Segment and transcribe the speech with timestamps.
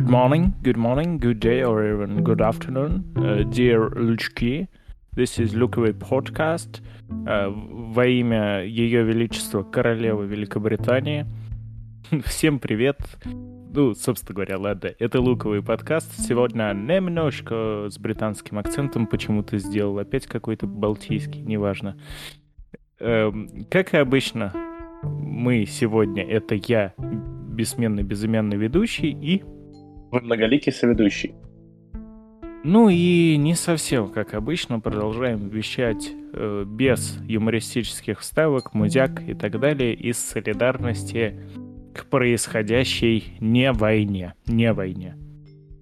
[0.00, 4.66] good morning, good morning, good day, or even good afternoon, uh, dear Лучки.
[5.14, 6.80] This is Lukowy podcast
[7.26, 11.26] uh, во имя Ее Величества Королевы Великобритании.
[12.24, 12.98] Всем привет.
[13.26, 16.10] Ну, собственно говоря, ладно, это луковый подкаст.
[16.18, 19.98] Сегодня немножко с британским акцентом почему-то сделал.
[19.98, 21.98] Опять какой-то балтийский, неважно.
[23.00, 24.54] Эм, как и обычно,
[25.02, 29.44] мы сегодня, это я, бессменный безымянный ведущий и...
[30.10, 31.34] Вы многоликий соведущий.
[32.62, 39.58] Ну и не совсем, как обычно, продолжаем вещать э, без юмористических вставок, музяк и так
[39.58, 41.40] далее из солидарности
[41.94, 44.34] к происходящей не войне.
[44.46, 45.16] Не войне.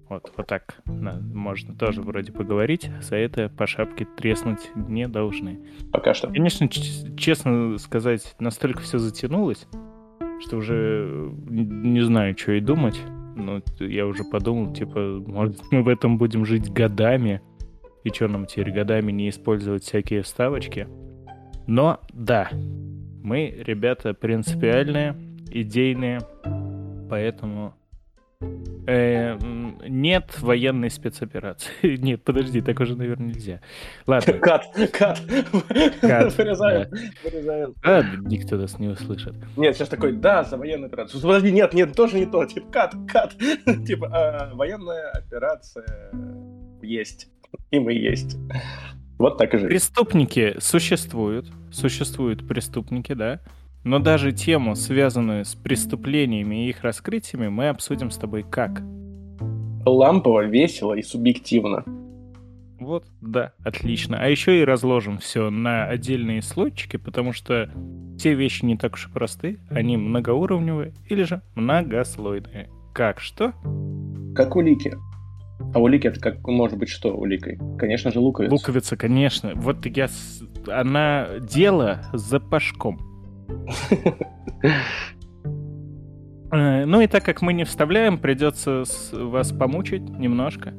[0.07, 2.89] Вот, вот так можно тоже вроде поговорить.
[3.01, 5.59] За это по шапке треснуть не должны.
[5.91, 6.29] Пока что.
[6.29, 9.67] Конечно, честно сказать, настолько все затянулось,
[10.39, 12.99] что уже не знаю, что и думать.
[13.39, 17.41] Но я уже подумал, типа, может, мы в этом будем жить годами.
[18.03, 20.87] И что нам теперь годами не использовать всякие вставочки?
[21.67, 25.15] Но да, мы, ребята, принципиальные,
[25.51, 26.21] идейные,
[27.09, 27.73] поэтому
[29.89, 31.97] нет военной спецоперации.
[31.97, 33.61] Нет, подожди, так уже, наверное, нельзя.
[34.07, 34.33] Ладно.
[34.39, 35.21] Кат, кат.
[36.01, 36.33] Кат.
[36.37, 36.89] Вырезаем,
[37.23, 37.75] вырезаем.
[37.83, 39.35] А, никто нас не услышит.
[39.57, 41.21] Нет, сейчас такой, да, за военную операцию.
[41.21, 42.45] Подожди, нет, нет, тоже не то.
[42.45, 43.35] Типа, кат, кат.
[43.85, 46.11] Типа, а, военная операция
[46.81, 47.29] есть.
[47.71, 48.37] И мы есть.
[49.17, 49.67] Вот так и же.
[49.67, 51.47] Преступники существуют.
[51.71, 53.41] Существуют преступники, да.
[53.89, 58.83] Но даже тему, связанную с преступлениями и их раскрытиями, мы обсудим с тобой как?
[59.83, 61.83] Лампово, весело и субъективно.
[62.79, 64.19] Вот, да, отлично.
[64.21, 67.71] А еще и разложим все на отдельные слойчики, потому что
[68.19, 72.69] все вещи не так уж и просты, они многоуровневые или же многослойные.
[72.93, 73.53] Как что?
[74.35, 74.95] Как улики.
[75.73, 77.57] А улики это как может быть что уликой?
[77.79, 78.53] Конечно же луковица.
[78.53, 79.53] Луковица, конечно.
[79.55, 80.07] Вот я...
[80.67, 83.08] Она дело за пашком.
[86.51, 90.73] Э, ну и так как мы не вставляем, придется вас помучить немножко.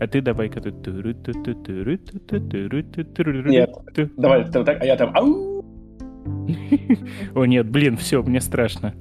[0.00, 0.76] А ты давай-ка тут...
[3.50, 3.70] Нет,
[4.16, 5.14] давай, так, а я там...
[7.34, 8.94] О нет, блин, все, мне страшно.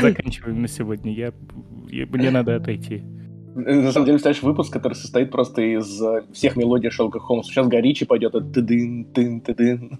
[0.00, 1.12] Заканчиваем на сегодня.
[1.12, 1.32] Я,
[1.88, 3.04] мне надо отойти.
[3.54, 7.50] На самом деле, представляешь, выпуск, который состоит просто из э, всех мелодий Шелка Холмса.
[7.50, 9.98] Сейчас Горичи пойдет, это ты-дын, тын, ты-дын.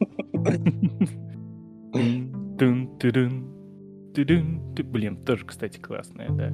[4.91, 6.53] Блин, тоже, кстати, классная, да.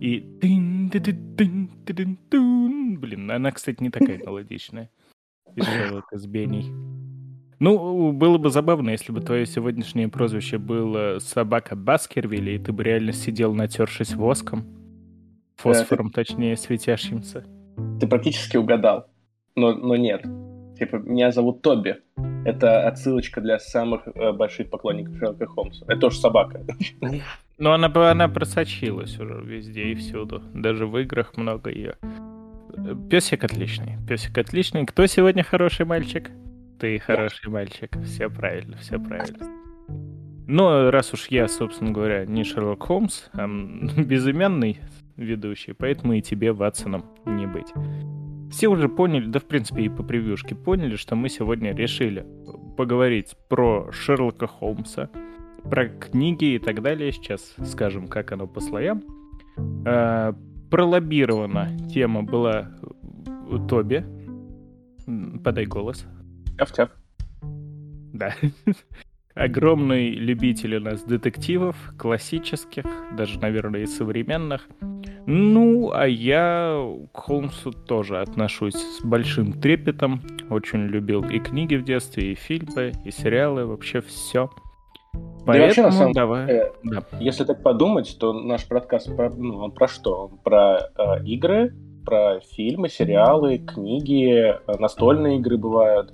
[0.00, 0.20] И
[3.00, 4.88] Блин, она, кстати, не такая мелодичная.
[5.56, 6.70] Из Шерлока с Беней.
[7.58, 12.84] Ну, было бы забавно, если бы твое сегодняшнее прозвище было собака Баскервилли, и ты бы
[12.84, 14.79] реально сидел, натершись воском.
[15.60, 16.24] Фосфором, ты...
[16.24, 17.44] точнее, светящимся.
[18.00, 19.06] Ты практически угадал,
[19.54, 20.22] но, но нет.
[20.78, 21.96] Типа, меня зовут Тоби.
[22.44, 25.84] Это отсылочка для самых э, больших поклонников Шерлока Холмса.
[25.86, 26.64] Это тоже собака.
[27.58, 30.42] Но она, она просочилась уже везде и всюду.
[30.54, 31.96] Даже в играх много ее.
[33.10, 33.98] Песик отличный.
[34.08, 34.86] Песик отличный.
[34.86, 36.30] Кто сегодня хороший мальчик?
[36.78, 37.90] Ты хороший мальчик.
[38.02, 39.46] Все правильно, все правильно.
[40.46, 43.46] Но раз уж я, собственно говоря, не Шерлок Холмс, а
[43.96, 44.78] безымянный
[45.20, 47.72] ведущий, поэтому и тебе Ватсоном не быть.
[48.50, 52.26] Все уже поняли, да в принципе и по превьюшке поняли, что мы сегодня решили
[52.76, 55.08] поговорить про Шерлока Холмса,
[55.62, 57.12] про книги и так далее.
[57.12, 59.04] Сейчас скажем, как оно по слоям.
[59.86, 60.34] А,
[60.70, 62.72] пролоббирована тема была
[63.48, 64.04] у Тоби.
[65.44, 66.06] Подай голос.
[66.58, 66.90] Тяв-тяв.
[68.12, 68.34] Да.
[69.40, 72.84] Огромный любитель у нас детективов, классических,
[73.16, 74.68] даже, наверное, и современных.
[75.24, 76.78] Ну, а я
[77.10, 80.20] к Холмсу тоже отношусь с большим трепетом.
[80.50, 84.50] Очень любил и книги в детстве, и фильмы, и сериалы, вообще все.
[85.46, 86.50] Поэтому да вообще, на самом давай.
[86.50, 87.02] Э, да.
[87.18, 90.30] Если так подумать, то наш подкаст про, ну, он про что?
[90.44, 96.12] Про э, игры, про фильмы, сериалы, книги, э, настольные игры бывают.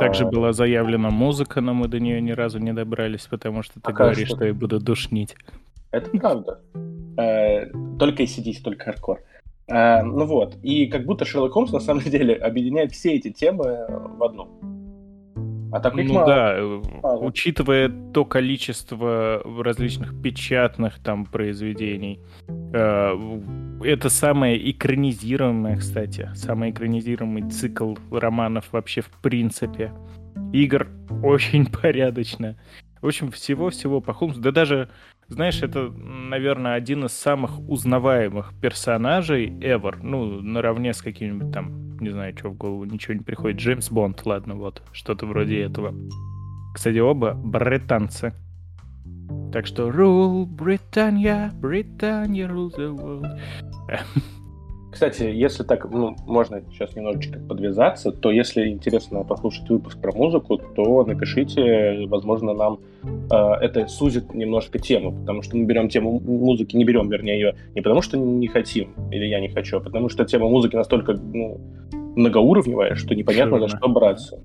[0.00, 0.28] Также а...
[0.28, 3.92] была заявлена музыка, но мы до нее ни разу не добрались, потому что ты а
[3.92, 4.36] говоришь, что...
[4.36, 5.36] что я буду душнить.
[5.90, 6.60] Это правда.
[7.16, 7.66] Э,
[7.98, 9.20] только ACDC, только хардкор.
[9.68, 13.86] Э, ну вот, и как будто Шерлок Холмс на самом деле объединяет все эти темы
[13.88, 14.48] в одну.
[15.76, 16.26] А так ну мало.
[16.26, 16.56] да,
[17.02, 17.24] мало.
[17.24, 22.18] учитывая то количество различных печатных там произведений,
[22.48, 23.40] э,
[23.84, 29.92] это самое экранизируемое, кстати, самый экранизируемый цикл романов вообще в принципе.
[30.52, 30.88] игр
[31.22, 32.56] очень порядочно.
[33.02, 34.40] В общем, всего-всего по Холмсу.
[34.40, 34.88] Да даже,
[35.28, 39.98] знаешь, это, наверное, один из самых узнаваемых персонажей ever.
[40.00, 43.58] Ну, наравне с каким-нибудь там, не знаю, что в голову, ничего не приходит.
[43.58, 45.94] Джеймс Бонд, ладно, вот, что-то вроде этого.
[46.74, 48.34] Кстати, оба британцы.
[49.52, 53.40] Так что rule Британия, Британия rule the world.
[54.96, 60.56] Кстати, если так, ну, можно сейчас немножечко подвязаться, то если интересно послушать выпуск про музыку,
[60.56, 66.76] то напишите, возможно, нам э, это сузит немножко тему, потому что мы берем тему музыки,
[66.76, 70.08] не берем, вернее, ее не потому что не хотим, или я не хочу, а потому
[70.08, 71.60] что тема музыки настолько ну,
[72.16, 73.68] многоуровневая, что непонятно, Шурно.
[73.68, 74.40] за что браться.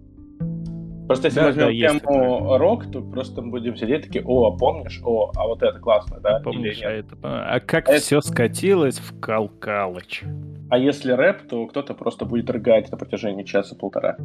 [1.11, 5.01] Просто если да, возьмем да, тему рок, то просто будем сидеть такие, о, а помнишь,
[5.03, 6.39] о, а вот это классно, да?
[6.39, 8.27] Помнишь, а, это, а как а все это...
[8.27, 10.23] скатилось в Калкалыч?
[10.69, 14.15] А если рэп, то кто-то просто будет рыгать на протяжении часа-полтора.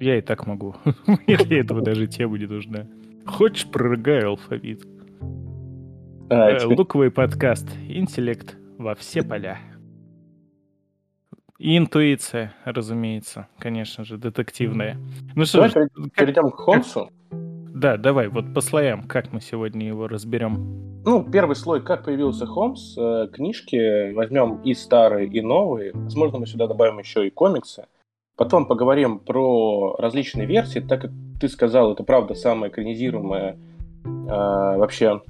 [0.00, 0.76] Я и так могу.
[1.06, 2.86] Мне для этого даже тема не нужна.
[3.26, 4.82] Хочешь, прорыгаю алфавит.
[6.30, 7.68] А, э, Луковый подкаст.
[7.86, 9.58] Интеллект во все поля.
[11.58, 14.98] И интуиция, разумеется, конечно же, детективная.
[15.36, 17.10] Ну что Давай ж, перейдем к Холмсу.
[17.30, 21.02] Да, давай, вот по слоям, как мы сегодня его разберем?
[21.04, 25.92] Ну, первый слой, как появился Холмс, э, книжки, возьмем и старые, и новые.
[25.92, 27.86] Возможно, мы сюда добавим еще и комиксы.
[28.36, 31.10] Потом поговорим про различные версии, так как
[31.40, 33.58] ты сказал, это правда самая экранизируемая э,
[34.26, 35.20] вообще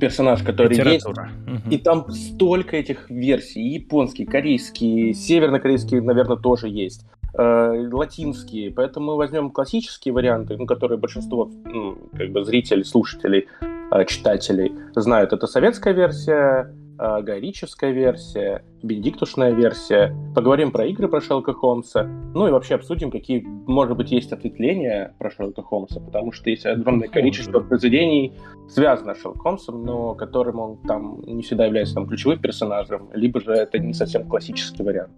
[0.00, 1.30] персонаж, который Литература.
[1.46, 1.64] есть.
[1.66, 1.74] Угу.
[1.74, 3.62] И там столько этих версий.
[3.62, 7.06] Японский, корейский, севернокорейский, наверное, тоже есть.
[7.34, 8.70] Э, латинские.
[8.70, 13.48] Поэтому мы возьмем классические варианты, ну, которые большинство ну, как бы зрителей, слушателей,
[13.90, 15.32] э, читателей знают.
[15.32, 20.14] Это советская версия, э, Гайричевская версия, Бенедиктушная версия.
[20.34, 22.04] Поговорим про игры про Шерлока Холмса.
[22.34, 26.66] Ну и вообще обсудим, какие, может быть, есть ответвления про Шерлока Холмса, потому что есть
[26.66, 28.32] огромное количество произведений,
[28.68, 33.40] связанных с Шерлоком Холмсом, но которым он там не всегда является там, ключевым персонажем, либо
[33.40, 35.12] же это не совсем классический вариант.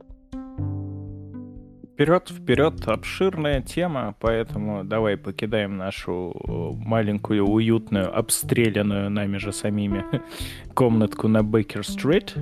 [1.95, 6.35] Вперед, вперед, обширная тема, поэтому давай покидаем нашу
[6.77, 10.05] маленькую, уютную, обстрелянную нами же самими
[10.75, 12.35] комнатку на Бейкер-стрит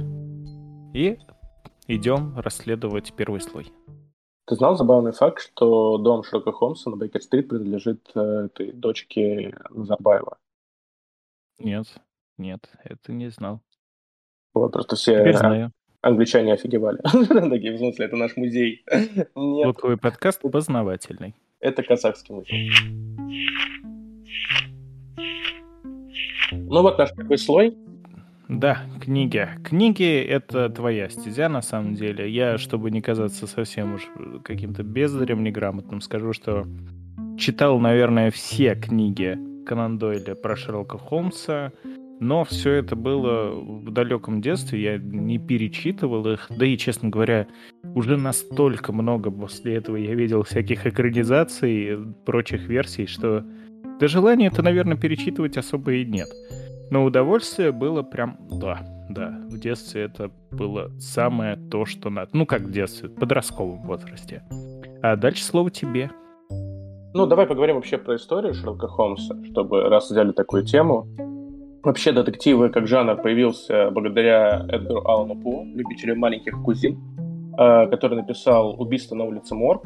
[0.94, 1.18] и
[1.86, 3.70] идем расследовать первый слой.
[4.46, 10.38] Ты знал забавный факт, что дом Шерлока Холмса на Бейкер-стрит принадлежит э, этой дочке Назарбаева?
[11.58, 11.88] Нет,
[12.38, 13.60] нет, это не знал.
[14.54, 15.18] Вот, просто все...
[15.20, 15.72] Теперь знаю
[16.02, 16.98] англичане офигевали.
[17.50, 18.84] Такие, в смысле, это наш музей.
[19.34, 21.34] Луковый подкаст познавательный.
[21.60, 22.70] Это казахский музей.
[26.50, 27.74] Ну вот наш такой слой.
[28.48, 29.48] Да, книги.
[29.64, 32.28] Книги— это твоя стезя, на самом деле.
[32.28, 34.02] Я, чтобы не казаться совсем уж
[34.44, 36.66] каким-то бездарем неграмотным, скажу, что
[37.38, 41.72] читал, наверное, все книги Конан Дойля про Шерлока Холмса,
[42.22, 47.48] но все это было в далеком детстве, я не перечитывал их, да и, честно говоря,
[47.96, 53.44] уже настолько много после этого я видел всяких экранизаций, прочих версий, что
[53.98, 56.28] до желания это, наверное, перечитывать особо и нет.
[56.90, 62.30] Но удовольствие было прям, да, да, в детстве это было самое то, что надо.
[62.34, 64.44] Ну, как в детстве, в подростковом возрасте.
[65.02, 66.10] А дальше слово тебе.
[67.14, 71.08] Ну, давай поговорим вообще про историю Шерлока Холмса, чтобы раз взяли такую тему.
[71.82, 76.96] Вообще детективы как жанр появился благодаря Эдгару Аллану По, любителю маленьких кузин,
[77.58, 79.84] э, который написал «Убийство на улице Морг»,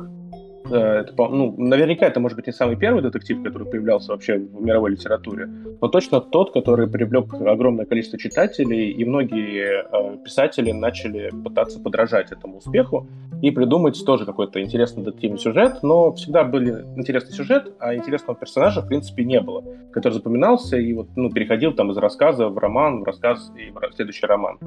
[0.71, 4.61] Э, это, ну, наверняка это может быть не самый первый детектив, который появлялся вообще в
[4.61, 5.47] мировой литературе,
[5.81, 12.33] но точно тот, который привлек огромное количество читателей, и многие э, писатели начали пытаться подражать
[12.33, 13.07] этому успеху
[13.43, 16.63] и придумать тоже какой-то интересный детективный сюжет, но всегда был
[16.97, 21.73] интересный сюжет, а интересного персонажа, в принципе, не было, который запоминался и вот, ну, переходил
[21.73, 24.59] там из рассказа в роман, в рассказ и в следующий роман.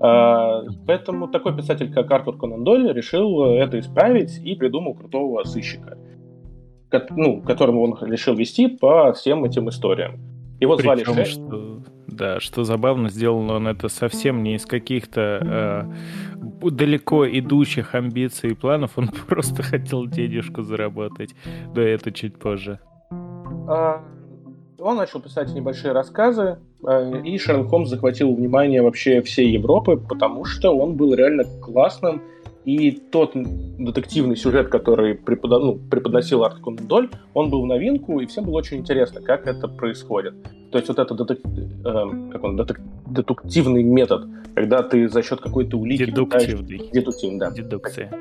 [0.00, 5.96] А, поэтому такой писатель, как Артур Конан Дойль, решил это исправить и придумал крутого сыщика,
[7.10, 10.20] ну, которому он решил вести по всем этим историям.
[10.60, 11.24] Его Причем, звали Шей.
[11.24, 15.90] Что, да, что забавно, сделал он это совсем не из каких-то
[16.40, 21.34] э, далеко идущих амбиций и планов, он просто хотел денежку заработать.
[21.74, 22.80] Да это чуть позже.
[23.68, 24.02] А,
[24.78, 26.75] он начал писать небольшие рассказы, э,
[27.24, 32.22] и Шерлок Холмс захватил внимание вообще всей Европы, потому что он был реально классным,
[32.64, 35.58] и тот детективный сюжет, который преподо...
[35.58, 39.46] ну, преподносил Арт Конан Доль, он был в новинку, и всем было очень интересно, как
[39.46, 40.34] это происходит.
[40.72, 41.38] То есть вот этот детек...
[41.46, 42.80] э, как он, детек...
[43.06, 46.06] детективный метод, когда ты за счет какой-то улики...
[46.06, 46.78] Дедуктивный.
[46.78, 46.90] Пытаешь...
[46.92, 47.50] Дедуктивный, да.
[47.52, 48.12] Дедукция.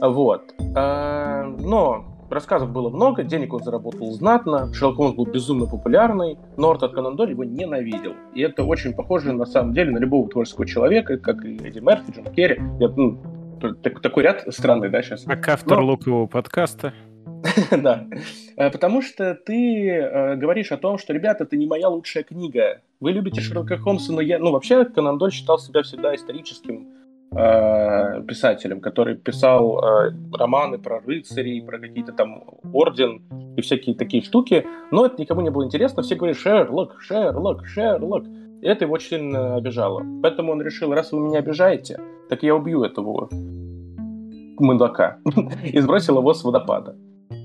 [0.00, 0.42] Вот.
[0.74, 6.70] А, но рассказов было много, денег он заработал знатно, Шерлок Холмс был безумно популярный, но
[6.70, 8.14] Артур Конан Дойль его ненавидел.
[8.34, 12.12] И это очень похоже, на самом деле, на любого творческого человека, как и Эдди Мерфи,
[12.12, 12.60] Джон Керри.
[12.78, 13.20] Я, ну,
[13.82, 15.24] такой ряд странный, да, сейчас?
[15.24, 15.86] Как автор но...
[15.86, 16.94] лукового подкаста.
[17.70, 18.06] Да,
[18.56, 22.82] э, потому что ты э, говоришь о том, что, ребята, это не моя лучшая книга.
[23.00, 24.38] Вы любите Шерлока Холмса, но я...
[24.38, 26.88] Ну, вообще, Конан Доль считал себя всегда историческим
[27.32, 33.22] э, писателем, который писал э, романы про рыцарей, про какие-то там орден
[33.56, 36.02] и всякие такие штуки, но это никому не было интересно.
[36.02, 38.26] Все говорили «Шерлок, Шерлок, Шерлок».
[38.62, 40.04] И это его очень сильно обижало.
[40.22, 43.28] Поэтому он решил, раз вы меня обижаете, так я убью этого
[44.58, 45.18] мудака.
[45.64, 46.96] и сбросил его с водопада.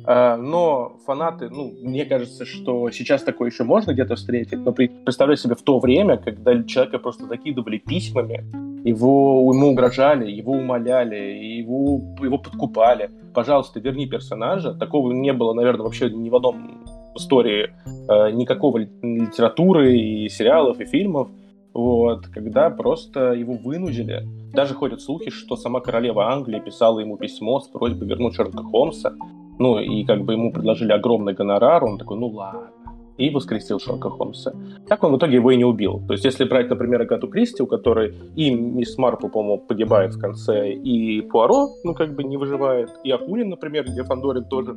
[0.08, 5.38] А, но фанаты, ну, мне кажется, что сейчас такое еще можно где-то встретить, но представляю
[5.38, 8.46] себе в то время, когда человека просто закидывали письмами,
[8.88, 13.10] его, ему угрожали, его умоляли, его, его подкупали.
[13.34, 14.76] Пожалуйста, верни персонажа.
[14.76, 16.86] Такого не было, наверное, вообще ни в одном
[17.16, 21.30] истории э, никакого литературы и сериалов, и фильмов.
[21.74, 24.24] Вот, когда просто его вынудили.
[24.54, 29.14] Даже ходят слухи, что сама королева Англии писала ему письмо с просьбой вернуть Шерлока Холмса.
[29.60, 32.72] Ну, и как бы ему предложили огромный гонорар, он такой, ну ладно.
[33.18, 34.54] И воскресил Шерлока Холмса.
[34.90, 36.02] Так он в итоге его и не убил.
[36.06, 40.20] То есть, если брать, например, Агату Кристи, у которой и мисс Марпл, по-моему, погибает в
[40.20, 44.76] конце, и Пуаро, ну, как бы не выживает, и Акулин, например, где Фандорин тоже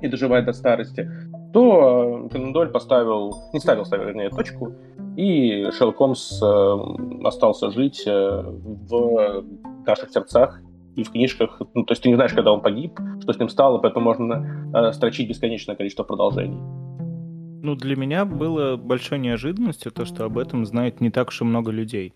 [0.00, 1.10] и доживает до старости,
[1.52, 4.72] то э, Конан поставил, не ставил, ставил, вернее, точку,
[5.16, 6.76] и Шерлок Холмс э,
[7.24, 9.44] остался жить э, в
[9.86, 10.60] наших сердцах
[10.96, 13.48] и в книжках, ну, то есть ты не знаешь, когда он погиб, что с ним
[13.48, 16.58] стало, поэтому можно э, строчить бесконечное количество продолжений.
[17.62, 21.44] Ну, для меня было большой неожиданностью то, что об этом знает не так уж и
[21.44, 22.14] много людей.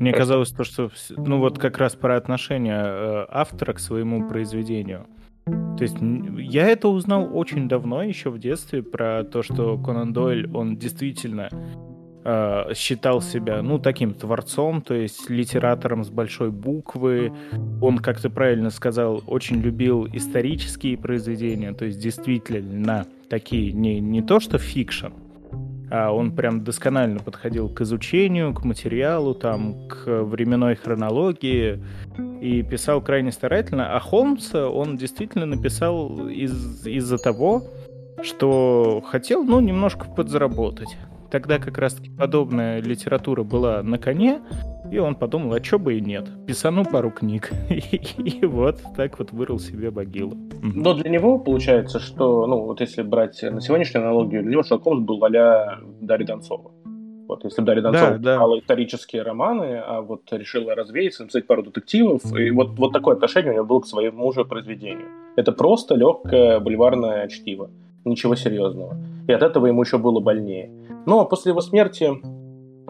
[0.00, 5.06] Мне казалось то, что, ну вот как раз про отношение э, автора к своему произведению.
[5.44, 10.50] То есть я это узнал очень давно, еще в детстве, про то, что Конан Дойль,
[10.54, 11.50] он действительно
[12.24, 17.32] э, считал себя, ну, таким творцом, то есть литератором с большой буквы.
[17.80, 24.22] Он, как ты правильно сказал, очень любил исторические произведения, то есть действительно такие, не, не
[24.22, 25.08] то что fiction,
[25.90, 31.82] а он прям досконально подходил к изучению, к материалу, там, к временной хронологии
[32.40, 33.96] и писал крайне старательно.
[33.96, 37.64] А Холмса он действительно написал из- из-за того,
[38.22, 40.96] что хотел, ну, немножко подзаработать.
[41.30, 44.40] Тогда как раз-таки подобная литература была на коне,
[44.90, 46.28] и он подумал, а чё бы и нет.
[46.46, 47.50] Писану пару книг.
[47.70, 50.36] И вот так вот вырыл себе могилу.
[50.62, 54.82] Но для него получается, что, ну, вот если брать на сегодняшнюю аналогию, для него Шерлок
[54.82, 56.72] Холмс был а Дарья Донцова.
[57.28, 58.60] Вот, если бы Дарья Донцова да, писала да.
[58.60, 63.54] исторические романы, а вот решила развеяться, написать пару детективов, и вот, вот такое отношение у
[63.54, 65.06] него было к своему же произведению.
[65.36, 67.70] Это просто легкое бульварное чтиво.
[68.04, 68.96] Ничего серьезного.
[69.28, 70.70] И от этого ему еще было больнее.
[71.06, 72.10] Но после его смерти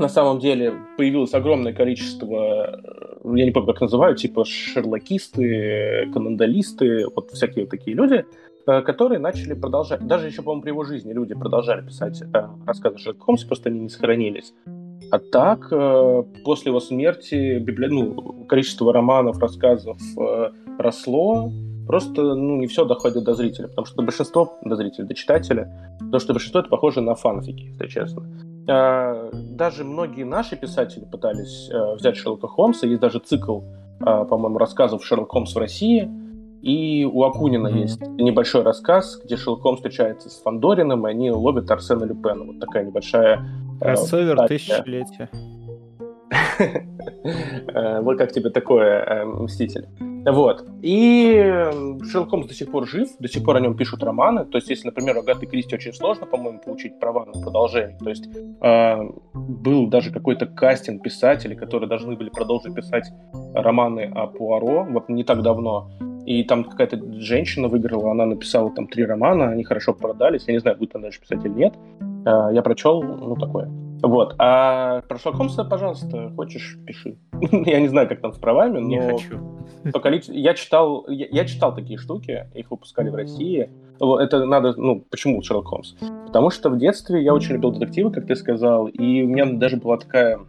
[0.01, 2.81] на самом деле появилось огромное количество,
[3.25, 8.25] э, я не помню, как называют, типа шерлокисты, канандалисты, вот всякие такие люди,
[8.67, 12.99] э, которые начали продолжать, даже еще, по-моему, при его жизни люди продолжали писать э, рассказы
[12.99, 14.55] Шерлока Холмса, просто они не сохранились.
[15.13, 15.71] А так,
[16.45, 17.87] после его смерти библи...
[17.87, 19.99] ну, количество романов, рассказов
[20.79, 21.51] росло,
[21.91, 26.21] просто ну, не все доходит до зрителя, потому что большинство, до зрителя, до читателя, то,
[26.21, 28.23] что большинство это похоже на фанфики, если честно.
[28.69, 33.63] А, даже многие наши писатели пытались а, взять Шерлока Холмса, есть даже цикл,
[34.03, 36.09] а, по-моему, рассказов Шерлок Холмс в России,
[36.63, 37.81] и у Акунина mm-hmm.
[37.81, 42.45] есть небольшой рассказ, где Шерлок Холмс встречается с Фандориным, и они ловят Арсена Люпена.
[42.45, 43.45] Вот такая небольшая...
[43.81, 45.29] Кроссовер тысячелетия.
[46.31, 49.87] Э, вот как тебе такое, э, Мститель.
[50.27, 50.67] Вот.
[50.83, 51.33] И
[52.11, 54.45] Шерлок Холмс до сих пор жив, до сих пор о нем пишут романы.
[54.45, 57.97] То есть, если, например, у Агаты Кристи очень сложно, по-моему, получить права на продолжение.
[57.99, 58.29] То есть,
[58.63, 58.97] э,
[59.35, 63.11] был даже какой-то кастинг писателей, которые должны были продолжить писать
[63.55, 65.91] романы о Пуаро, вот не так давно.
[66.27, 70.45] И там какая-то женщина выиграла, она написала там три романа, они хорошо продались.
[70.47, 71.75] Я не знаю, будет она дальше писать или нет.
[72.27, 73.71] Э, я прочел, ну, такое.
[74.03, 74.35] Вот.
[74.39, 77.17] А про Шерлока Холмса, пожалуйста, хочешь, пиши.
[77.41, 78.89] я не знаю, как там с правами, но...
[78.89, 79.41] Не хочу.
[79.93, 80.35] По количеству...
[80.35, 83.71] Я читал, я, я читал такие штуки, их выпускали в России.
[83.99, 85.95] Это надо, ну, почему Шерлок Холмс?
[86.27, 89.77] Потому что в детстве я очень любил детективы, как ты сказал, и у меня даже
[89.77, 90.41] была такая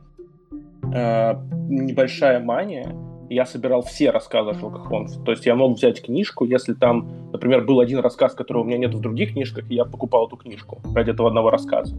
[0.94, 1.34] э,
[1.68, 2.96] небольшая мания,
[3.30, 5.22] я собирал все рассказы Шерлока Холмса.
[5.24, 8.78] То есть я мог взять книжку, если там, например, был один рассказ, которого у меня
[8.78, 11.96] нет в других книжках, и я покупал эту книжку ради этого одного рассказа.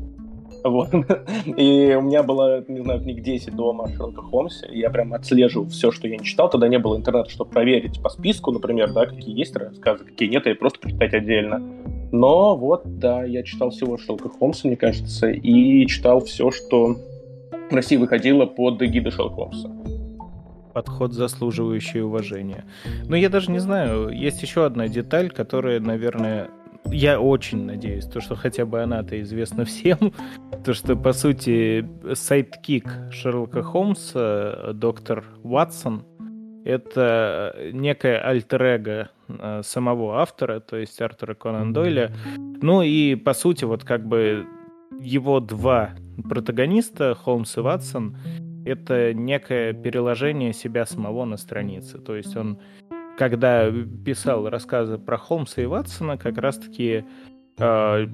[0.65, 0.89] Вот.
[1.57, 4.49] И у меня было, не знаю, книг 10 дома о.
[4.71, 6.51] И я прям отслеживал все, что я не читал.
[6.51, 10.47] Тогда не было интернета, чтобы проверить по списку, например, да, какие есть рассказы, какие нет,
[10.47, 11.63] и просто почитать отдельно.
[12.13, 16.97] Но вот, да, я читал всего Шерлока Холмса, мне кажется, и читал все, что
[17.71, 19.71] в России выходило под гиды Шерлока Холмса
[20.73, 22.65] подход, заслуживающий уважения.
[23.07, 26.49] Но я даже не знаю, есть еще одна деталь, которая, наверное,
[26.87, 30.13] я очень надеюсь, то, что хотя бы она-то известна всем,
[30.65, 36.05] то, что, по сути, sidekick Шерлока Холмса, доктор Ватсон,
[36.65, 42.13] это некая альтер эго, самого автора, то есть Артура Конан Дойля.
[42.37, 44.47] Ну и, по сути, вот как бы
[45.01, 45.91] его два
[46.29, 48.17] протагониста, Холмс и Ватсон,
[48.65, 51.99] это некое переложение себя самого на странице.
[51.99, 52.61] То есть он
[53.23, 53.71] когда
[54.05, 57.05] писал рассказы про Холмса и Ватсона, как раз-таки
[57.57, 58.07] э,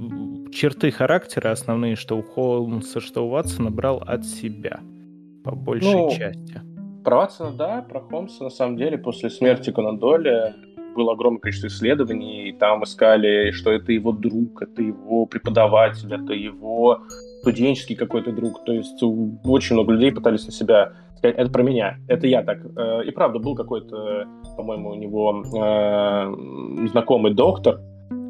[0.52, 4.80] черты характера основные, что у Холмса, что у Ватсона, брал от себя,
[5.44, 6.60] по большей ну, части.
[7.04, 10.54] Про Ватсона, да, про Холмса, на самом деле, после смерти Конан Дойля
[10.94, 16.34] было огромное количество исследований, и там искали, что это его друг, это его преподаватель, это
[16.34, 17.00] его
[17.40, 18.62] студенческий какой-то друг.
[18.66, 19.02] То есть
[19.44, 22.58] очень много людей пытались на себя сказать, это про меня, это я так.
[22.76, 27.80] Э, и правда, был какой-то, по-моему, у него э, знакомый доктор,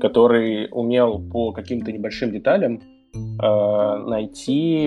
[0.01, 2.81] который умел по каким-то небольшим деталям
[3.15, 4.87] э, найти,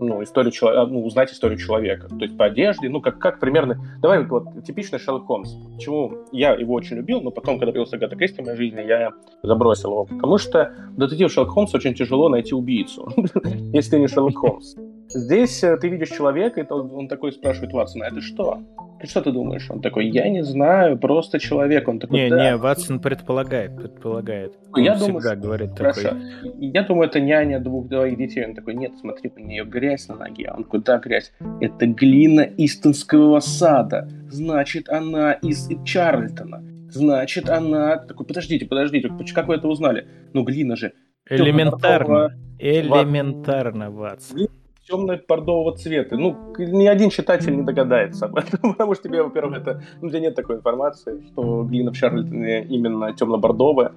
[0.00, 2.08] ну, историю человека, ну, узнать историю человека.
[2.08, 3.78] То есть по одежде, ну, как, как примерно...
[4.00, 5.54] Давай вот типичный Шерлок Холмс.
[5.74, 9.10] Почему я его очень любил, но потом, когда появился Агата Кристи в моей жизни, я
[9.42, 10.04] забросил его.
[10.04, 13.08] Потому что детектив Шерлок Холмс очень тяжело найти убийцу,
[13.72, 14.74] если ты не Шерлок Холмс.
[15.08, 18.60] Здесь э, ты видишь человека, и он такой спрашивает Ватсона, это что?
[19.00, 19.70] Ты что ты думаешь?
[19.70, 21.88] Он такой, я не знаю, просто человек.
[21.88, 22.50] Он такой, не, да.
[22.50, 24.52] не, Ватсон предполагает, предполагает.
[24.72, 26.10] Он я думаю, говорит хорошо.
[26.10, 26.20] Такой...
[26.58, 28.44] Я думаю, это няня двух двоих детей.
[28.44, 30.52] Он такой, нет, смотри, у нее грязь на ноге.
[30.54, 31.32] Он такой, да, грязь.
[31.60, 34.08] Это глина Истонского сада.
[34.30, 36.62] Значит, она из Чарльтона.
[36.90, 37.98] Значит, она...
[37.98, 40.06] Такой, подождите, подождите, как вы это узнали?
[40.32, 40.92] Ну, глина же.
[41.30, 42.34] Элементарно.
[42.58, 44.48] Элементарно, Ватсон
[44.88, 46.16] темно-бордового цвета.
[46.16, 50.10] Ну, ни один читатель не догадается об этом, потому что тебе, во-первых, это, ну, у
[50.10, 53.92] тебя нет такой информации, что глина в Шарлеттоне именно темно-бордовая.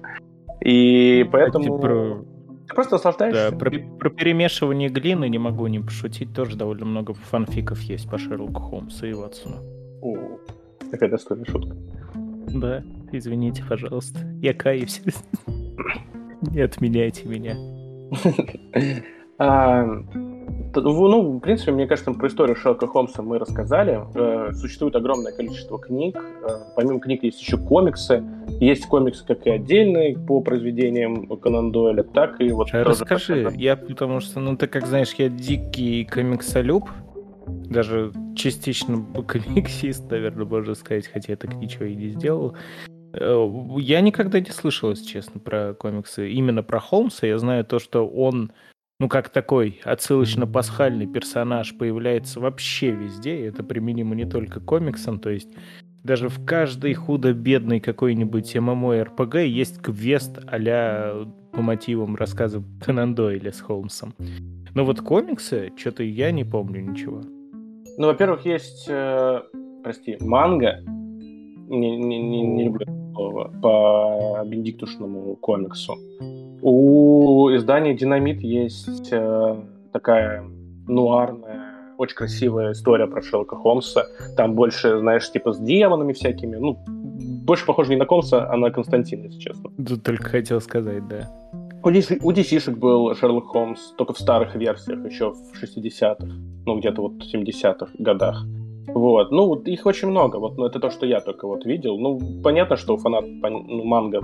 [0.64, 1.78] И поэтому...
[1.78, 2.24] Про...
[2.68, 3.50] Ты просто наслаждаешься.
[3.50, 6.32] Да, про, про перемешивание глины не могу не пошутить.
[6.32, 9.56] Тоже довольно много фанфиков есть по Шерлоку Холмсу и Ватсону.
[10.00, 10.38] О,
[10.90, 11.76] какая достойная шутка.
[12.54, 14.20] Да, извините, пожалуйста.
[14.40, 15.02] Я каюсь.
[16.42, 17.56] Не отменяйте меня.
[20.74, 24.00] А, ну, в принципе, мне кажется, про историю Шерлока Холмса мы рассказали.
[24.14, 26.16] Э, существует огромное количество книг.
[26.42, 28.22] Э, помимо книг есть еще комиксы.
[28.60, 32.68] Есть комиксы как и отдельные по произведениям Конан Дойля, так и вот...
[32.72, 33.56] Расскажи, тоже...
[33.56, 36.88] я потому что, ну, ты как знаешь, я дикий комиксолюб,
[37.46, 42.56] даже частично комиксист, наверное, можно сказать, хотя я так ничего и не сделал.
[43.12, 46.30] Э, я никогда не слышал, если честно, про комиксы.
[46.30, 48.52] Именно про Холмса я знаю то, что он
[49.02, 55.18] ну, как такой отсылочно-пасхальный персонаж появляется вообще везде, и это применимо не только к комиксам,
[55.18, 55.48] то есть
[56.04, 63.60] даже в каждой худо-бедной какой-нибудь ММО-РПГ есть квест а по мотивам рассказа Конан Дойля с
[63.60, 64.14] Холмсом.
[64.72, 67.22] Но вот комиксы, что-то я не помню ничего.
[67.98, 69.40] Ну, во-первых, есть, э,
[69.82, 75.96] прости, манга, не, не, не, не люблю слово, по бенедиктушному комиксу.
[76.62, 79.56] У издания «Динамит» есть э,
[79.92, 80.44] такая
[80.86, 84.06] нуарная, очень красивая история про Шерлока Холмса.
[84.36, 86.56] Там больше, знаешь, типа с демонами всякими.
[86.56, 86.78] Ну,
[87.44, 89.70] больше похоже не на Холмса, а на Константина, если честно.
[89.86, 91.30] Тут только хотел сказать, да.
[91.84, 96.26] У DC, у DC был Шерлок Холмс только в старых версиях, еще в 60-х,
[96.64, 98.44] ну, где-то вот в 70-х годах.
[98.86, 101.98] Вот, ну, их очень много, вот, но это то, что я только вот видел.
[101.98, 104.20] Ну, понятно, что фанат ну, манга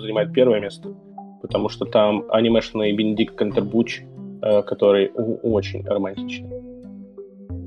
[0.00, 0.94] занимает первое место
[1.42, 4.02] потому что там анимешный Бенедикт Кантербуч,
[4.40, 5.08] э, который
[5.42, 6.48] очень романтичный.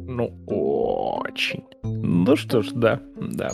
[0.07, 1.65] Ну, очень.
[1.83, 3.49] Ну что ж, да, да.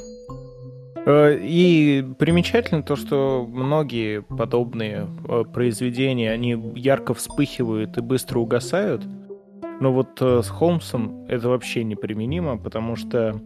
[1.06, 9.04] Э, и примечательно то, что многие подобные э, произведения, они ярко вспыхивают и быстро угасают.
[9.80, 13.42] Но вот с Холмсом это вообще неприменимо, потому что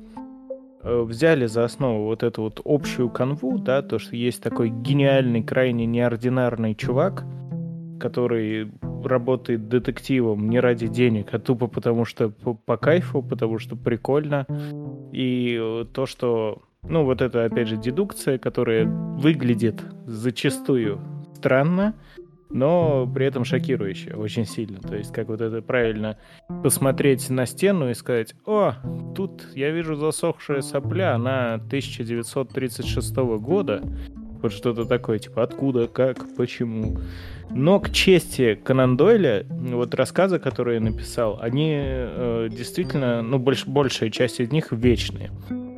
[0.86, 5.86] взяли за основу вот эту вот общую канву, да, то, что есть такой гениальный, крайне
[5.86, 7.26] неординарный чувак,
[8.00, 8.72] который
[9.04, 14.46] работает детективом не ради денег, а тупо потому что по, по кайфу, потому что прикольно.
[15.12, 21.00] И э, то, что, ну, вот это, опять же, дедукция, которая выглядит зачастую
[21.36, 21.94] странно,
[22.56, 24.80] но при этом шокирующее очень сильно.
[24.80, 26.18] То есть, как вот это правильно
[26.64, 28.76] посмотреть на стену и сказать, о,
[29.14, 33.84] тут я вижу засохшая сопля, она 1936 года,
[34.42, 36.98] вот что-то такое, типа, откуда, как, почему.
[37.50, 43.68] Но к чести Конан Дойля, вот рассказы, которые я написал, они э, действительно, ну, больш,
[43.68, 45.30] большая часть из них вечные.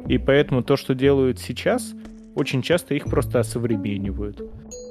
[0.07, 1.95] И поэтому то, что делают сейчас,
[2.35, 4.43] очень часто их просто осовременивают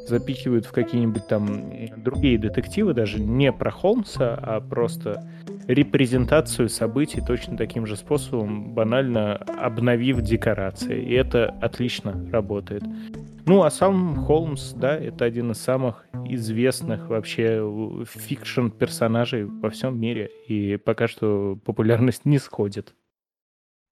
[0.09, 1.49] запихивают в какие-нибудь там
[1.97, 5.29] другие детективы, даже не про Холмса, а просто
[5.67, 11.03] репрезентацию событий точно таким же способом, банально обновив декорации.
[11.03, 12.83] И это отлично работает.
[13.47, 17.63] Ну, а сам Холмс, да, это один из самых известных вообще
[18.05, 20.31] fiction персонажей во всем мире.
[20.49, 22.95] И пока что популярность не сходит.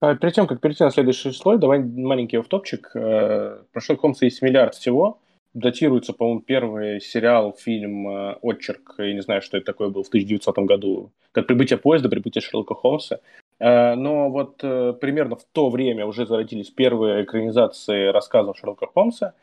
[0.01, 2.91] А перед тем, как перейти на следующий слой, давай маленький автопчик.
[2.95, 5.21] Э, про Шерлок Холмса есть миллиард всего
[5.55, 10.09] датируется, по-моему, первый сериал, фильм э, «Отчерк», я не знаю, что это такое был, в
[10.09, 13.21] 1900 году, как «Прибытие поезда», «Прибытие Шерлока Холмса».
[13.61, 19.35] Э, но вот э, примерно в то время уже зародились первые экранизации рассказов Шерлока Холмса,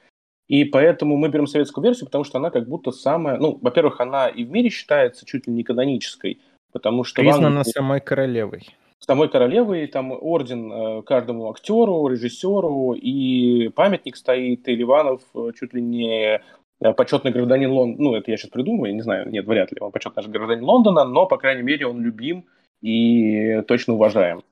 [0.48, 3.38] и поэтому мы берем советскую версию, потому что она как будто самая...
[3.38, 6.42] Ну, во-первых, она и в мире считается чуть ли не канонической,
[6.74, 7.22] потому что...
[7.22, 7.72] Признана Англии...
[7.72, 8.68] самой королевой
[9.06, 15.74] самой королевы, там орден э, каждому актеру, режиссеру, и памятник стоит, и Ливанов э, чуть
[15.74, 16.40] ли не
[16.80, 19.92] э, почетный гражданин Лондона, ну, это я сейчас придумаю, не знаю, нет, вряд ли, он
[19.92, 22.46] почетный гражданин Лондона, но, по крайней мере, он любим
[22.82, 24.44] и точно уважаем.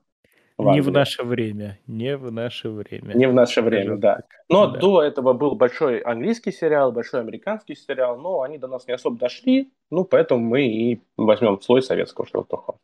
[0.58, 3.14] В не в наше время, не в наше время.
[3.14, 4.20] Не в наше время, да.
[4.50, 4.78] Но да.
[4.78, 9.16] до этого был большой английский сериал, большой американский сериал, но они до нас не особо
[9.16, 12.74] дошли, ну, поэтому мы и возьмем слой советского Шерлока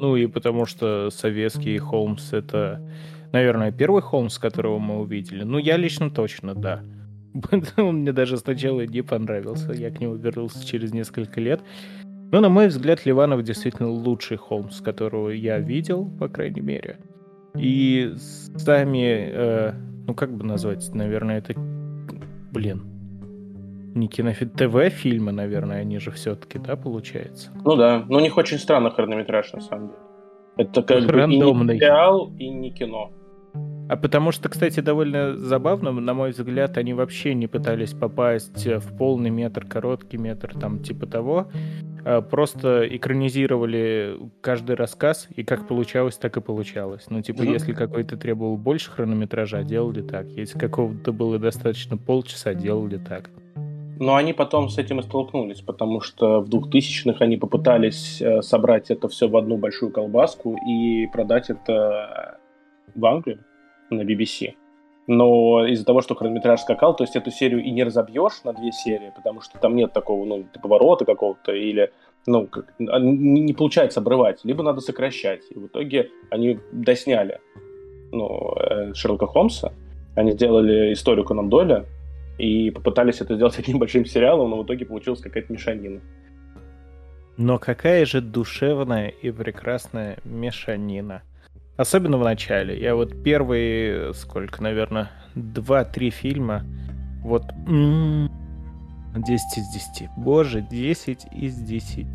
[0.00, 2.80] ну и потому что советский Холмс это,
[3.32, 5.44] наверное, первый Холмс, которого мы увидели.
[5.44, 6.82] Ну, я лично точно, да.
[7.76, 9.72] Он мне даже сначала не понравился.
[9.72, 11.60] Я к нему вернулся через несколько лет.
[12.32, 16.98] Но, на мой взгляд, Ливанов действительно лучший Холмс, которого я видел, по крайней мере.
[17.56, 18.14] И
[18.56, 19.72] сами, э,
[20.06, 21.54] ну как бы назвать, наверное, это,
[22.52, 22.89] блин,
[23.94, 27.50] не кинофильм, ТВ-фильмы, наверное, они же все-таки, да, получается?
[27.64, 29.98] Ну да, но у них очень странный хронометраж, на самом деле.
[30.56, 33.12] Это как бы и не сериал, и не кино.
[33.88, 38.96] А потому что, кстати, довольно забавно, на мой взгляд, они вообще не пытались попасть в
[38.96, 41.48] полный метр, короткий метр, там типа того.
[42.04, 47.06] А просто экранизировали каждый рассказ, и как получалось, так и получалось.
[47.10, 47.52] Ну, типа, mm-hmm.
[47.52, 50.26] если какой-то требовал больше хронометража, делали так.
[50.28, 53.30] Если какого-то было достаточно полчаса, делали так.
[54.00, 58.90] Но они потом с этим и столкнулись, потому что в 2000-х они попытались э, собрать
[58.90, 62.38] это все в одну большую колбаску и продать это
[62.94, 63.44] в Англию
[63.90, 64.54] на BBC.
[65.06, 68.72] Но из-за того, что хронометраж скакал, то есть эту серию и не разобьешь на две
[68.72, 71.92] серии, потому что там нет такого, ну, поворота какого-то, или,
[72.26, 75.42] ну, как, а, не получается обрывать, либо надо сокращать.
[75.50, 77.38] И в итоге они досняли,
[78.12, 79.74] ну, э, Шерлока Холмса,
[80.14, 81.84] они сделали историю Конан Дойля,
[82.40, 86.00] и попытались это сделать одним большим сериалом, но в итоге получилась какая-то мешанина.
[87.36, 91.22] Но какая же душевная и прекрасная мешанина.
[91.76, 92.78] Особенно в начале.
[92.78, 96.64] Я вот первые, сколько, наверное, два-три фильма,
[97.22, 98.28] вот 10
[99.58, 100.08] из 10.
[100.18, 102.06] Боже, 10 из 10.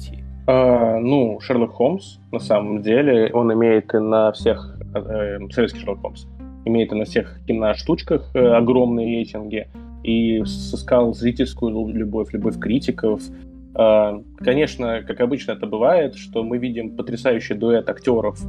[0.47, 5.79] А, ну, Шерлок Холмс, на самом деле, он имеет и на всех, э, э советский
[5.79, 6.25] Шерлок Холмс,
[6.65, 9.67] имеет и на всех киноштучках э, огромные рейтинги
[10.05, 13.21] и сыскал зрительскую любовь, любовь критиков.
[13.73, 18.39] А, конечно, как обычно это бывает, что мы видим потрясающий дуэт актеров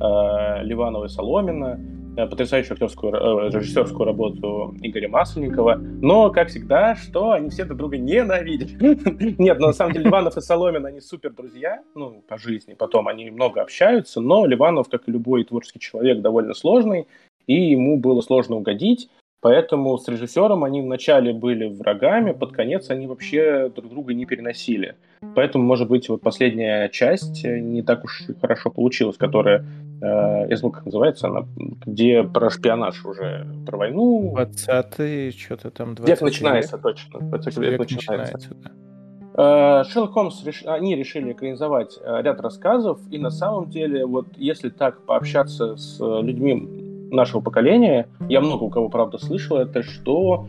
[0.00, 1.78] а, Ливанова и Соломина,
[2.16, 7.78] а, потрясающую актерскую, э, режиссерскую работу Игоря Масленникова, но, как всегда, что они все друг
[7.78, 8.70] друга ненавидят.
[9.38, 13.06] Нет, но на самом деле Ливанов и Соломин, они супер друзья, ну, по жизни, потом
[13.06, 17.06] они много общаются, но Ливанов, как и любой творческий человек, довольно сложный,
[17.46, 19.10] и ему было сложно угодить,
[19.42, 24.94] Поэтому с режиссером они вначале были врагами, под конец они вообще друг друга не переносили.
[25.34, 29.66] Поэтому, может быть, вот последняя часть не так уж хорошо получилась, которая,
[30.00, 31.44] э, я забыл, как называется она,
[31.84, 34.32] где про шпионаж уже, про войну.
[34.38, 37.18] 20-й, что-то там 20 Век начинается, точно.
[37.18, 38.38] Век, век начинается.
[38.38, 39.80] начинается да.
[39.80, 40.62] Э, Шерлок Холмс, реш...
[40.66, 45.98] они решили экранизовать э, ряд рассказов, и на самом деле, вот если так пообщаться с
[45.98, 46.81] людьми
[47.12, 50.46] нашего поколения, я много у кого, правда, слышал это, что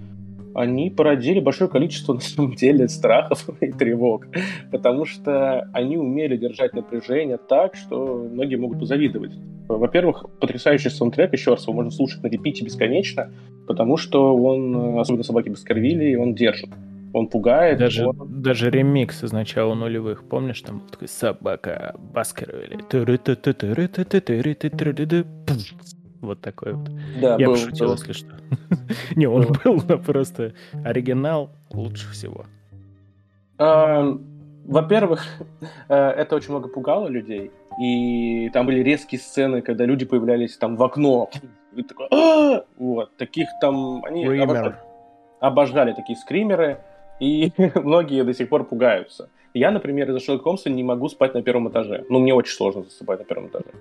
[0.55, 4.27] они породили большое количество, на самом деле, страхов и тревог,
[4.71, 9.33] потому что они умели держать напряжение так, что многие могут позавидовать.
[9.67, 13.31] Во-первых, потрясающий саундтрек, еще раз, его можно слушать на репите бесконечно,
[13.65, 16.69] потому что он, особенно «Собаки Баскервилли», он держит.
[17.13, 17.77] Он пугает.
[17.77, 18.41] Даже, он...
[18.41, 22.79] даже ремикс из начала нулевых, помнишь, там такой «Собака Баскервилли».
[26.23, 26.89] Вот такой вот.
[27.21, 27.93] Да, Я был, пошутил, был.
[27.93, 28.35] если что.
[29.15, 32.45] Не, он был, но просто оригинал лучше всего.
[33.57, 35.25] Во-первых,
[35.89, 37.51] э, это очень много пугало людей.
[37.81, 41.29] И там были резкие сцены, когда люди появлялись там в окно.
[41.75, 44.05] И такой, «А!» вот, таких там...
[44.05, 44.75] Они обожали,
[45.41, 46.79] обожали такие скримеры.
[47.19, 49.29] И многие до сих пор пугаются.
[49.53, 52.05] Я, например, из-за Шерлока Холмса не могу спать на первом этаже.
[52.09, 53.71] Ну, мне очень сложно засыпать на первом этаже.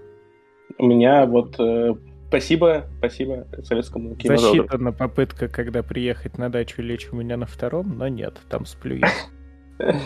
[0.79, 1.95] У меня вот э,
[2.33, 4.57] Спасибо, спасибо советскому кинематографу.
[4.57, 8.97] Засчитана попытка, когда приехать на дачу лечь у меня на втором, но нет, там сплю
[8.97, 9.13] я.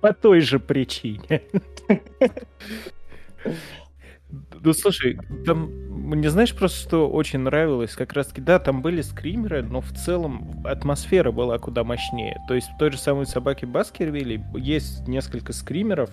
[0.00, 1.42] По той же причине.
[4.64, 9.00] Ну, слушай, там, мне знаешь, просто что очень нравилось, как раз таки, да, там были
[9.00, 12.36] скримеры, но в целом атмосфера была куда мощнее.
[12.48, 16.10] То есть в той же самой собаке Баскервилли есть несколько скримеров,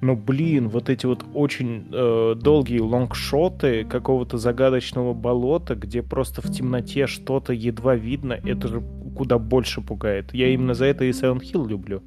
[0.00, 6.50] но, блин, вот эти вот очень э, долгие лонгшоты какого-то загадочного болота, где просто в
[6.50, 8.82] темноте что-то едва видно, это же
[9.16, 10.34] куда больше пугает.
[10.34, 12.02] Я именно за это и Silent Hill люблю.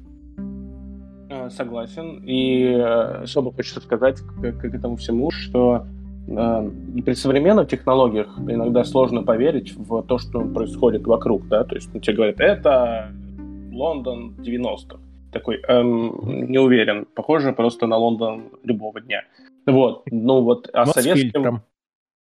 [1.30, 2.22] Э, согласен.
[2.24, 5.86] И э, особо хочется сказать к, к этому всему, что
[6.26, 6.70] э,
[7.04, 12.00] при современных технологиях иногда сложно поверить в то, что происходит вокруг, да, то есть ну,
[12.00, 13.10] тебе говорят, это
[13.72, 14.98] Лондон 90-х
[15.32, 19.24] такой, эм, не уверен, похоже просто на Лондон любого дня.
[19.66, 21.62] Вот, ну вот, а советским...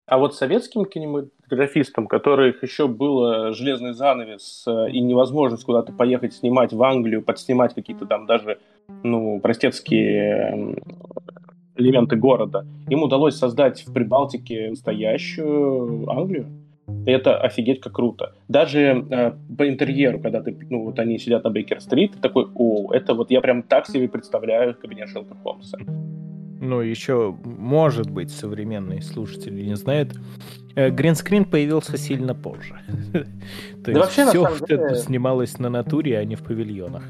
[0.06, 6.74] А вот советским кинематографистам, которых еще был железный занавес э, и невозможность куда-то поехать снимать
[6.74, 8.58] в Англию, подснимать какие-то там даже,
[9.02, 10.78] ну, простецкие эм,
[11.76, 16.46] элементы города, им удалось создать в Прибалтике настоящую Англию.
[17.06, 18.34] Это офигеть как круто.
[18.48, 22.92] Даже э, по интерьеру, когда ты, ну, вот они сидят на Бейкер-стрит, ты такой, о,
[22.92, 25.78] это вот я прям так себе представляю кабинет Шерлока Холмса.
[26.60, 30.14] Ну, еще, может быть, современные слушатели не знают,
[30.74, 32.80] гринскрин появился сильно позже.
[33.84, 37.04] То есть все снималось на натуре, а не в павильонах.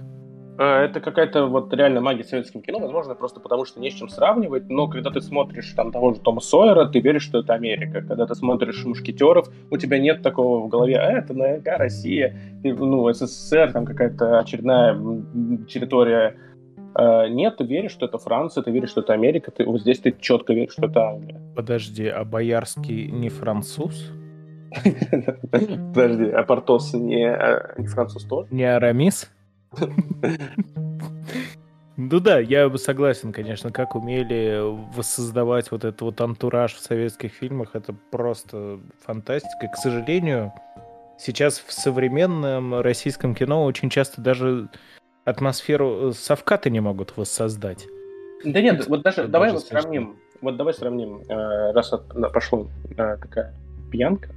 [0.56, 4.08] Э, это какая-то вот реально магия советским кино, возможно, просто потому что не с чем
[4.08, 8.02] сравнивать, но когда ты смотришь там того же Тома Сойера, ты веришь, что это Америка.
[8.02, 13.12] Когда ты смотришь «Мушкетеров», у тебя нет такого в голове, а это наверняка Россия, ну,
[13.12, 14.94] СССР, там какая-то очередная
[15.68, 16.36] территория.
[16.96, 19.98] Э, нет, ты веришь, что это Франция, ты веришь, что это Америка, ты, вот здесь
[19.98, 21.40] ты четко веришь, что это Англия.
[21.56, 24.12] Подожди, а Боярский не француз?
[25.50, 28.48] Подожди, а Портос не, а, не француз тоже?
[28.52, 29.30] Не Арамис?
[31.96, 34.58] Ну да, я бы согласен, конечно, как умели
[34.96, 39.68] воссоздавать вот этот вот антураж в советских фильмах, это просто фантастика.
[39.68, 40.52] К сожалению,
[41.18, 44.68] сейчас в современном российском кино очень часто даже
[45.24, 47.86] атмосферу совката не могут воссоздать.
[48.44, 51.92] Да нет, вот даже давай вот сравним, вот давай сравним, э, раз
[52.32, 53.54] пошло э, такая
[53.90, 54.30] пьянка,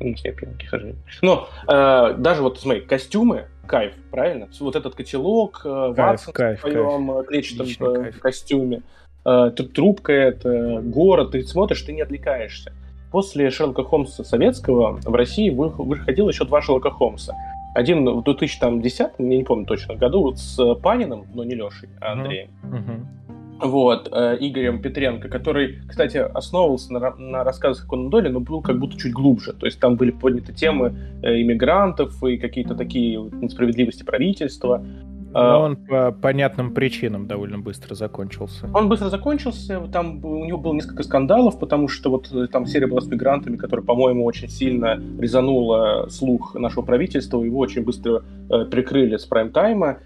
[0.00, 1.02] ну, все пьянки, сожалению.
[1.22, 4.48] Но э, даже вот, смотри, костюмы, кайф, правильно?
[4.58, 7.10] Вот этот котелок, э, кайф, кайф, в своем.
[7.12, 8.18] Э, клетчатом э, кайф.
[8.18, 8.82] костюме,
[9.24, 12.72] э, трубка это, город, ты смотришь, ты не отвлекаешься.
[13.12, 17.34] После Шерлока Холмса советского в России выходило еще два Шерлока Холмса.
[17.74, 22.50] Один в 2010, я не помню точно, году с Паниным, но не Лешей, а Андреем.
[22.64, 23.20] Uh-huh
[23.62, 28.78] вот, э, Игорем Петренко, который, кстати, основывался на, на рассказах Конан Дойля, но был как
[28.78, 29.52] будто чуть глубже.
[29.52, 34.84] То есть там были подняты темы э, иммигрантов и какие-то такие несправедливости правительства.
[35.32, 38.68] Но а, он по понятным причинам довольно быстро закончился.
[38.74, 42.88] Он быстро закончился, там у него было несколько скандалов, потому что вот э, там серия
[42.88, 48.64] была с мигрантами, которая, по-моему, очень сильно резанула слух нашего правительства, его очень быстро э,
[48.64, 49.98] прикрыли с прайм-тайма,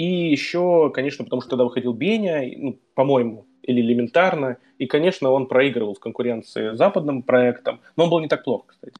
[0.00, 5.46] и еще, конечно, потому что тогда выходил Беня, ну, по-моему, или элементарно, и, конечно, он
[5.46, 8.94] проигрывал в конкуренции западным проектам, но он был не так плохо, кстати.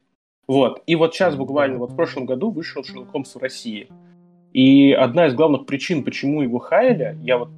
[0.47, 0.83] Вот.
[0.85, 3.87] И вот сейчас буквально, вот в прошлом году вышел Шерлок Холмс в России.
[4.53, 7.49] И одна из главных причин, почему его хаяли, я вот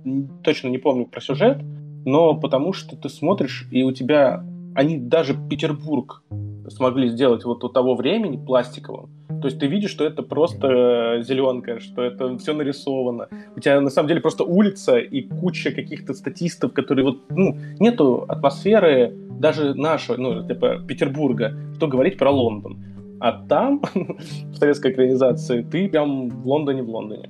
[0.42, 1.58] точно не помню про сюжет,
[2.06, 4.42] но потому что ты смотришь, и у тебя...
[4.74, 6.24] Они даже Петербург
[6.70, 9.10] смогли сделать вот у того времени пластиковым,
[9.44, 13.28] то есть ты видишь, что это просто зеленка, что это все нарисовано.
[13.58, 18.24] У тебя на самом деле просто улица и куча каких-то статистов, которые вот, ну, нету
[18.30, 22.78] атмосферы даже нашего, ну, типа Петербурга, что говорить про Лондон.
[23.20, 27.30] А там, в советской экранизации, ты прям в Лондоне в Лондоне.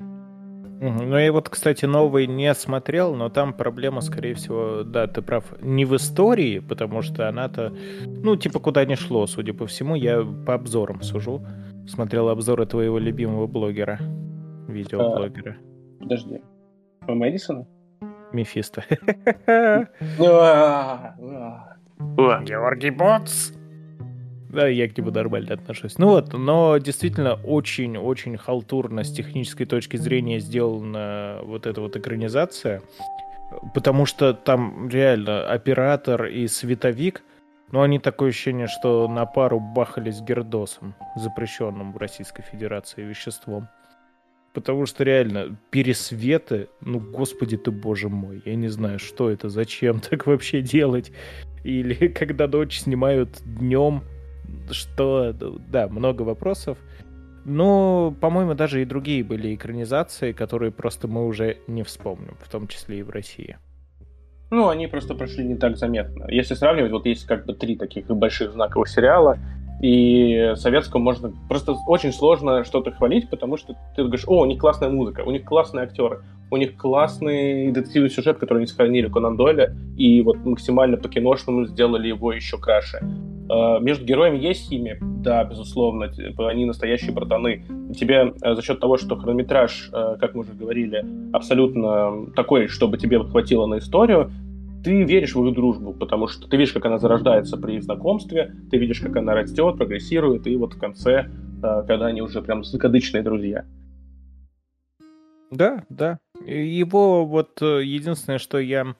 [0.92, 5.46] Ну, я вот, кстати, новый не смотрел, но там проблема, скорее всего, да, ты прав,
[5.62, 7.74] не в истории, потому что она-то,
[8.06, 11.42] ну, типа, куда не шло, судя по всему, я по обзорам сужу.
[11.88, 13.98] Смотрел обзоры твоего любимого блогера,
[14.68, 15.56] видеоблогера.
[15.58, 16.42] А, подожди.
[17.08, 17.66] По Мэдисона?
[18.34, 18.84] Мефисто.
[22.46, 23.54] Георгий Ботс.
[24.54, 25.98] Да, я к нему нормально отношусь.
[25.98, 32.84] Ну вот, но действительно очень-очень халтурно с технической точки зрения сделана вот эта вот экранизация.
[33.74, 37.24] Потому что там реально оператор и световик,
[37.72, 43.70] ну они такое ощущение, что на пару бахались гердосом, запрещенным в Российской Федерации веществом.
[44.54, 50.00] Потому что реально пересветы, ну господи ты боже мой, я не знаю, что это, зачем
[50.00, 51.12] так вообще делать.
[51.64, 54.04] Или когда ночь снимают днем,
[54.72, 56.78] что, да, много вопросов.
[57.46, 62.68] Но, по-моему, даже и другие были экранизации, которые просто мы уже не вспомним, в том
[62.68, 63.58] числе и в России.
[64.50, 66.26] Ну, они просто прошли не так заметно.
[66.30, 69.38] Если сравнивать, вот есть как бы три таких больших знаковых сериала,
[69.82, 71.34] и советскому можно...
[71.50, 75.32] Просто очень сложно что-то хвалить, потому что ты говоришь, о, у них классная музыка, у
[75.32, 80.38] них классные актеры, у них классный детективный сюжет, который они сохранили Конан Дойля, и вот
[80.46, 83.00] максимально по-киношному сделали его еще краше.
[83.50, 87.66] Э, между героями есть химия, да, безусловно, типа, они настоящие братаны.
[87.98, 92.98] Тебе э, за счет того, что хронометраж, э, как мы уже говорили, абсолютно такой, чтобы
[92.98, 94.32] тебе хватило на историю,
[94.84, 98.78] ты веришь в их дружбу, потому что ты видишь, как она зарождается при знакомстве, ты
[98.78, 101.30] видишь, как она растет, прогрессирует, и вот в конце,
[101.62, 103.66] когда они уже прям закадычные друзья.
[105.52, 106.20] Да, да.
[106.46, 108.96] Его вот единственное, что я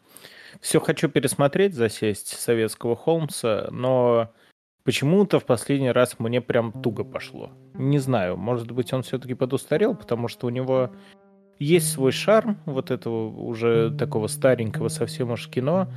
[0.62, 4.32] все хочу пересмотреть, засесть советского Холмса, но
[4.84, 7.50] почему-то в последний раз мне прям туго пошло.
[7.74, 10.92] Не знаю, может быть, он все-таки подустарел, потому что у него
[11.60, 15.88] есть свой шарм вот этого уже такого старенького совсем уж кино,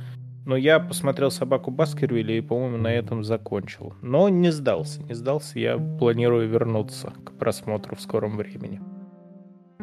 [0.45, 3.93] но я посмотрел «Собаку Баскервилля» и, по-моему, на этом закончил.
[4.01, 5.59] Но не сдался, не сдался.
[5.59, 8.79] Я планирую вернуться к просмотру в скором времени.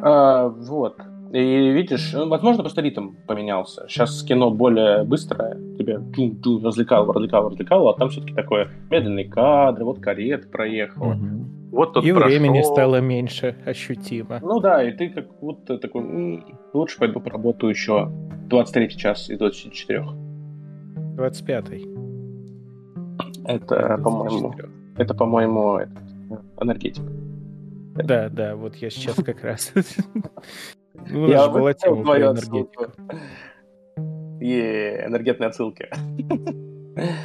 [0.01, 0.99] А, вот.
[1.31, 3.85] И видишь, ну, возможно, просто ритм поменялся.
[3.87, 5.99] Сейчас кино более быстрое, тебе
[6.41, 11.13] ту развлекало, развлекало, развлекало, а там все-таки такое медленный кадр, вот карета проехала.
[11.13, 11.45] Угу.
[11.75, 12.29] Вот тут и прошло.
[12.29, 14.39] времени стало меньше ощутимо.
[14.41, 18.09] Ну да, и ты как вот такой, лучше пойду поработаю еще
[18.47, 20.05] 23 час из 24.
[21.15, 21.65] 25.
[23.45, 24.55] Это, по-моему,
[24.95, 25.81] это, по-моему,
[26.61, 27.03] энергетик.
[27.95, 29.73] Да, да, вот я сейчас как раз
[31.09, 32.85] Ну, я была тема про энергетику.
[34.39, 34.59] И
[35.05, 35.89] энергетные отсылки.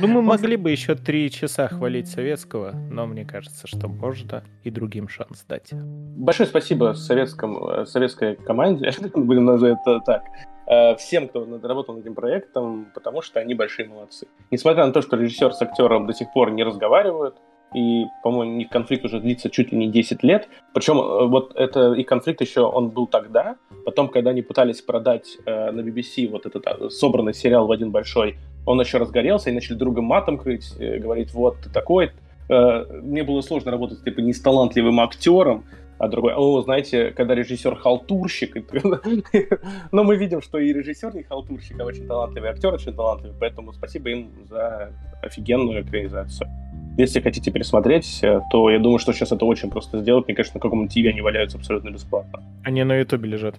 [0.00, 4.70] Ну, мы могли бы еще три часа хвалить советского, но мне кажется, что можно и
[4.70, 5.70] другим шанс дать.
[5.72, 10.22] Большое спасибо советскому, советской команде, будем назвать это так,
[10.66, 14.26] э, всем, кто работал над этим проектом, потому что они большие молодцы.
[14.50, 17.36] Несмотря на то, что режиссер с актером до сих пор не разговаривают,
[17.74, 20.48] и, по-моему, их конфликт уже длится чуть ли не 10 лет.
[20.74, 25.38] Причем э, вот это и конфликт еще он был тогда, потом, когда они пытались продать
[25.46, 29.52] э, на BBC вот этот а, собранный сериал в один большой, он еще разгорелся, и
[29.52, 32.12] начали другом матом крыть, э, говорить, вот, ты такой.
[32.48, 35.64] Э, мне было сложно работать, типа, не с талантливым актером,
[35.98, 38.56] а другой, о, знаете, когда режиссер халтурщик,
[39.92, 43.72] но мы видим, что и режиссер не халтурщик, а очень талантливый актер, очень талантливый, поэтому
[43.74, 44.92] спасибо им за
[45.22, 46.48] офигенную экранизацию.
[46.96, 50.26] Если хотите пересмотреть, э, то я думаю, что сейчас это очень просто сделать.
[50.26, 52.42] Мне кажется, на каком-нибудь ТВ они валяются абсолютно бесплатно.
[52.64, 53.56] Они на Ютубе лежат.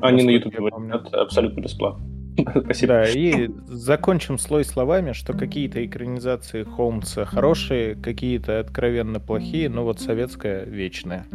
[0.00, 2.04] Они на Ютубе лежат абсолютно бесплатно.
[2.36, 2.92] Спасибо.
[2.92, 10.00] Да, и закончим слой словами, что какие-то экранизации Холмса хорошие, какие-то откровенно плохие, но вот
[10.00, 11.26] советская вечная.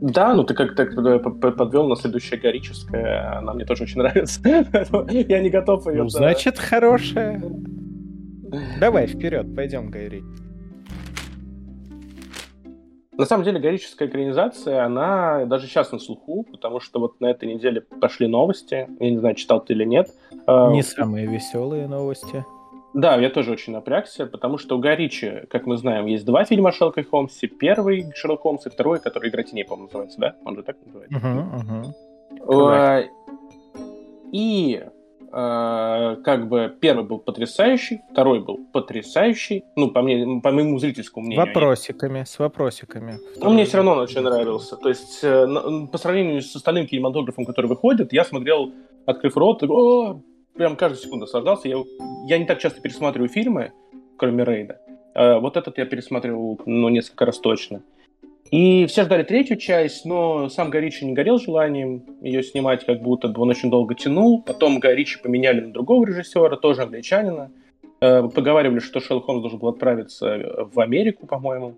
[0.00, 0.84] Да, ну ты как-то
[1.40, 4.40] подвел на следующее горическое, она мне тоже очень нравится.
[5.10, 6.04] Я не готов ее...
[6.04, 7.42] Ну, значит, хорошая.
[8.80, 10.22] Давай, вперед, пойдем, Гайри.
[13.18, 17.52] На самом деле, горическая экранизация, она даже сейчас на слуху, потому что вот на этой
[17.52, 18.88] неделе пошли новости.
[19.00, 20.08] Я не знаю, читал ты или нет.
[20.46, 22.44] А, не самые веселые новости.
[22.94, 26.68] Да, я тоже очень напрягся, потому что у Горичи, как мы знаем, есть два фильма
[26.68, 27.48] о Шерлоке Холмсе.
[27.48, 30.36] Первый Шерлок Холмс и второй, который «Игра теней», по-моему, называется, да?
[30.44, 31.18] Он же так называется.
[31.18, 31.92] Uh-huh,
[32.46, 33.08] uh-huh.
[34.30, 34.84] И
[35.30, 41.46] как бы первый был потрясающий, второй был потрясающий, ну, по, мне, по моему зрительскому мнению.
[41.46, 43.18] Вопросиками, с вопросиками.
[43.36, 44.76] Ну, мне все равно он очень нравился.
[44.76, 45.46] То есть, э,
[45.92, 48.72] по сравнению с остальным кинематографом, который выходит, я смотрел,
[49.06, 50.20] открыв рот, и, о,
[50.54, 51.68] прям каждую секунду наслаждался.
[51.68, 51.76] Я,
[52.26, 53.72] я не так часто пересматриваю фильмы,
[54.16, 54.80] кроме Рейда.
[55.14, 57.82] Вот этот я пересматривал, ну, несколько раз точно.
[58.50, 63.28] И все ждали третью часть, но сам Горичи не горел желанием ее снимать, как будто
[63.28, 64.42] бы он очень долго тянул.
[64.42, 67.50] Потом Горичи поменяли на другого режиссера, тоже англичанина.
[68.00, 71.74] Поговаривали, что Шерлок Холмс должен был отправиться в Америку, по-моему.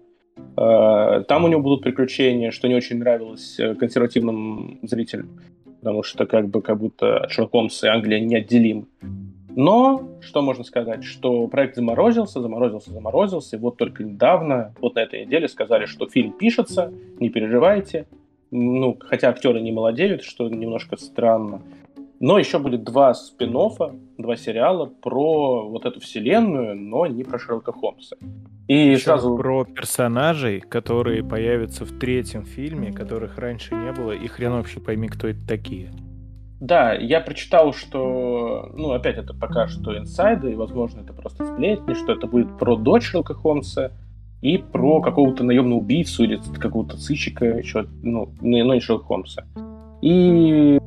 [0.57, 5.41] Там у него будут приключения, что не очень нравилось консервативным зрителям
[5.81, 8.87] потому что как бы как будто Шерлок Холмс и Англия неотделимы.
[9.57, 15.01] Но, что можно сказать, что проект заморозился, заморозился, заморозился, и вот только недавно, вот на
[15.01, 18.07] этой неделе сказали, что фильм пишется, не переживайте,
[18.51, 21.63] ну, хотя актеры не молодеют, что немножко странно.
[22.21, 23.57] Но еще будет два спин
[24.19, 28.17] два сериала про вот эту вселенную, но не про Шерлока Холмса.
[28.69, 34.27] И Еще сразу про персонажей, которые появятся в третьем фильме, которых раньше не было, и
[34.27, 35.91] хрен вообще пойми, кто это такие.
[36.61, 41.95] Да, я прочитал, что, ну, опять это пока что инсайды, и, возможно, это просто сплетни,
[41.95, 43.93] что это будет про дочь Шерлока Холмса
[44.43, 49.47] и про какого-то наемного убийцу или какого-то сыщика, еще, ну, но не Шерлока Холмса.
[50.03, 50.79] И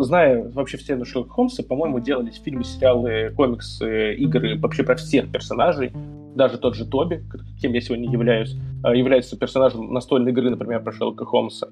[0.00, 5.92] зная вообще все Шерлока Холмса, по-моему, делались фильмы, сериалы, комиксы, игры вообще про всех персонажей,
[6.34, 7.22] даже тот же Тоби,
[7.60, 11.68] кем я сегодня являюсь, э, является персонажем настольной игры, например, про Шерлока Холмса.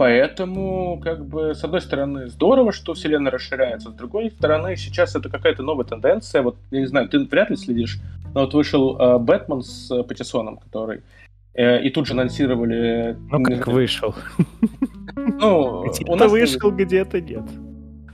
[0.00, 5.28] Поэтому, как бы, с одной стороны, здорово, что вселенная расширяется, с другой стороны, сейчас это
[5.28, 6.40] какая-то новая тенденция.
[6.40, 7.98] Вот, я не знаю, ты вряд ли следишь,
[8.32, 11.02] но вот вышел э, Бэтмен с э, Паттинсоном, который...
[11.52, 13.14] Э, и тут же анонсировали...
[13.30, 14.14] Ну, как вышел.
[15.16, 17.44] Ну, где-то вышел, где-то нет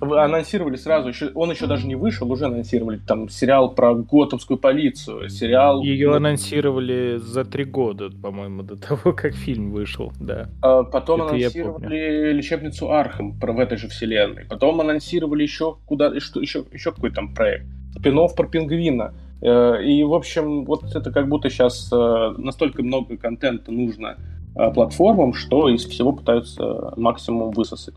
[0.00, 5.28] анонсировали сразу, еще, он еще даже не вышел, уже анонсировали там сериал про готэмскую полицию,
[5.28, 5.82] сериал...
[5.82, 10.48] Ее анонсировали за три года, по-моему, до того, как фильм вышел, да.
[10.62, 14.44] А потом Это анонсировали лечебницу Аркхам про в этой же вселенной.
[14.48, 17.66] Потом анонсировали еще куда что еще, еще какой там проект.
[17.98, 19.14] Спинов про пингвина.
[19.42, 24.16] Э, и, в общем, вот это как будто сейчас э, настолько много контента нужно
[24.54, 27.94] э, платформам, что из всего пытаются максимум высосать.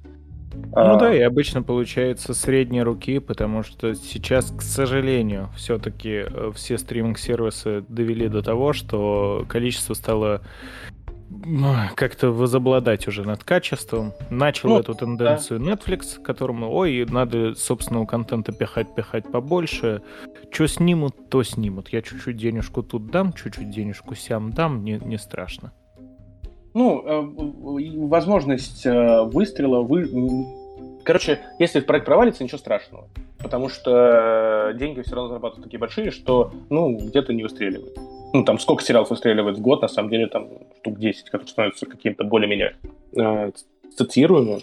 [0.53, 0.95] Ну а...
[0.97, 7.83] да, и обычно получается средней руки, потому что сейчас, к сожалению, все-таки э, все стриминг-сервисы
[7.87, 10.41] довели до того, что количество стало
[11.95, 14.13] как-то возобладать уже над качеством.
[14.29, 15.71] Начал ну, эту тенденцию да.
[15.71, 20.01] Netflix, которому, ой, надо собственного контента пихать, пихать побольше.
[20.51, 21.89] Что снимут, то снимут.
[21.89, 25.71] Я чуть-чуть денежку тут дам, чуть-чуть денежку сям дам, не, не страшно.
[26.73, 30.07] Ну, э, возможность э, выстрела, вы...
[31.03, 33.07] Короче, если проект провалится, ничего страшного.
[33.39, 37.97] Потому что деньги все равно зарабатывают такие большие, что, ну, где-то не выстреливают.
[38.33, 40.49] Ну, там, сколько сериалов выстреливает в год, на самом деле, там,
[40.81, 42.75] штук 10, которые становятся каким-то более-менее
[43.15, 43.51] э,
[43.97, 44.61] цитируемым.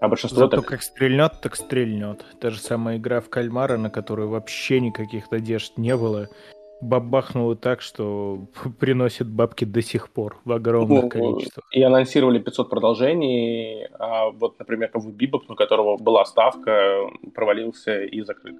[0.00, 0.66] А большинство Зато так...
[0.66, 2.24] как стрельнет, так стрельнет.
[2.40, 6.28] Та же самая игра в кальмара, на которую вообще никаких надежд не было
[6.82, 8.46] бабахнуло так, что
[8.78, 11.64] приносит бабки до сих пор в огромных ну, количествах.
[11.70, 18.20] И анонсировали 500 продолжений, а вот, например, Ковый Бибоп, на которого была ставка, провалился и
[18.22, 18.56] закрыт.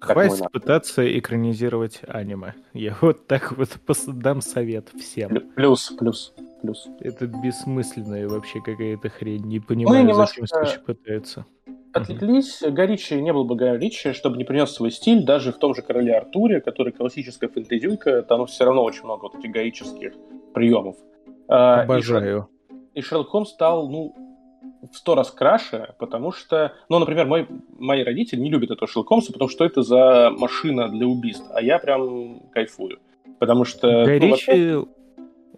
[0.00, 2.54] Хватит пытаться экранизировать аниме.
[2.74, 3.70] Я вот так вот
[4.06, 5.50] дам совет всем.
[5.54, 6.86] Плюс, плюс, плюс.
[7.00, 9.46] Это бессмысленная вообще какая-то хрень.
[9.46, 10.44] Не понимаю, ну, немножко...
[10.46, 11.46] зачем пытаются
[11.96, 12.62] отвлеклись.
[12.62, 16.16] Горичи не был бы Горичи, чтобы не принес свой стиль, даже в том же Короле
[16.16, 20.12] Артуре, который классическая фэнтезюйка, там все равно очень много вот этих горических
[20.54, 20.96] приемов.
[21.48, 22.48] А, Обожаю.
[22.94, 24.14] И, Шерлок Холмс стал, ну,
[24.90, 27.46] в сто раз краше, потому что, ну, например, мой,
[27.78, 31.60] мои родители не любят этого Шерлока Холмса, потому что это за машина для убийств, а
[31.62, 32.98] я прям кайфую.
[33.38, 34.04] Потому что...
[34.04, 34.88] Горичи, ну,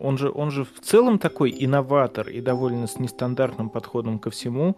[0.00, 4.76] он же, он же в целом такой инноватор и довольно с нестандартным подходом ко всему.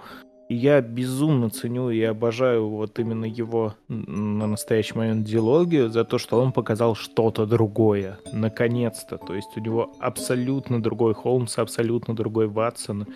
[0.52, 6.40] Я безумно ценю и обожаю вот именно его на настоящий момент диалогию за то, что
[6.40, 8.18] он показал что-то другое.
[8.32, 9.16] Наконец-то.
[9.18, 13.06] То есть у него абсолютно другой Холмс, абсолютно другой Ватсон,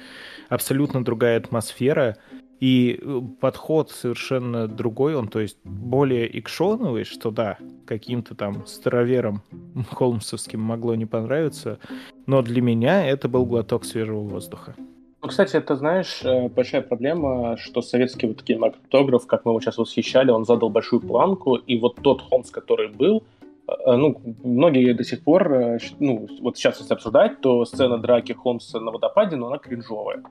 [0.48, 2.16] абсолютно другая атмосфера.
[2.60, 9.42] И э, подход совершенно другой, он, то есть, более экшоновый, что да, каким-то там староверам
[9.90, 11.80] холмсовским могло не понравиться,
[12.26, 14.76] но для меня это был глоток свежего воздуха.
[15.24, 19.78] Ну, кстати, это, знаешь, э, большая проблема, что советский вот кинематограф, как мы его сейчас
[19.78, 23.22] восхищали, он задал большую планку, и вот тот Холмс, который был,
[23.66, 28.32] э, э, ну, многие до сих пор, ну, вот сейчас если обсуждать, то сцена драки
[28.32, 30.22] Холмса на водопаде, но она кринжовая.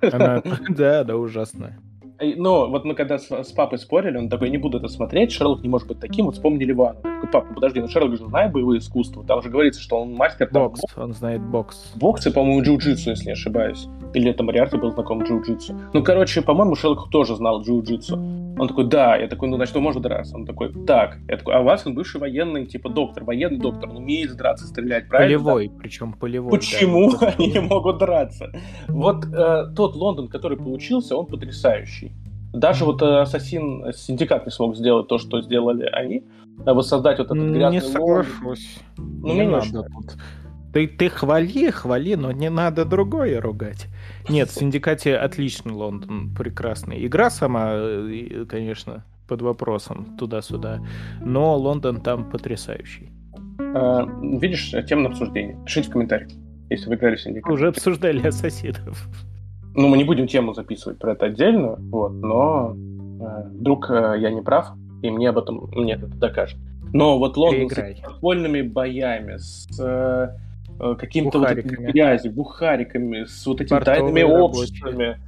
[0.00, 1.78] Она, да, да, ужасная.
[2.20, 5.62] Но вот мы когда с, с папой спорили, он такой, не буду это смотреть, Шерлок
[5.62, 7.00] не может быть таким, вот вспомнили Ивана.
[7.00, 10.48] такой, папа, подожди, ну Шерлок же знает боевые искусства, там же говорится, что он мастер...
[10.52, 11.92] Бокс, там, он знает бокс.
[11.96, 13.86] Бокс и, по-моему, джиу-джитсу, если не ошибаюсь.
[14.14, 15.74] Или это Мариарти был знаком джиу-джитсу.
[15.92, 18.14] Ну, короче, по-моему, Шерлок тоже знал джиу-джитсу.
[18.56, 19.16] Он такой, да.
[19.16, 20.36] Я такой, ну, значит, он может драться.
[20.36, 21.18] Он такой, так.
[21.28, 23.90] Я такой, а у вас он бывший военный, типа, доктор, военный доктор.
[23.90, 25.38] Он умеет драться, стрелять, правильно?
[25.38, 25.74] Полевой, да?
[25.78, 26.50] причем полевой.
[26.52, 28.52] Почему да, они не могут драться?
[28.86, 32.12] Вот э, тот Лондон, который получился, он потрясающий.
[32.54, 36.24] Даже вот э, Assassin Syndicate не смог сделать то, что сделали они.
[36.64, 38.78] Э, воссоздать вот этот грязный Не соглашусь.
[38.96, 40.16] Ну, не надо тут.
[40.72, 43.88] Ты, ты хвали, хвали, но не надо другое ругать.
[44.28, 47.04] Нет, в Синдикате отличный Лондон, прекрасный.
[47.04, 50.80] Игра сама, э, конечно, под вопросом туда-сюда,
[51.20, 53.10] но Лондон там потрясающий.
[53.58, 55.56] А, видишь, тема на обсуждение.
[55.64, 56.30] Пишите в комментариях,
[56.70, 57.52] если вы играли в Синдикат.
[57.52, 59.08] Уже обсуждали Ассасинов.
[59.74, 64.30] Ну, мы не будем тему записывать про это отдельно, вот, но э, вдруг э, я
[64.30, 64.72] не прав,
[65.02, 66.58] и мне об этом мне это докажет.
[66.92, 67.96] Но вот Лондон Переиграй.
[67.96, 70.28] с подпольными боями, с э,
[70.78, 74.42] э каким-то вот грязью, бухариками, с вот этими Портовые тайными рабочие.
[74.42, 75.18] обществами,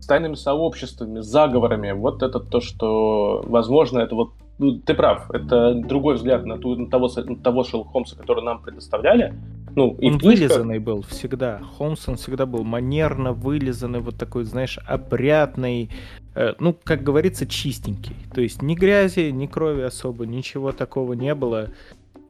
[0.00, 5.30] с тайными сообществами, с заговорами, вот это то, что, возможно, это вот ну, ты прав,
[5.30, 9.34] это другой взгляд на, ту, на того, на того Шерлока Холмса, который нам предоставляли,
[9.78, 10.48] ну, и он книжках...
[10.48, 11.60] вылизанный был всегда.
[11.76, 15.90] Холмс, он всегда был манерно вылизанный, вот такой, знаешь, опрятный,
[16.34, 18.16] э, ну, как говорится, чистенький.
[18.34, 21.70] То есть ни грязи, ни крови особо, ничего такого не было.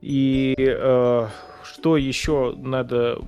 [0.01, 1.27] И э,
[1.65, 3.21] что еще надо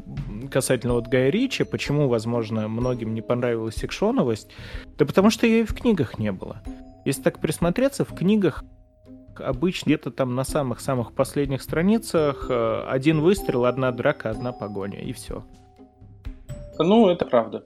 [0.50, 4.50] касательно вот Гая Ричи, почему, возможно, многим не понравилась секшоновость?
[4.98, 6.62] Да потому что ее и в книгах не было.
[7.04, 8.64] Если так присмотреться, в книгах
[9.38, 15.12] обычно где-то там на самых-самых последних страницах э, один выстрел, одна драка, одна погоня, и
[15.12, 15.44] все.
[16.78, 17.64] Ну, это правда.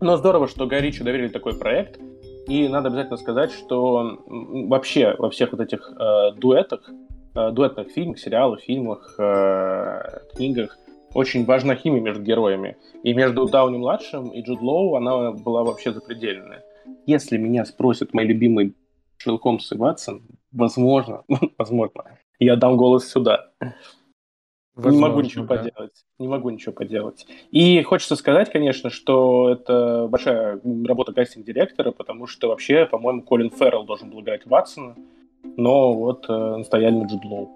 [0.00, 2.00] Но здорово, что Гай Ричи доверили такой проект,
[2.48, 6.90] и надо обязательно сказать, что вообще во всех вот этих э, дуэтах,
[7.34, 10.76] э, дуэтных фильмах, сериалах, фильмах, э, книгах
[11.14, 12.76] очень важна химия между героями.
[13.02, 16.64] И между Дауни-младшим и Джуд Лоу она была вообще запредельная.
[17.06, 18.72] Если меня спросят мои любимые
[19.18, 20.22] Шерлок Холмс и Ватсон,
[20.52, 21.24] возможно,
[21.58, 23.50] возможно, я дам голос сюда.
[24.74, 25.56] Возможно, не могу ничего да.
[25.56, 26.04] поделать.
[26.18, 27.26] Не могу ничего поделать.
[27.50, 33.84] И хочется сказать, конечно, что это большая работа кастинг-директора, потому что вообще, по-моему, Колин Феррелл
[33.84, 34.96] должен был играть Ватсона,
[35.56, 37.50] но вот э, настояли на Джуд Лоу.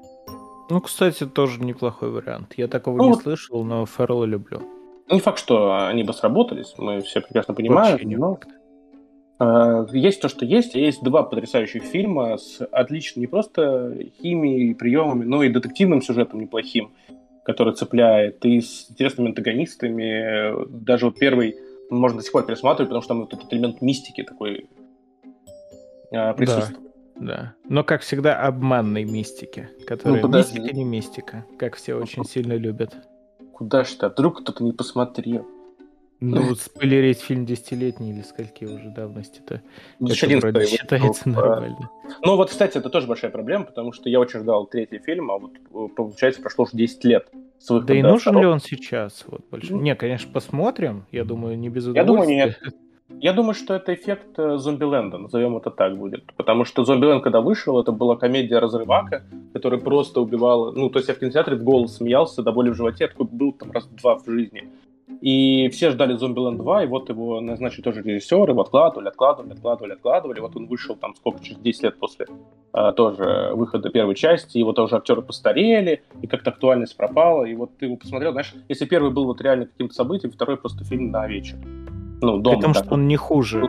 [0.69, 2.55] Ну, кстати, тоже неплохой вариант.
[2.57, 4.61] Я такого ну, не слышал, но Феррелла люблю.
[5.09, 8.35] Не факт, что они бы сработались, мы все прекрасно понимаем, Вообще но...
[8.35, 8.56] Э,
[9.39, 15.25] есть то, что есть, а есть два потрясающих фильма с отличной не просто химией, приемами,
[15.25, 16.93] но и детективным сюжетом неплохим,
[17.45, 20.67] который цепляет, и с интересными антагонистами.
[20.69, 21.57] Даже вот первый
[21.91, 24.69] можно до сих пор пересматривать, потому что там вот этот элемент мистики такой
[26.11, 26.81] э, присутствует.
[27.17, 27.55] Да, да.
[27.69, 32.95] Но, как всегда, обманной мистики, которая ну, мистика не мистика, как все очень сильно любят.
[33.53, 34.07] Куда ж ты?
[34.07, 35.47] А вдруг кто-то не посмотрел?
[36.21, 39.63] Ну, вот спойлерить фильм десятилетний или скольки уже давности-то.
[40.01, 41.91] Ну, это считается нормально.
[42.23, 45.39] Ну, вот, кстати, это тоже большая проблема, потому что я очень ждал третий фильм, а
[45.39, 47.89] вот, э, получается, прошло уже 10 лет с выхода.
[47.89, 48.41] Да и нужен второго.
[48.41, 49.25] ли он сейчас?
[49.27, 49.75] Вот, больше?
[49.75, 51.05] Не, конечно, посмотрим.
[51.13, 52.01] Я думаю, не без удовольствия.
[52.01, 52.75] Я думаю, нет.
[53.21, 56.33] Я думаю, что это эффект э, Зомбиленда, назовем это так будет.
[56.37, 60.73] Потому что Зомбиленд, когда вышел, это была комедия разрывака, которая просто убивала...
[60.73, 63.27] Ну, то есть я в кинотеатре в голос смеялся до боли в животе, я такой
[63.27, 64.69] был там раз-два в жизни.
[65.21, 69.93] И все ждали Зомбиленд 2, и вот его назначили тоже режиссер, его откладывали, откладывали, откладывали,
[69.93, 70.41] откладывали.
[70.41, 72.27] Вот он вышел там сколько, через 10 лет после
[72.73, 77.45] а, тоже выхода первой части, и вот уже актеры постарели, и как-то актуальность пропала.
[77.45, 80.85] И вот ты его посмотрел, знаешь, если первый был вот реально каким-то событием, второй просто
[80.85, 81.57] фильм на вечер.
[82.23, 82.57] Ну, дома.
[82.57, 83.63] Потому что он не хуже.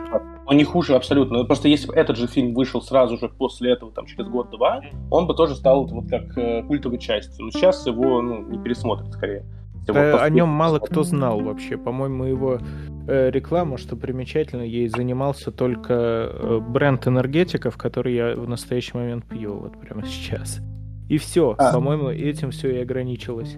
[0.46, 1.44] Он не хуже абсолютно.
[1.44, 5.26] Просто если бы этот же фильм вышел сразу же после этого, там, через год-два, он
[5.26, 7.44] бы тоже стал вот как э, культовой частью.
[7.44, 9.44] Но сейчас его ну, не пересмотрят скорее.
[9.92, 11.76] Да, о нем мало кто знал вообще.
[11.76, 12.58] По-моему, его
[13.06, 19.24] э, реклама, что примечательно, ей занимался только э, бренд энергетиков, который я в настоящий момент
[19.26, 20.60] пью вот прямо сейчас.
[21.08, 21.54] И все.
[21.58, 21.72] А.
[21.72, 23.56] По-моему, этим все и ограничилось.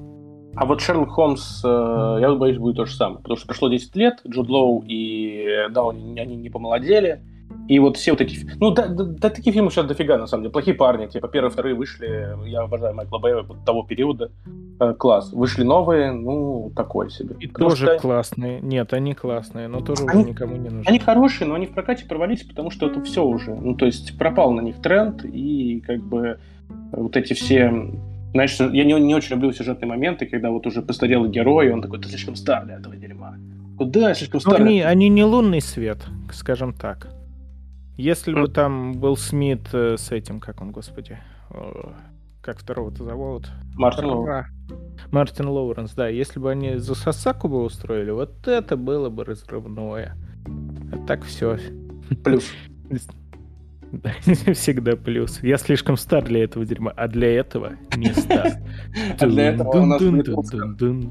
[0.57, 3.19] А вот Шерлок Холмс, э, я боюсь, будет то же самое.
[3.19, 7.23] Потому что прошло 10 лет, Джуд Лоу и Дауни, они не помолодели.
[7.71, 8.37] И вот все вот эти...
[8.59, 10.53] Ну, да, да, да такие фильмы сейчас дофига, на самом деле.
[10.53, 12.37] Плохие парни, типа, первые, вторые вышли.
[12.49, 14.33] Я обожаю Майкла Бэя вот того периода.
[14.81, 15.33] Э, класс.
[15.33, 17.37] Вышли новые, ну, такой себе.
[17.39, 17.99] И потому тоже что...
[18.01, 18.61] классные.
[18.61, 20.83] Нет, они классные, но тоже они, уже никому не нужны.
[20.85, 23.55] Они хорошие, но они в прокате провалились, потому что это все уже.
[23.55, 26.41] Ну, то есть пропал на них тренд, и как бы
[26.91, 27.73] вот эти все
[28.33, 32.01] знаешь, я не, не очень люблю сюжетные моменты, когда вот уже постарелый герой, он такой,
[32.01, 33.37] ты слишком стар для этого дерьма.
[33.79, 34.61] Куда слишком стар?
[34.61, 35.99] Они, они не лунный свет,
[36.33, 37.20] скажем так.
[38.01, 41.19] Если бы там был Смит э, с этим, как он, господи,
[42.41, 43.51] как второго-то зовут?
[43.75, 44.47] Мартин Лоуренс.
[45.11, 46.09] Мартин Лоуренс, да.
[46.09, 50.17] Если бы они за Сосаку бы устроили, вот это было бы разрывное.
[50.93, 51.59] А так все.
[52.25, 52.51] Плюс.
[54.55, 55.43] Всегда плюс.
[55.43, 58.53] Я слишком стар для этого дерьма, а для этого не стар.
[59.19, 60.29] А для этого у нас будет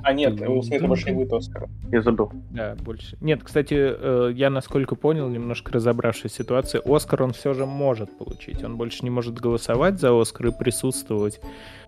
[0.03, 1.69] А нет, у Смита больше не будет Оскара.
[1.91, 2.31] Я забыл.
[2.51, 3.17] Да, больше.
[3.21, 8.17] Нет, кстати, э, я насколько понял, немножко разобравшись в ситуации, Оскар он все же может
[8.17, 8.63] получить.
[8.63, 11.41] Он больше не может голосовать за Оскар и присутствовать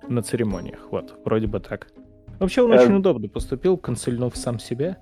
[0.08, 0.88] на церемониях.
[0.92, 1.88] Вот, вроде бы так.
[2.40, 4.98] Вообще он очень удобно поступил, консульнув сам себя.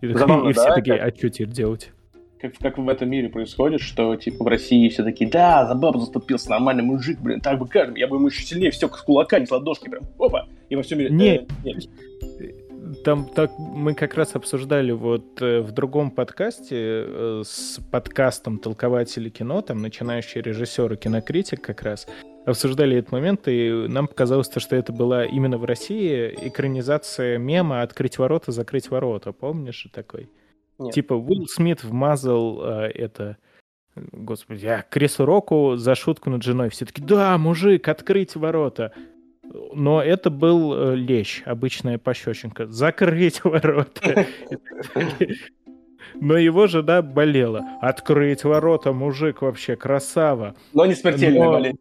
[0.00, 0.06] И,
[0.52, 1.92] все такие, а что теперь делать?
[2.44, 5.98] Как, как в этом мире происходит, что типа в России все такие, да, за бабу
[5.98, 9.38] заступился нормальный мужик, блин, так бы каждый, я бы ему еще сильнее все с кулака,
[9.38, 11.10] не с ладошки, прям, опа, и во всем мире...
[11.10, 11.84] Нет, э, нет.
[13.02, 19.30] Там так мы как раз обсуждали вот э, в другом подкасте э, с подкастом «Толкователи
[19.30, 22.06] кино», там начинающий режиссер и кинокритик как раз,
[22.44, 27.80] обсуждали этот момент, и нам показалось, то, что это была именно в России экранизация мема
[27.80, 29.32] «Открыть ворота, закрыть ворота».
[29.32, 30.28] Помнишь такой?
[30.78, 30.94] Нет.
[30.94, 33.36] Типа Уилл Смит вмазал э, это,
[33.94, 36.70] господи, а Крису Року за шутку над женой.
[36.70, 38.92] Все таки да, мужик, открыть ворота.
[39.72, 42.66] Но это был э, лещ, обычная пощечинка.
[42.66, 44.26] Закрыть ворота.
[46.14, 47.62] Но его жена болела.
[47.80, 50.54] Открыть ворота, мужик вообще красава.
[50.72, 51.78] Но не смертельная болезнь.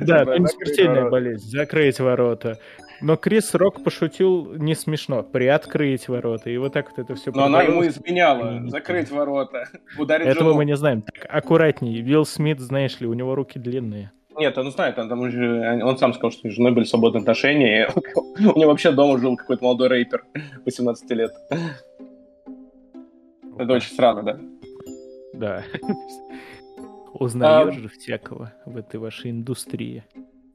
[0.00, 1.48] Да, не смертельная болезнь.
[1.48, 2.58] Закрыть ворота.
[3.00, 5.22] Но Крис Рок пошутил не смешно.
[5.22, 6.50] Приоткрыть ворота.
[6.50, 8.68] И вот так вот это все Но она ему изменяла.
[8.68, 9.68] Закрыть ворота.
[9.98, 10.56] Ударить Этого жену.
[10.56, 11.02] мы не знаем.
[11.02, 12.00] Так, аккуратней.
[12.00, 14.12] Вилл Смит, знаешь ли, у него руки длинные.
[14.38, 17.88] Нет, он знает, он, там уже, он сам сказал, что с женой были свободные отношения,
[18.14, 20.24] у него вообще дома жил какой-то молодой рэпер
[20.66, 21.32] 18 лет.
[23.58, 24.38] Это очень странно, да?
[25.32, 25.64] Да.
[27.14, 30.04] Узнаешь же всякого в этой вашей индустрии.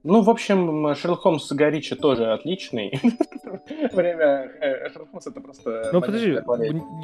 [0.03, 2.99] Ну, в общем, Шерлок Холмс Горичи тоже отличный.
[3.91, 5.89] Время э, Шерлок Холмс это просто...
[5.93, 6.39] Ну, подожди,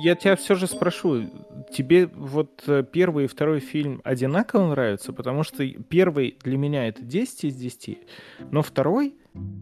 [0.04, 1.24] я тебя все же спрошу,
[1.72, 5.14] тебе вот э, первый и второй фильм одинаково нравятся?
[5.14, 8.00] Потому что первый для меня это 10 из 10,
[8.52, 9.16] но второй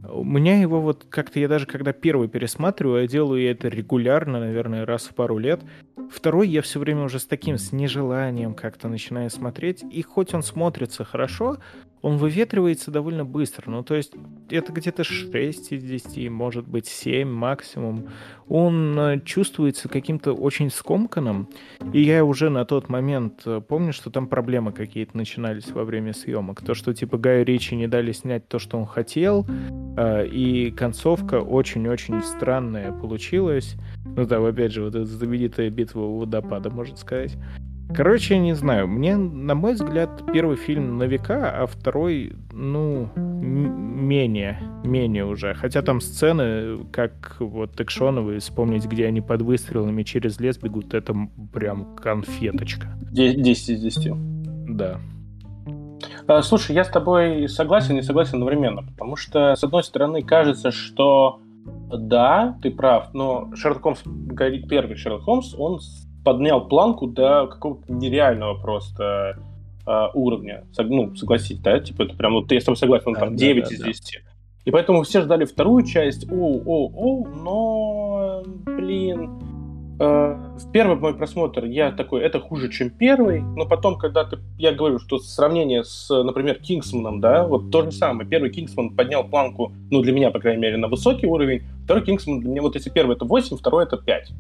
[0.08, 4.86] у меня его вот как-то, я даже когда первый пересматриваю, я делаю это регулярно, наверное,
[4.86, 5.62] раз в пару лет.
[6.10, 9.84] Второй я все время уже с таким, с нежеланием как-то начинаю смотреть.
[9.92, 11.58] И хоть он смотрится хорошо,
[12.06, 13.72] он выветривается довольно быстро.
[13.72, 14.14] Ну, то есть
[14.52, 18.10] это где-то 6 из 10, может быть 7 максимум.
[18.48, 21.50] Он э, чувствуется каким-то очень скомканным.
[21.94, 26.14] И я уже на тот момент э, помню, что там проблемы какие-то начинались во время
[26.14, 26.62] съемок.
[26.62, 29.44] То, что типа Гаю Ричи не дали снять то, что он хотел,
[29.98, 33.78] э, и концовка очень-очень странная получилась.
[34.16, 37.36] Ну да, опять же, вот эта знаменитая битва у водопада, можно сказать.
[37.94, 38.88] Короче, я не знаю.
[38.88, 45.54] Мне, на мой взгляд, первый фильм на века, а второй, ну, менее, менее уже.
[45.54, 51.16] Хотя там сцены, как вот экшоновые, вспомнить, где они под выстрелами через лес бегут, это
[51.54, 52.88] прям конфеточка.
[53.12, 54.14] 10 из 10.
[54.68, 55.00] Да.
[56.28, 60.72] А, слушай, я с тобой согласен и согласен одновременно, потому что, с одной стороны, кажется,
[60.72, 61.40] что
[61.92, 64.02] да, ты прав, но Шерлок Холмс,
[64.68, 65.80] первый Шерлок Холмс, он
[66.26, 69.38] поднял планку до какого-то нереального просто
[69.88, 70.66] э, уровня.
[70.78, 71.80] Ну, согласитесь, да?
[71.80, 74.22] Типа, это прям, вот я с тобой согласен, он да, там 9 да, из 10.
[74.26, 74.32] Да.
[74.66, 79.40] И поэтому все ждали вторую часть, о, о, о, но, блин,
[80.00, 80.04] э,
[80.58, 84.72] в первый мой просмотр я такой, это хуже, чем первый, но потом, когда ты, я
[84.72, 89.72] говорю, что сравнение с, например, Кингсманом, да, вот то же самое, первый Кингсман поднял планку,
[89.92, 92.90] ну, для меня, по крайней мере, на высокий уровень, второй Кингсман для меня, вот если
[92.90, 94.32] первый это 8, второй это 5.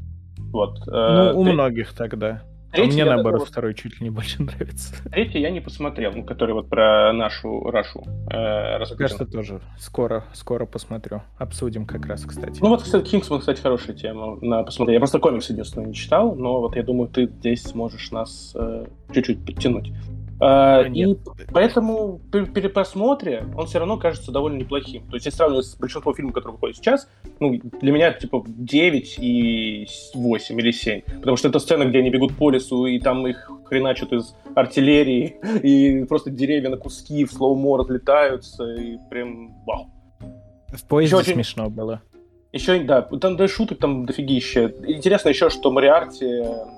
[0.52, 0.88] Вот.
[0.88, 1.54] Э, ну, у Треть...
[1.54, 2.44] многих тогда.
[2.72, 3.46] А Третий, а мне, наоборот, такого...
[3.46, 4.96] второй чуть ли не больше нравится.
[5.10, 9.62] Третий я не посмотрел, ну, который вот про нашу Рашу э, Кажется, тоже.
[9.80, 11.22] Скоро, скоро посмотрю.
[11.38, 12.60] Обсудим как раз, кстати.
[12.62, 14.96] Ну вот, кстати, Кингсман, кстати, хорошая тема на посмотреть.
[14.96, 18.86] Я просто комикс, единственное, не читал, но вот я думаю, ты здесь сможешь нас э,
[19.14, 19.92] чуть-чуть подтянуть.
[20.40, 21.18] А, и
[21.54, 25.04] поэтому при перепросмотре он все равно кажется довольно неплохим.
[25.08, 27.08] То есть, если сравнивать с большинством фильмов, которые выходят сейчас,
[27.40, 31.02] ну, для меня это типа 9 и 8 или 7.
[31.02, 35.38] Потому что это сцена, где они бегут по лесу, и там их хреначат из артиллерии,
[35.64, 39.90] и просто деревья на куски в слоумо разлетаются, и прям вау.
[40.68, 41.34] В поезде очень...
[41.34, 42.02] смешно было.
[42.56, 44.72] Еще, да, там да, шуток там дофигища.
[44.88, 46.26] Интересно еще, что Мариарти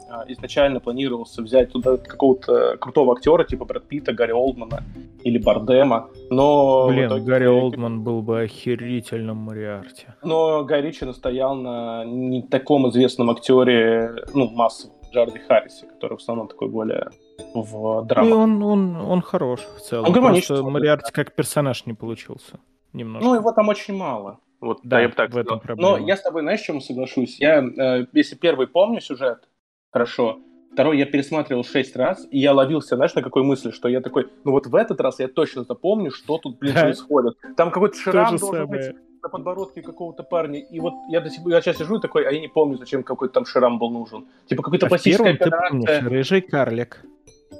[0.10, 4.84] а, изначально планировался взять туда какого-то крутого актера, типа Брэд Питта, Гарри Олдмана
[5.24, 6.88] или Бардема, но...
[6.88, 7.26] Блин, итоге...
[7.26, 10.08] Гарри Олдман был бы охерительным Мариарти.
[10.24, 16.22] Но Гарри Ричи настоял на не таком известном актере, ну, массовом, Джарди Харрисе, который в
[16.22, 17.12] основном такой более
[17.54, 18.32] в драмах.
[18.32, 20.08] И он, он, он хорош в целом.
[20.08, 20.64] Он гармоничный.
[20.64, 22.60] Мариарти как персонаж не получился.
[22.94, 23.28] немножко.
[23.28, 24.40] Ну, его там очень мало.
[24.60, 25.98] Вот, да, я бы так в этом проблема.
[26.00, 27.40] Но я с тобой, знаешь, чем соглашусь?
[27.40, 29.48] Я, э, если первый помню сюжет,
[29.92, 30.40] хорошо,
[30.72, 34.30] второй я пересматривал шесть раз, и я ловился, знаешь, на какой мысли, что я такой,
[34.44, 37.36] ну вот в этот раз я точно запомню, что тут, блин, происходит.
[37.56, 38.66] Там какой-то шрам должен самое.
[38.66, 42.28] быть на подбородке какого-то парня, и вот я до сих пор, я сейчас сижу такой,
[42.28, 44.28] а я не помню, зачем какой-то там шрам был нужен.
[44.48, 45.70] Типа какой-то а пластическая операция.
[45.70, 47.04] Ты помнишь, рыжий карлик.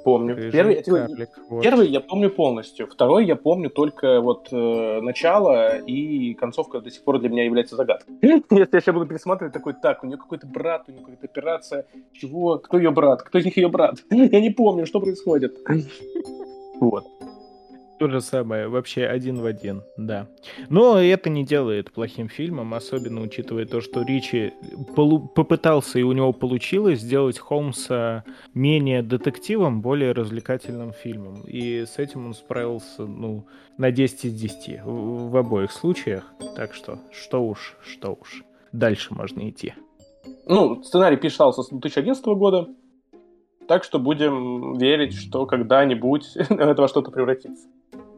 [0.04, 0.36] Помню.
[0.36, 1.62] Рыжий первый, карлик, вот.
[1.62, 7.02] первый я помню полностью, второй я помню только вот э, начало и концовка до сих
[7.04, 8.14] пор для меня является загадкой.
[8.22, 11.86] Если я сейчас буду пересматривать, такой, так, у нее какой-то брат, у нее какая-то операция,
[12.12, 13.96] чего, кто ее брат, кто из них ее брат?
[14.10, 15.56] Я не помню, что происходит.
[16.80, 17.04] Вот.
[17.98, 20.28] То же самое, вообще один в один, да.
[20.68, 24.52] Но это не делает плохим фильмом, особенно учитывая то, что Ричи
[24.94, 28.24] полу- попытался и у него получилось сделать Холмса
[28.54, 31.42] менее детективом, более развлекательным фильмом.
[31.42, 33.46] И с этим он справился, ну,
[33.78, 36.32] на 10 из 10 в, в обоих случаях.
[36.54, 38.44] Так что, что уж, что уж.
[38.70, 39.74] Дальше можно идти.
[40.46, 42.68] Ну, сценарий писался с 2011 года,
[43.68, 47.68] так что будем верить, что когда-нибудь это во что-то превратится.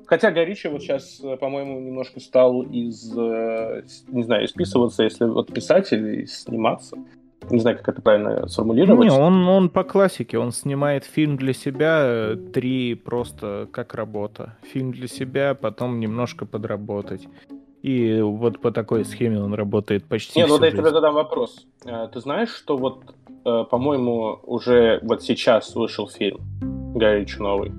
[0.06, 5.52] Хотя Горичи вот сейчас, э, по-моему, немножко стал из, э, не знаю, исписываться, если вот
[5.52, 6.96] писать или сниматься.
[7.48, 9.08] Не знаю, как это правильно сформулировать.
[9.08, 14.56] Не, он, он по классике, он снимает фильм для себя, три просто как работа.
[14.62, 17.26] Фильм для себя, потом немножко подработать.
[17.82, 21.66] И вот по такой схеме он работает почти Нет, ну вот я тебе задам вопрос.
[21.84, 26.40] Э, ты знаешь, что вот, по-моему, уже вот сейчас вышел фильм
[26.94, 27.72] Гай новый?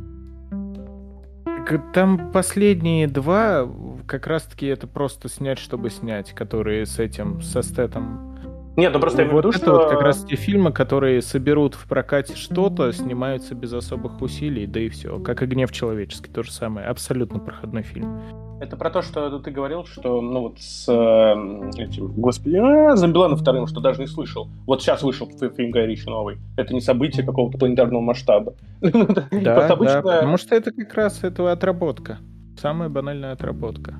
[1.93, 3.69] Там последние два,
[4.07, 8.30] как раз-таки это просто снять, чтобы снять, которые с этим, со стетом.
[8.77, 9.71] Нет, ну просто я вот это что...
[9.71, 14.79] вот как раз те фильмы, которые соберут в прокате что-то, снимаются без особых усилий, да
[14.79, 15.19] и все.
[15.19, 16.87] Как и «Гнев человеческий», то же самое.
[16.87, 18.21] Абсолютно проходной фильм.
[18.61, 23.35] Это про то, что ты говорил, что, ну вот с э, этим, господи, а, Зомбиланом
[23.35, 24.49] вторым, что даже не слышал.
[24.67, 26.37] Вот сейчас вышел фильм Гай Ричи новый.
[26.57, 28.53] Это не событие какого-то планетарного масштаба.
[28.81, 32.19] Да, да, потому что это как раз этого отработка.
[32.59, 33.97] Самая банальная отработка.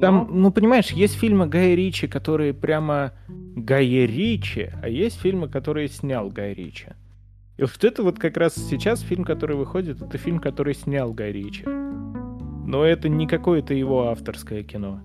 [0.00, 5.88] Там, ну, понимаешь, есть фильмы Гая Ричи, которые прямо Гая Ричи, а есть фильмы, которые
[5.88, 6.88] снял Гай Ричи.
[7.56, 11.32] И вот это вот как раз сейчас фильм, который выходит, это фильм, который снял Гай
[11.32, 11.64] Ричи.
[11.64, 15.00] Но это не какое-то его авторское кино.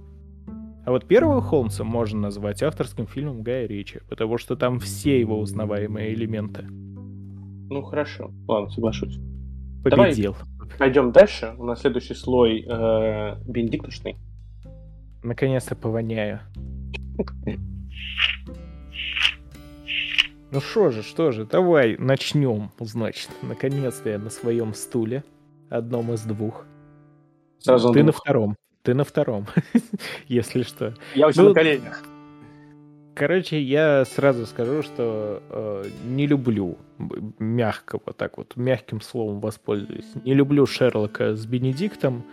[0.86, 5.40] А вот первого Холмса можно назвать авторским фильмом Гая Ричи, потому что там все его
[5.40, 6.66] узнаваемые элементы.
[6.70, 9.18] Ну хорошо, ладно, соглашусь.
[9.84, 10.34] Победил.
[10.34, 11.54] Давай пойдем дальше.
[11.58, 14.18] У нас следующий слой э, бенедиктушный.
[15.24, 16.40] Наконец-то повоняю.
[20.52, 23.30] Ну что же, что же, давай начнем, значит.
[23.42, 25.24] Наконец-то я на своем стуле,
[25.70, 26.66] одном из двух.
[27.60, 28.58] Сразу Ты на втором.
[28.82, 29.48] Ты на втором,
[30.28, 30.96] если что.
[31.14, 32.04] Я очень ну, на коленях.
[33.14, 36.78] Короче, я сразу скажу, что э, не люблю
[37.40, 40.08] мягко вот так вот мягким словом воспользуюсь.
[40.26, 42.26] Не люблю Шерлока с Бенедиктом.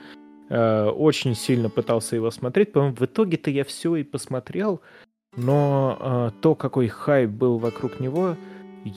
[0.48, 2.72] Э, очень сильно пытался его смотреть.
[2.72, 4.80] По-моему, в итоге-то я все и посмотрел.
[5.36, 8.36] Но э, то, какой хайп был вокруг него,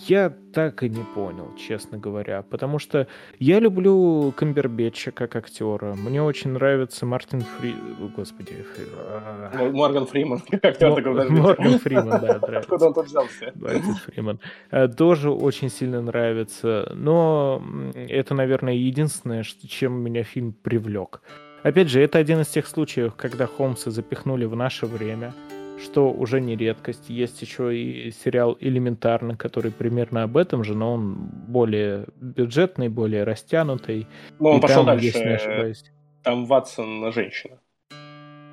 [0.07, 2.41] я так и не понял, честно говоря.
[2.43, 3.07] Потому что
[3.39, 5.93] я люблю Камбербетча как актера.
[5.95, 7.75] Мне очень нравится Мартин Фри...
[8.15, 8.65] Господи.
[8.73, 9.71] Фри...
[9.71, 12.57] Морган Фриман, как актер такой Морган Фриман, да, нравится.
[12.59, 13.51] Откуда он тут взялся?
[13.55, 14.39] Мартин Фриман.
[14.71, 16.91] Э, тоже очень сильно нравится.
[16.95, 17.61] Но
[17.95, 21.21] это, наверное, единственное, чем меня фильм привлек.
[21.63, 25.33] Опять же, это один из тех случаев, когда Холмса запихнули в наше время,
[25.81, 27.09] что уже не редкость.
[27.09, 31.15] Есть еще и сериал «Элементарно», который примерно об этом же, но он
[31.47, 34.07] более бюджетный, более растянутый.
[34.39, 35.05] Ну, он и пошел там, дальше.
[35.05, 35.83] Если не ошибаюсь.
[36.23, 37.57] Там Ватсон женщина.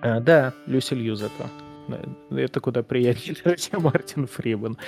[0.00, 1.44] А, да, Люси Лью зато.
[2.30, 4.78] Это куда приятнее, чем Мартин Фриман.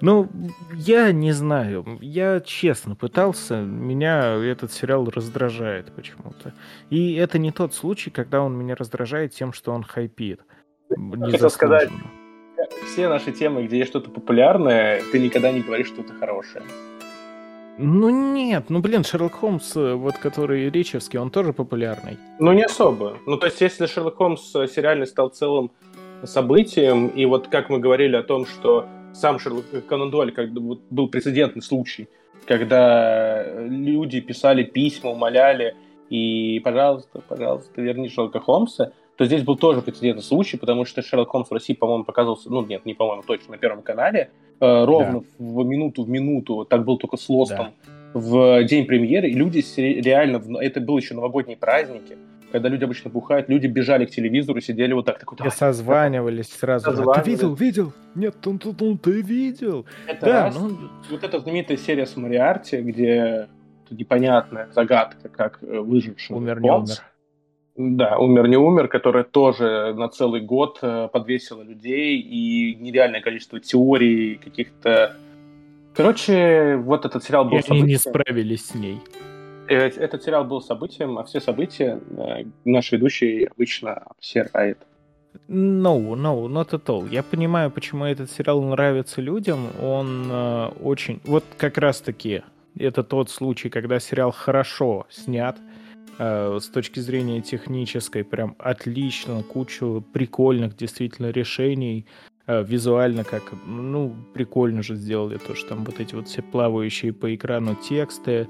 [0.00, 0.30] Ну,
[0.74, 1.98] я не знаю.
[2.00, 3.60] Я честно пытался.
[3.60, 6.54] Меня этот сериал раздражает почему-то.
[6.90, 10.40] И это не тот случай, когда он меня раздражает тем, что он хайпит.
[11.30, 11.90] Хотел сказать,
[12.86, 16.64] все наши темы, где есть что-то популярное, ты никогда не говоришь что-то хорошее.
[17.78, 22.18] Ну нет, ну блин, Шерлок Холмс, э, вот который Ричевский, он тоже популярный.
[22.38, 23.16] Ну не особо.
[23.26, 25.70] Ну то есть если Шерлок Холмс э, сериально стал целым
[26.22, 31.08] событием, и вот как мы говорили о том, что сам Шерлок Конан Дуэль, когда был
[31.08, 32.08] прецедентный случай,
[32.46, 35.74] когда люди писали письма, умоляли,
[36.10, 41.28] и, пожалуйста, пожалуйста, верни Шерлока Холмса, то здесь был тоже прецедентный случай, потому что Шерлок
[41.28, 45.20] Холмс в России, по-моему, показывался, ну нет, не по-моему, точно, на Первом канале, э, ровно
[45.20, 45.26] да.
[45.38, 48.18] в минуту в минуту, так был только с Лостом, да.
[48.18, 49.64] в день премьеры, и люди
[50.00, 52.16] реально, это было еще новогодние праздники,
[52.50, 55.20] когда люди обычно бухают, люди бежали к телевизору, сидели вот так.
[55.20, 56.86] так вот, и созванивались сразу.
[56.86, 57.22] Созванивались.
[57.22, 57.92] Ты видел, видел?
[58.16, 59.86] Нет, он, он, он, ты видел.
[60.08, 60.58] Это да, раз.
[60.58, 60.76] Ну...
[61.10, 63.46] Вот эта знаменитая серия с Мариарти, где
[63.88, 66.96] непонятная загадка, как э, выживший Умер, не умер.
[67.76, 73.60] Да, умер, не умер, которая тоже на целый год э, подвесила людей и нереальное количество
[73.60, 75.16] теорий, каких-то...
[75.94, 77.58] Короче, вот этот сериал был...
[77.58, 78.98] И они не справились с ней.
[79.68, 84.78] Э, этот сериал был событием, а все события э, наш ведущий обычно обсирает.
[85.48, 87.08] No, no, not at all.
[87.10, 89.68] Я понимаю, почему этот сериал нравится людям.
[89.80, 91.20] Он э, очень...
[91.24, 92.42] Вот как раз-таки
[92.78, 95.56] это тот случай, когда сериал хорошо снят,
[96.18, 102.06] с точки зрения технической, прям отлично, кучу прикольных действительно решений,
[102.46, 107.12] э, визуально как, ну, прикольно же сделали то, что там вот эти вот все плавающие
[107.12, 108.48] по экрану тексты,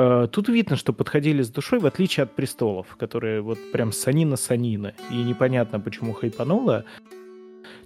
[0.00, 4.94] Э, тут видно, что подходили с душой, в отличие от престолов, которые вот прям санина-санина.
[5.10, 6.84] И непонятно, почему хайпануло.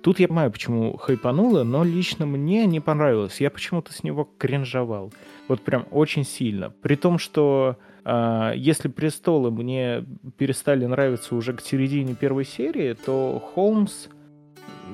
[0.02, 3.40] Тут я понимаю, почему хайпануло, но лично мне не понравилось.
[3.40, 5.10] Я почему-то с него кринжовал.
[5.48, 6.68] Вот прям очень сильно.
[6.82, 10.04] При том, что э, если престолы мне
[10.36, 14.08] перестали нравиться уже к середине первой серии, то Холмс,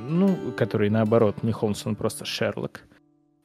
[0.08, 2.82] ну, который наоборот, не Холмс, он просто Шерлок,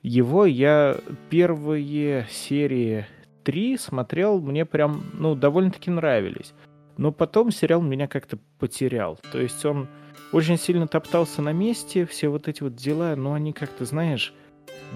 [0.02, 0.98] его я
[1.30, 3.06] первые серии
[3.46, 6.54] 3 смотрел, мне прям, ну, довольно-таки нравились.
[6.98, 9.18] Но потом сериал меня как-то потерял.
[9.32, 9.88] То есть он
[10.32, 14.34] очень сильно топтался на месте, все вот эти вот дела, но они как-то, знаешь,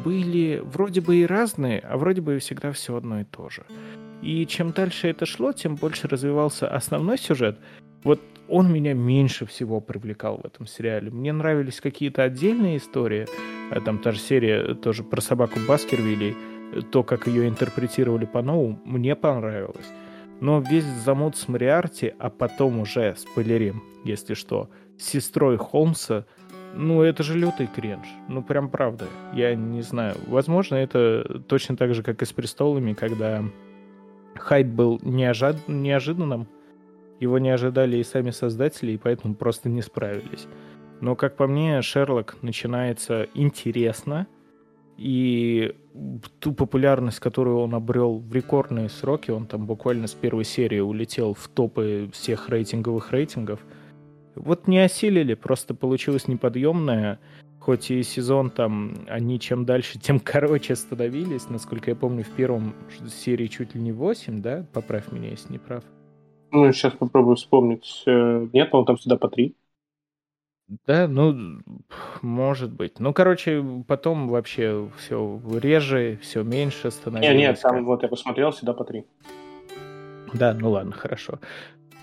[0.04, 3.64] были вроде бы и разные, а вроде бы и всегда все одно и то же.
[4.22, 7.60] И чем дальше это шло, тем больше развивался основной сюжет.
[8.04, 11.12] Вот он меня меньше всего привлекал в этом сериале.
[11.12, 13.28] Мне нравились какие-то отдельные истории.
[13.72, 16.36] А там та же серия тоже про собаку Баскервилей
[16.92, 19.88] то, как ее интерпретировали по-новому, мне понравилось.
[20.40, 26.26] Но весь замут с Мариарти, а потом уже, спойлерим, если что, с сестрой Холмса,
[26.76, 28.06] ну, это же лютый кринж.
[28.28, 29.08] Ну, прям правда.
[29.34, 30.16] Я не знаю.
[30.28, 33.44] Возможно, это точно так же, как и с «Престолами», когда
[34.38, 35.68] хайп был неожид...
[35.68, 36.48] неожиданным,
[37.20, 40.48] его не ожидали и сами создатели, и поэтому просто не справились.
[41.02, 44.28] Но, как по мне, Шерлок начинается интересно—
[44.98, 45.76] и
[46.40, 51.36] ту популярность, которую он обрел в рекордные сроки, он там буквально с первой серии улетел
[51.36, 53.60] в топы всех рейтинговых рейтингов,
[54.36, 57.20] вот не осилили, просто получилось неподъемное.
[57.68, 61.50] Хоть и сезон там, они чем дальше, тем короче становились.
[61.50, 62.74] Насколько я помню, в первом
[63.10, 64.66] серии чуть ли не 8, да?
[64.72, 65.84] Поправь меня, если не прав.
[66.52, 68.04] Ну, сейчас попробую вспомнить.
[68.06, 69.54] Э, нет, он там сюда по 3.
[70.86, 71.60] Да, ну,
[72.22, 73.02] может быть.
[73.02, 77.36] Ну, короче, потом вообще все реже, все меньше становилось.
[77.36, 79.06] Нет, нет, там вот я посмотрел, всегда по три.
[80.34, 81.40] Да, ну ладно, хорошо.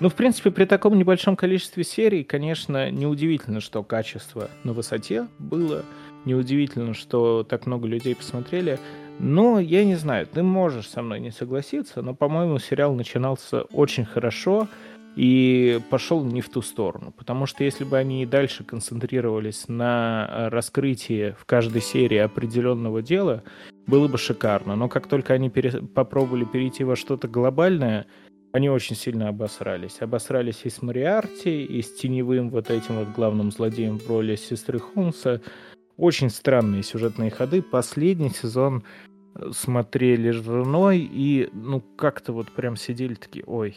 [0.01, 5.85] Ну, в принципе, при таком небольшом количестве серий, конечно, неудивительно, что качество на высоте было.
[6.25, 8.79] Неудивительно, что так много людей посмотрели.
[9.21, 14.05] Но я не знаю, ты можешь со мной не согласиться, но, по-моему, сериал начинался очень
[14.05, 14.69] хорошо
[15.15, 17.13] и пошел не в ту сторону.
[17.17, 23.01] Потому что если бы они и дальше концентрировались на э, раскрытии в каждой серии определенного
[23.01, 23.45] дела,
[23.87, 24.75] было бы шикарно.
[24.75, 25.71] Но как только они пере...
[25.71, 28.07] попробовали перейти во что-то глобальное,
[28.55, 30.01] они очень сильно обосрались.
[30.01, 34.79] Обосрались и с Мариарти, и с теневым вот этим вот главным злодеем в роли сестры
[34.79, 35.41] Холмса.
[35.97, 37.63] Очень странные сюжетные ходы.
[37.63, 38.85] Последний сезон
[39.35, 43.77] э, смотрели с женой и, ну, как-то вот прям сидели такие, ой,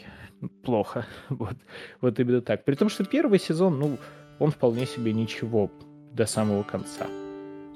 [0.62, 1.08] плохо.
[1.30, 1.56] вот,
[2.00, 2.64] вот именно так.
[2.64, 3.98] При том, что первый сезон, ну,
[4.38, 5.72] он вполне себе ничего
[6.14, 7.08] до самого конца.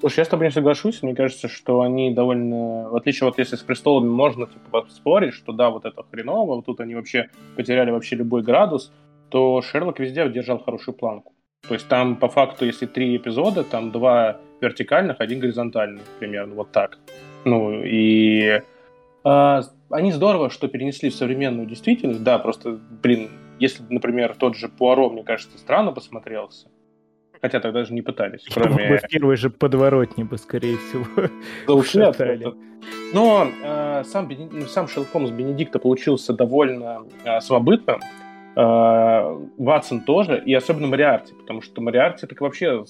[0.02, 1.00] Слушай, я с тобой не соглашусь.
[1.04, 2.90] Мне кажется, что они довольно...
[2.90, 6.66] В отличие вот если с «Престолами» можно типа, спорить, что да, вот это хреново, вот
[6.66, 8.90] тут они вообще потеряли вообще любой градус,
[9.28, 11.34] то Шерлок везде держал хорошую планку.
[11.68, 16.72] То есть там по факту, если три эпизода, там два вертикальных, один горизонтальный, примерно, вот
[16.72, 16.98] так.
[17.44, 18.60] Ну, и
[19.22, 22.24] а, они здорово, что перенесли в современную действительность.
[22.24, 23.30] Да, просто, блин,
[23.60, 26.66] если, например, тот же Пуаро, мне кажется, странно посмотрелся.
[27.42, 28.44] Хотя тогда даже не пытались.
[28.54, 28.88] Кроме...
[28.88, 31.04] Мы в первой же подворотне бы, скорее всего,
[31.74, 32.54] ушатали.
[33.12, 34.70] Но э, сам, Бенед...
[34.70, 38.00] сам Шелком с Бенедикта получился довольно э, самобытным.
[38.54, 42.84] Э, Ватсон тоже, и особенно Мариарти, потому что Мариарти так вообще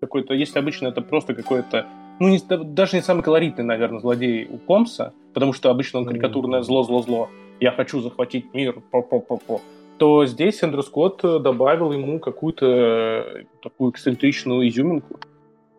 [0.00, 1.86] какой-то, если обычно это просто какой-то
[2.20, 6.62] ну, не, даже не самый колоритный, наверное, злодей у Комса, потому что обычно он карикатурное
[6.62, 7.28] зло-зло-зло.
[7.60, 9.60] Я хочу захватить мир, по-по-по-по.
[9.98, 15.18] То здесь Эндрю Скотт добавил ему какую-то э, такую эксцентричную изюминку,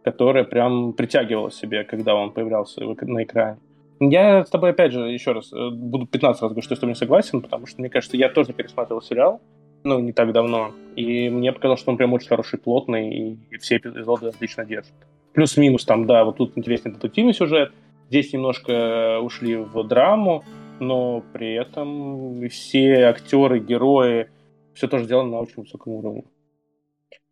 [0.03, 3.59] которая прям притягивала себе, когда он появлялся на экране.
[3.99, 6.79] Я с тобой, опять же, еще раз, э, буду 15 раз говорить, что я с
[6.79, 9.41] тобой не согласен, потому что, мне кажется, я тоже пересматривал сериал,
[9.83, 13.77] ну, не так давно, и мне показалось, что он прям очень хороший, плотный, и все
[13.77, 14.93] эпизоды отлично держат.
[15.33, 17.71] Плюс-минус там, да, вот тут интересный детективный сюжет,
[18.09, 20.43] здесь немножко ушли в драму,
[20.79, 24.29] но при этом все актеры, герои,
[24.73, 26.23] все тоже сделано на очень высоком уровне.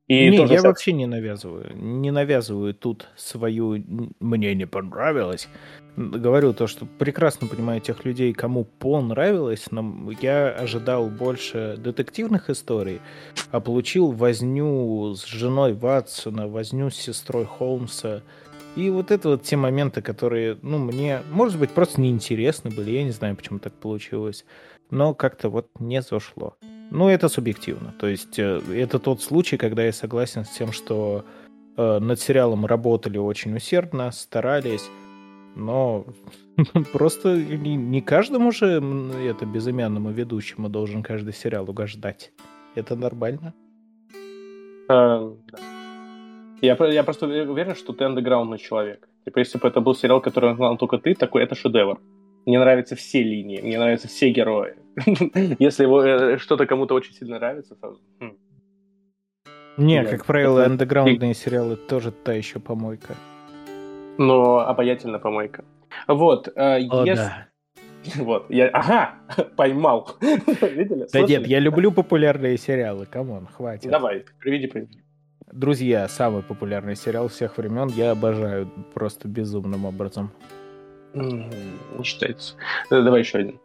[0.07, 1.75] И не, я вообще не навязываю.
[1.75, 3.83] Не навязываю тут свою
[4.19, 5.49] «мне не понравилось».
[5.95, 12.99] Говорю то, что прекрасно понимаю тех людей, кому понравилось, но я ожидал больше детективных историй,
[13.51, 18.23] а получил возню с женой Ватсона, возню с сестрой Холмса.
[18.75, 23.03] И вот это вот те моменты, которые, ну, мне, может быть, просто неинтересны были, я
[23.03, 24.45] не знаю, почему так получилось,
[24.91, 26.57] но как-то вот не зашло.
[26.91, 27.93] Ну, это субъективно.
[27.97, 31.25] То есть э, это тот случай, когда я согласен с тем, что
[31.77, 34.89] э, над сериалом работали очень усердно, старались,
[35.55, 36.05] но
[36.93, 38.83] просто не, каждому же
[39.23, 42.33] это безымянному ведущему должен каждый сериал угождать.
[42.75, 43.53] Это нормально.
[44.89, 45.33] А,
[46.61, 49.07] я, я просто уверен, что ты андеграундный человек.
[49.25, 51.99] Типа, если бы это был сериал, который знал только ты, такой это шедевр.
[52.45, 54.75] Мне нравятся все линии, мне нравятся все герои.
[55.59, 57.99] Если его э, что-то кому-то очень сильно нравится, сразу...
[58.19, 58.37] Хм.
[59.77, 63.15] Не, как правило, андеграундные сериалы тоже та еще помойка.
[64.17, 65.65] Но обаятельно помойка.
[66.07, 67.31] Вот, э, если...
[68.17, 69.15] Вот, я, ага,
[69.57, 70.15] поймал.
[70.21, 71.07] Видели?
[71.11, 73.89] Да нет, я люблю популярные сериалы, come on, хватит.
[73.89, 75.04] Давай, приведи, приведи.
[75.51, 80.31] Друзья, самый популярный сериал всех времен, я обожаю просто безумным образом.
[81.13, 82.55] Не считается.
[82.89, 83.59] Э, давай еще один.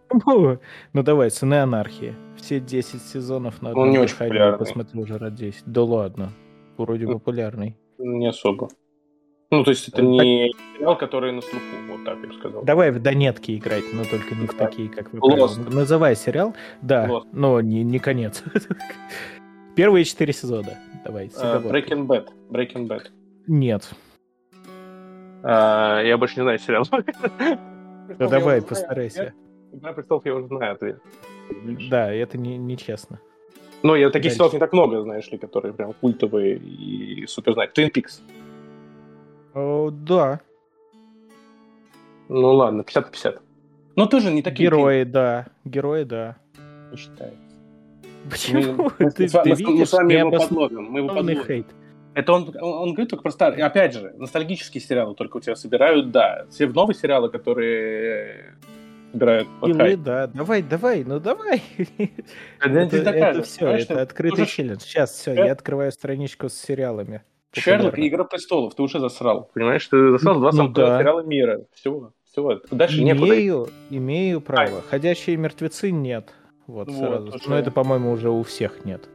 [0.92, 2.14] Ну, давай, Сыны Анархии.
[2.36, 4.58] Все 10 сезонов на одном Он не очень популярный.
[4.58, 5.62] Посмотрел уже раз 10.
[5.66, 6.32] Да ладно.
[6.76, 7.76] Вроде популярный.
[7.98, 8.68] Не особо.
[9.50, 12.62] Ну, то есть это не сериал, который на слуху, вот так я бы сказал.
[12.62, 15.18] Давай в данетки играть, но только не в такие, как вы.
[15.70, 16.54] Называй сериал.
[16.82, 18.44] Да, но не, не конец.
[19.76, 20.78] Первые четыре сезона.
[21.04, 21.26] Давай.
[21.26, 22.28] Uh, Breaking Bad.
[22.50, 23.08] Breaking Bad.
[23.46, 23.90] Нет.
[25.42, 26.86] А, я больше не знаю сериал.
[28.18, 29.32] Ну давай, постарайся.
[29.72, 31.00] Игра престолов я уже знаю ответ.
[31.88, 33.20] Да, это не, нечестно.
[33.82, 37.76] Ну, я таких сериалов не так много, знаешь ли, которые прям культовые и супер знают.
[37.78, 38.20] Twin Peaks.
[39.54, 40.40] О, да.
[42.28, 43.42] Ну ладно, 50 50.
[43.96, 44.68] Но тоже не такие.
[44.68, 45.46] Герои, да.
[45.64, 46.36] Герои, да.
[46.90, 47.39] Не считается.
[48.28, 48.90] Почему?
[48.98, 50.84] Мы, ты, мы, ты мы с вами его подловим.
[50.84, 51.44] Мы его подловим.
[51.44, 51.66] Хейт.
[52.14, 53.64] Это он, он, он говорит только про старые.
[53.64, 56.46] Опять же, ностальгические сериалы только у тебя собирают, да.
[56.50, 58.56] Все новые сериалы, которые
[59.12, 60.26] собирают Илы, да.
[60.26, 61.62] Давай, давай, ну давай.
[62.60, 64.80] Это, это, это все, это открытый челлендж.
[64.80, 67.22] Сейчас, все, я открываю страничку с сериалами.
[67.52, 69.50] Шерлок и Игра престолов, ты уже засрал.
[69.52, 70.98] Понимаешь, ты засрал два ну, да.
[70.98, 71.66] сериала мира.
[71.74, 72.60] Все, все.
[72.70, 73.72] Дальше имею, некуда.
[73.90, 74.76] Имею право.
[74.76, 74.82] Ай.
[74.88, 76.32] Ходящие мертвецы нет.
[76.70, 77.50] Вот, вот сразу.
[77.50, 79.08] Но это, по-моему, уже у всех нет.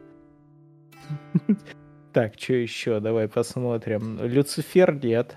[2.12, 2.98] Так, что еще?
[2.98, 4.18] Давай посмотрим.
[4.22, 5.36] Люцифер нет.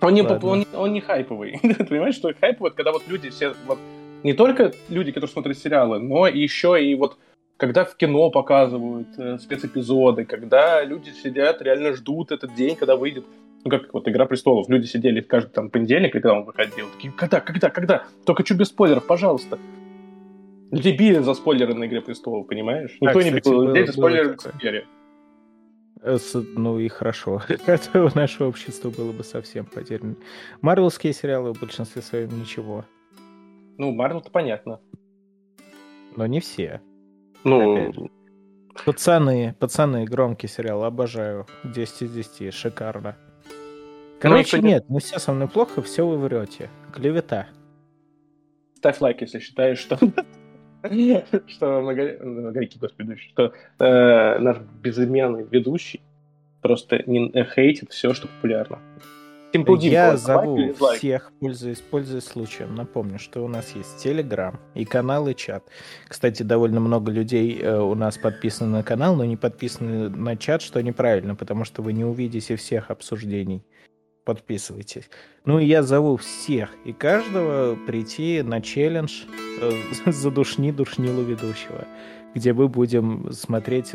[0.00, 1.58] Он не, он, он не хайповый.
[1.62, 3.54] Ты понимаешь, что хайповый, когда вот люди все...
[3.66, 3.80] Вот,
[4.22, 7.18] не только люди, которые смотрят сериалы, но еще и вот
[7.56, 13.24] когда в кино показывают э, спецэпизоды, когда люди сидят, реально ждут этот день, когда выйдет,
[13.64, 17.40] ну как вот «Игра престолов», люди сидели каждый там понедельник, когда он выходил, такие, когда,
[17.40, 18.04] когда, когда?
[18.24, 19.58] Только чуть без спойлеров, пожалуйста.
[20.70, 22.96] Людей били за спойлеры на «Игре престолов», понимаешь?
[23.00, 24.86] Никто не бил людей за спойлеры в.
[26.02, 26.18] Э,
[26.56, 27.42] ну и хорошо.
[27.66, 30.16] Это наше общество было бы совсем потеряно.
[30.60, 32.84] Марвелские сериалы в большинстве своем ничего.
[33.78, 34.80] Ну, Марвел-то понятно.
[36.16, 36.80] Но не все.
[37.44, 38.10] Ну...
[38.84, 41.46] Пацаны, пацаны, громкий сериал, обожаю.
[41.64, 43.16] 10 из 10, шикарно.
[44.20, 46.70] Короче, ну, нет, не все со мной плохо, все вы врете.
[46.92, 47.48] Клевета.
[48.76, 49.98] Ставь лайк, если считаешь, что
[51.46, 56.00] что Многорикий, господи, что э, наш безымянный ведущий
[56.60, 58.78] просто не хейтит все, что популярно.
[59.56, 65.28] Simple Я зову всех, пользуясь, пользуясь случаем, напомню, что у нас есть Телеграм и канал,
[65.28, 65.64] и чат.
[66.08, 70.62] Кстати, довольно много людей э, у нас подписаны на канал, но не подписаны на чат,
[70.62, 73.64] что неправильно, потому что вы не увидите всех обсуждений
[74.26, 75.08] подписывайтесь.
[75.46, 79.22] Ну и я зову всех и каждого прийти на челлендж
[79.62, 79.70] э,
[80.10, 81.86] «Задушни душнилу ведущего»,
[82.34, 83.92] где мы будем смотреть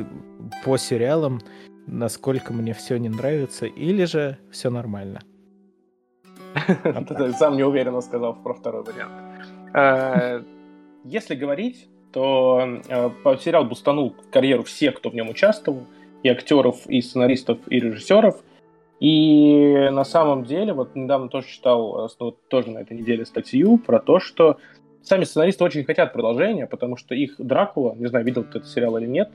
[0.65, 1.41] по сериалам,
[1.85, 5.19] насколько мне все не нравится, или же все нормально.
[7.07, 9.13] Ты сам неуверенно сказал про второй вариант.
[9.73, 10.43] Э,
[11.03, 13.09] если говорить, то э,
[13.41, 15.85] сериал бустанул карьеру всех, кто в нем участвовал,
[16.23, 18.41] и актеров, и сценаристов, и режиссеров–
[19.01, 23.99] И на самом деле, вот недавно тоже читал, ну, тоже на этой неделе статью про
[23.99, 24.57] то, что
[25.01, 28.97] сами сценаристы очень хотят продолжения, потому что их Дракула, не знаю, видел ты этот сериал
[28.97, 29.31] или нет,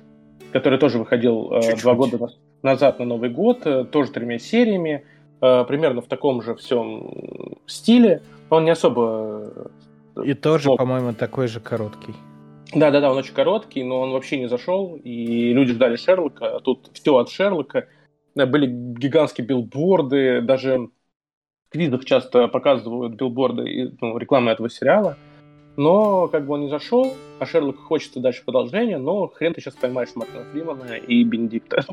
[0.52, 2.28] который тоже выходил э, два года
[2.62, 5.04] назад на Новый год, э, тоже тремя сериями,
[5.40, 8.22] э, примерно в таком же всем стиле.
[8.50, 9.50] Он не особо...
[10.14, 10.78] Э, И тоже, мог...
[10.78, 12.14] по-моему, такой же короткий.
[12.72, 16.56] Да, да, да, он очень короткий, но он вообще не зашел, и люди ждали Шерлока,
[16.56, 17.88] а тут все от Шерлока.
[18.44, 20.90] Были гигантские билборды, даже
[21.68, 25.16] в квизах часто показывают билборды, ну, рекламы этого сериала.
[25.76, 29.74] Но как бы он не зашел, а Шерлоку хочется дальше продолжения, но хрен ты сейчас
[29.74, 31.84] поймаешь Мартина Фримана и Бенедикта.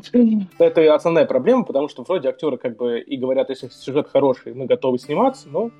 [0.58, 4.64] Это основная проблема, потому что вроде актеры как бы и говорят, если сюжет хороший, мы
[4.64, 5.70] готовы сниматься, но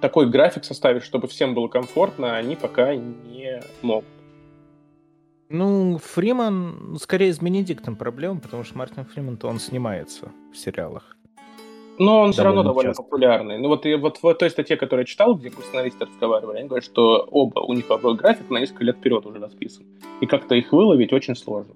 [0.00, 4.04] такой график составить, чтобы всем было комфортно, они пока не могут.
[5.48, 11.16] Ну, Фриман скорее с Бенедиктом проблема, потому что Мартин Фриман-то он снимается в сериалах.
[11.98, 13.02] Но он все равно довольно часто.
[13.02, 13.58] популярный.
[13.58, 16.84] Ну вот, и вот в той статье, которую я читал, где сценаристы разговаривали, они говорят,
[16.84, 19.86] что оба, у них обоих график на несколько лет вперед уже расписан.
[20.20, 21.74] И как-то их выловить очень сложно.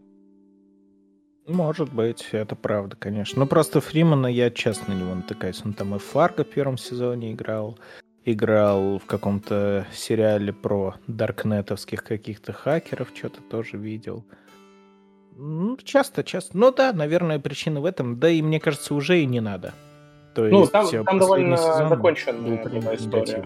[1.47, 3.39] Может быть, это правда, конечно.
[3.39, 5.63] Но просто Фримана я часто на него натыкаюсь.
[5.65, 7.79] Он там и в Фарго в первом сезоне играл,
[8.33, 14.25] играл в каком-то сериале про даркнетовских каких-то хакеров, что-то тоже видел.
[15.37, 16.57] Ну, часто, часто.
[16.59, 18.19] Ну да, наверное, причина в этом.
[18.19, 19.73] Да и мне кажется, уже и не надо.
[20.35, 23.45] То ну, есть, там, все, там довольно законченная была история.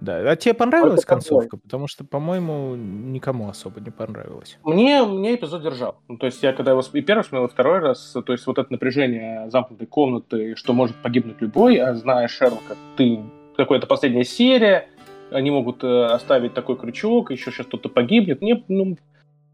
[0.00, 0.30] Да.
[0.30, 1.50] А тебе понравилась концовка?
[1.50, 1.60] Такой.
[1.60, 4.58] Потому что, по-моему, никому особо не понравилось.
[4.64, 6.00] Мне, мне эпизод держал.
[6.08, 8.58] Ну, то есть я когда его и первый смотрел, и второй раз, то есть вот
[8.58, 13.20] это напряжение замкнутой комнаты, что может погибнуть любой, а зная Шерлока, ты
[13.64, 14.88] какая-то последняя серия,
[15.30, 18.42] они могут э, оставить такой крючок, еще сейчас кто-то погибнет.
[18.42, 18.96] Мне, ну,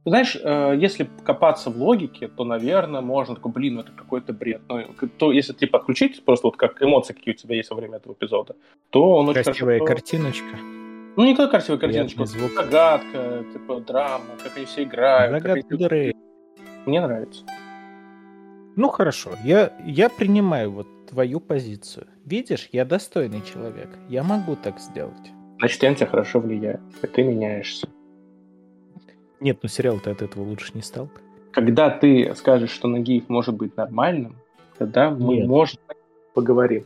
[0.04, 4.62] знаешь, э, если копаться в логике, то, наверное, можно такой, блин, ну это какой-то бред.
[4.68, 4.82] Но
[5.18, 8.12] то, если типа отключить, просто вот как эмоции, какие у тебя есть во время этого
[8.12, 8.54] эпизода,
[8.90, 9.94] то он очень Красивая хорошо...
[9.94, 10.56] картиночка.
[11.16, 12.52] Ну, не только красивая картиночка, звук.
[12.52, 15.42] загадка, типа драма, как они все играют.
[15.42, 16.14] Загадка они...
[16.84, 17.44] Мне нравится.
[18.76, 19.30] Ну, хорошо.
[19.42, 22.06] Я, я принимаю вот твою позицию.
[22.26, 23.88] Видишь, я достойный человек.
[24.08, 25.32] Я могу так сделать.
[25.58, 26.80] Значит, я на тебя хорошо влияю.
[27.02, 27.88] И ты меняешься.
[29.40, 31.08] Нет, ну сериал-то от этого лучше не стал.
[31.52, 34.36] Когда ты скажешь, что Нагиев может быть нормальным,
[34.78, 35.48] тогда мы, Нет.
[35.48, 35.80] может,
[36.34, 36.84] поговорим.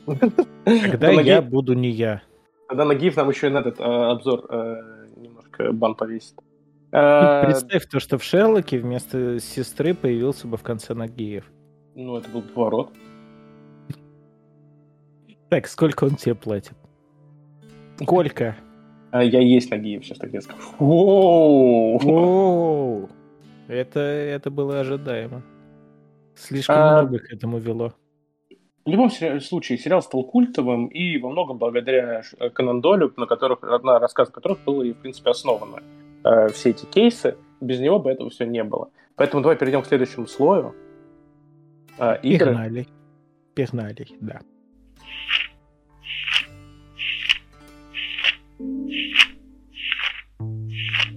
[0.64, 2.22] Когда я буду не я.
[2.68, 6.34] Тогда Нагиев нам еще и на этот а, обзор а, немножко бан повесит.
[6.92, 11.50] А, Представь то, что в Шерлоке вместо сестры появился бы в конце Нагиев.
[11.94, 12.90] Ну, это был поворот.
[15.48, 16.74] Так, сколько он тебе платит?
[18.00, 18.56] Сколько?
[19.10, 20.54] А я есть Нагиев сейчас так резко.
[23.68, 25.42] Это, это было ожидаемо.
[26.34, 27.02] Слишком а...
[27.02, 27.92] много к этому вело.
[28.86, 32.22] В любом случае, сериал стал культовым, и во многом благодаря
[32.54, 35.82] Конан Долю, на которых, на рассказ которых было и, в принципе, основано
[36.24, 37.36] э, все эти кейсы.
[37.60, 38.90] Без него бы этого все не было.
[39.16, 40.74] Поэтому давай перейдем к следующему слою.
[41.98, 42.50] Э, игры.
[42.50, 42.86] Пигнали.
[43.54, 44.40] Пигнали, да.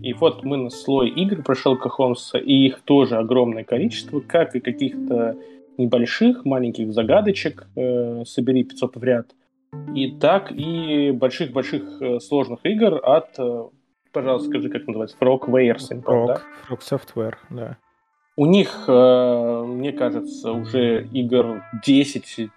[0.01, 4.53] И вот мы на слой игр про Шелка Холмса, и их тоже огромное количество, как
[4.53, 5.37] и каких-то
[5.77, 9.33] небольших, маленьких загадочек, э, собери 500 в ряд,
[9.95, 13.63] и так и больших-больших э, сложных игр от, э,
[14.11, 16.41] пожалуйста, скажи, как называется, Frogware Frog, да?
[16.69, 17.77] Frog Software, да.
[18.35, 22.49] У них, э, мне кажется, уже игр 10-15,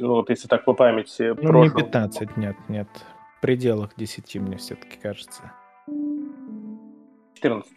[0.00, 1.28] вот если так по памяти.
[1.28, 1.78] Ну, прошлого.
[1.78, 2.88] не 15, нет, нет.
[3.36, 5.52] В пределах 10, мне все-таки кажется.
[7.34, 7.72] 14.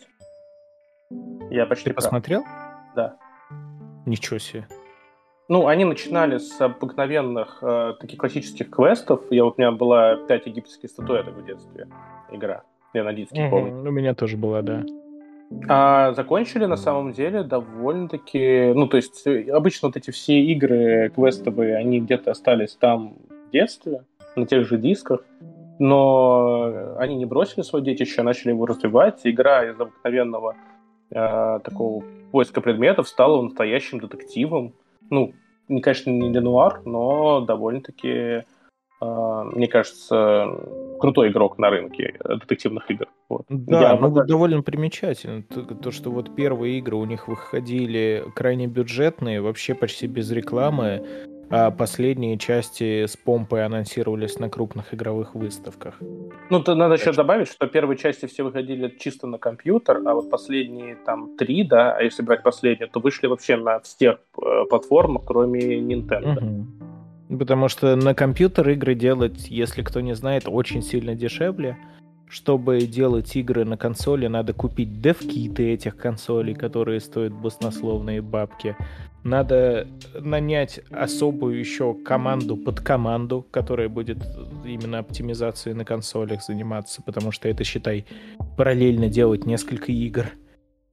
[1.52, 2.06] Я почти Ты прав.
[2.06, 2.44] посмотрел?
[2.96, 3.18] Да.
[4.08, 4.68] Ничего себе.
[5.48, 9.22] Ну, они начинали с обыкновенных э, таких классических квестов.
[9.30, 11.88] Я вот у меня была 5 египетских статуэток в детстве.
[12.32, 12.64] Игра.
[12.94, 13.90] Я на диске угу, помню.
[13.90, 14.84] У меня тоже была, да.
[15.68, 18.74] А закончили на самом деле довольно-таки...
[18.74, 23.16] Ну, то есть обычно вот эти все игры квестовые, они где-то остались там
[23.48, 24.04] в детстве,
[24.36, 25.24] на тех же дисках
[25.82, 29.22] но они не бросили свое детище, а начали его развивать.
[29.24, 30.56] Игра из обыкновенного
[31.10, 34.74] э, такого поиска предметов стала настоящим детективом.
[35.10, 35.34] Ну,
[35.70, 38.44] не, конечно, не Ленуар, но довольно-таки, э,
[39.02, 40.48] мне кажется,
[41.00, 43.08] крутой игрок на рынке детективных игр.
[43.30, 43.46] Вот.
[43.50, 45.44] Да, Я ну, довольно примечательно.
[45.44, 51.04] То, то, что вот первые игры у них выходили крайне бюджетные, вообще почти без рекламы
[51.54, 56.00] а последние части с помпой анонсировались на крупных игровых выставках.
[56.50, 60.30] Ну, то надо еще добавить, что первые части все выходили чисто на компьютер, а вот
[60.30, 65.24] последние там три, да, а если брать последние, то вышли вообще на всех э, платформах,
[65.26, 66.38] кроме Nintendo.
[66.38, 66.66] Угу.
[67.38, 71.78] Потому что на компьютер игры делать, если кто не знает, очень сильно дешевле
[72.32, 78.78] чтобы делать игры на консоли, надо купить девкиты этих консолей, которые стоят баснословные бабки.
[79.24, 79.86] Надо
[80.18, 84.20] нанять особую еще команду под команду, которая будет
[84.64, 88.06] именно оптимизацией на консолях заниматься, потому что это, считай,
[88.58, 90.28] параллельно делать несколько игр.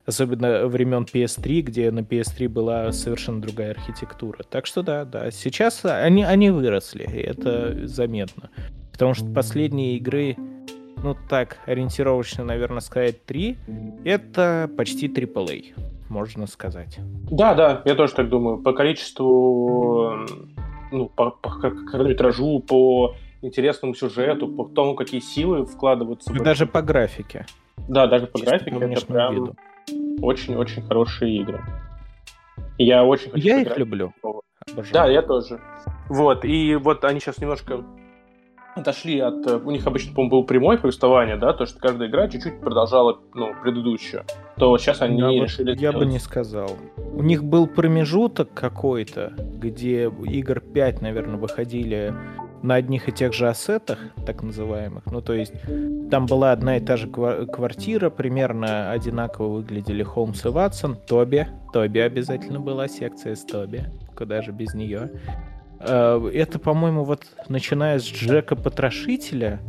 [0.09, 4.43] Особенно времен PS3, где на PS3 была совершенно другая архитектура.
[4.43, 8.49] Так что да, да, сейчас они, они выросли, и это заметно.
[8.91, 10.37] Потому что последние игры
[11.03, 13.59] ну так, ориентировочно, наверное, сказать 3,
[14.05, 15.75] это почти AAA,
[16.09, 16.99] можно сказать.
[17.31, 18.59] Да, да, я тоже так думаю.
[18.59, 20.27] По количеству,
[20.91, 26.33] ну, по, по хронометражу, по интересному сюжету, по тому, какие силы вкладываются.
[26.35, 27.47] И даже по графике.
[27.89, 29.55] Да, даже по Чисто графике это прям
[30.23, 31.63] очень-очень хорошие игры.
[32.79, 34.13] Я очень хочу Я их люблю.
[34.71, 34.93] Обожаю.
[34.93, 35.61] Да, я тоже.
[36.09, 37.85] Вот, и вот они сейчас немножко
[38.79, 39.47] отошли от...
[39.47, 43.19] Э, у них обычно, по-моему, было прямое повествование, да, то, что каждая игра чуть-чуть продолжала,
[43.35, 44.25] ну, предыдущую.
[44.57, 45.75] То сейчас они я решили...
[45.75, 46.71] Бы, я бы не сказал.
[46.97, 52.15] У них был промежуток какой-то, где игр 5, наверное, выходили
[52.63, 55.07] на одних и тех же ассетах, так называемых.
[55.07, 55.53] Ну, то есть
[56.11, 61.47] там была одна и та же квартира, примерно одинаково выглядели Холмс и Ватсон, Тоби.
[61.73, 63.85] Тоби обязательно была секция с Тоби.
[64.17, 65.11] Куда же без нее?
[65.81, 69.61] Э, это, по-моему, вот начиная с Джека Потрошителя,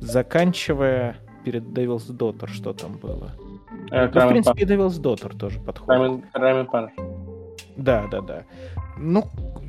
[0.00, 3.32] заканчивая перед Devil's Daughter, что там было.
[3.90, 6.24] Э, ну, в принципе, Devil's Daughter тоже подходит.
[6.34, 6.68] Раймен
[7.76, 8.42] Да, да, да.
[9.00, 9.24] Ну,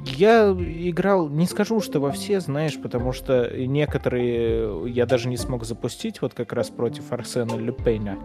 [0.05, 5.65] я играл, не скажу, что во все, знаешь, потому что некоторые я даже не смог
[5.65, 8.17] запустить, вот как раз против Арсена Люпейна.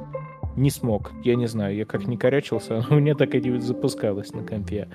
[0.56, 4.44] Не смог, я не знаю, я как не корячился, у меня так и запускалось на
[4.44, 4.88] компе.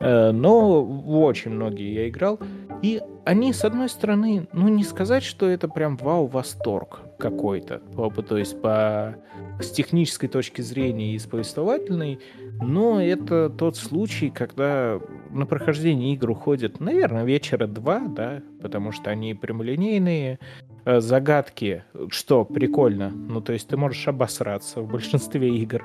[0.00, 2.38] Э, но в очень многие я играл.
[2.82, 7.82] И они, с одной стороны, ну не сказать, что это прям вау-восторг какой-то,
[8.26, 9.16] то есть по
[9.60, 12.18] с технической точки зрения и с повествовательной,
[12.62, 15.00] но это тот случай, когда
[15.30, 20.38] на прохождение игр уходит, наверное, вечера два, да, потому что они прямолинейные,
[20.84, 25.84] э, загадки, что прикольно, ну то есть ты можешь обосраться в большинстве игр,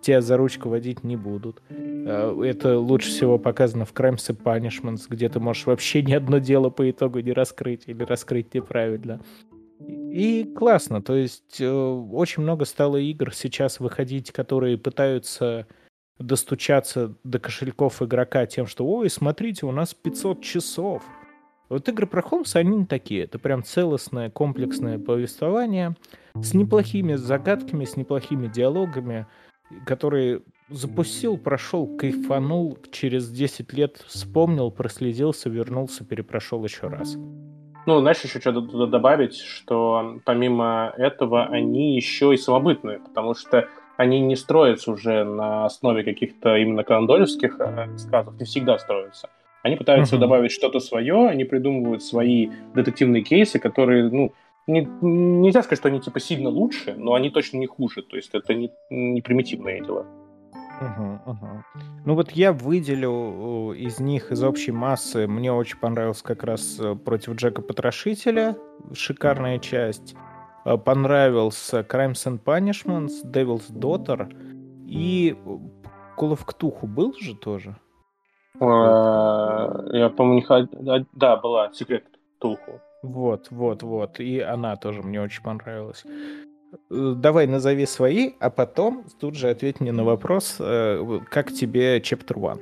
[0.00, 1.62] тебя за ручку водить не будут.
[1.68, 6.38] Э, это лучше всего показано в Crimes and Punishments, где ты можешь вообще ни одно
[6.38, 9.20] дело по итогу не раскрыть или раскрыть неправильно.
[9.80, 15.66] И классно, то есть э, очень много стало игр сейчас выходить, которые пытаются
[16.20, 21.02] достучаться до кошельков игрока тем, что «Ой, смотрите, у нас 500 часов».
[21.68, 23.24] Вот игры про Холмса, они не такие.
[23.24, 25.96] Это прям целостное, комплексное повествование
[26.34, 29.26] с неплохими загадками, с неплохими диалогами,
[29.86, 37.16] который запустил, прошел, кайфанул, через 10 лет вспомнил, проследился, вернулся, перепрошел еще раз.
[37.86, 43.68] Ну, знаешь, еще что-то туда добавить, что помимо этого они еще и самобытные, потому что
[44.00, 49.28] они не строятся уже на основе каких-то именно кандолевских э, сказов, не всегда строятся.
[49.62, 50.20] Они пытаются uh-huh.
[50.20, 54.32] добавить что-то свое, они придумывают свои детективные кейсы, которые, ну,
[54.66, 58.00] не, нельзя сказать, что они типа сильно лучше, но они точно не хуже.
[58.00, 60.06] То есть это не, не примитивные дела.
[60.80, 61.64] Угу, угу.
[62.06, 66.94] Ну вот я выделю из них, из общей массы, мне очень понравился как раз э,
[66.94, 68.56] против Джека Потрошителя,
[68.94, 70.14] шикарная часть.
[70.64, 74.28] Э, понравился Crimes and Punishments, Devil's Daughter
[74.86, 75.36] и
[76.16, 77.76] Call of Cthulhu был же тоже?
[78.60, 81.06] А, я помню, не ходил.
[81.12, 82.04] Да, была Секрет
[82.38, 82.80] Ктулху.
[83.02, 84.20] Вот, вот, вот.
[84.20, 86.04] И она тоже мне очень понравилась.
[86.90, 91.98] Э, давай назови свои, а потом тут же ответь мне на вопрос, э, как тебе
[91.98, 92.60] Chapter One.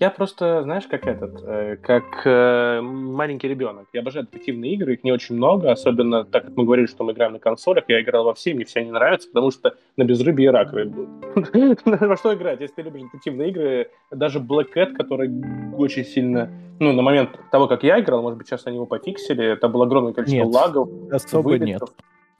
[0.00, 3.88] Я просто, знаешь, как этот, э, как э, маленький ребенок.
[3.92, 7.12] Я обожаю детективные игры, их не очень много, особенно так как мы говорили, что мы
[7.12, 7.84] играем на консолях.
[7.88, 11.08] Я играл во все, мне все они нравятся, потому что на безрыбье рак рыбу.
[11.84, 12.60] Во что играть?
[12.60, 15.30] Если ты любишь детективные игры, даже Black Cat, который
[15.76, 16.48] очень сильно...
[16.78, 19.84] Ну, на момент того, как я играл, может быть, сейчас они его пофиксили, это было
[19.84, 20.88] огромное количество нет, лагов.
[21.10, 21.82] особо нет.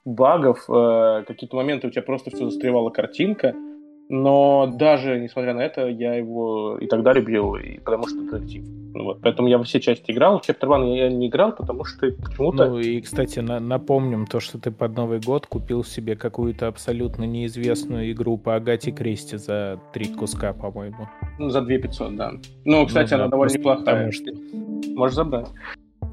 [0.04, 3.52] Багов, э, какие-то моменты у тебя просто все застревала картинка,
[4.08, 8.64] Но даже несмотря на это, я его и тогда любил, и потому что детектив.
[8.94, 10.40] Ну, вот, поэтому я во все части играл.
[10.40, 12.66] В Chapter One я не играл, потому что почему-то...
[12.66, 17.24] Ну и, кстати, на напомним то, что ты под Новый год купил себе какую-то абсолютно
[17.24, 21.06] неизвестную игру по Агате Кристи за три куска, по-моему.
[21.38, 22.32] Ну, за 2 500, да.
[22.64, 24.10] Ну, кстати, ну, она да, довольно неплохая.
[24.10, 24.32] Что...
[24.96, 25.48] Можешь забрать.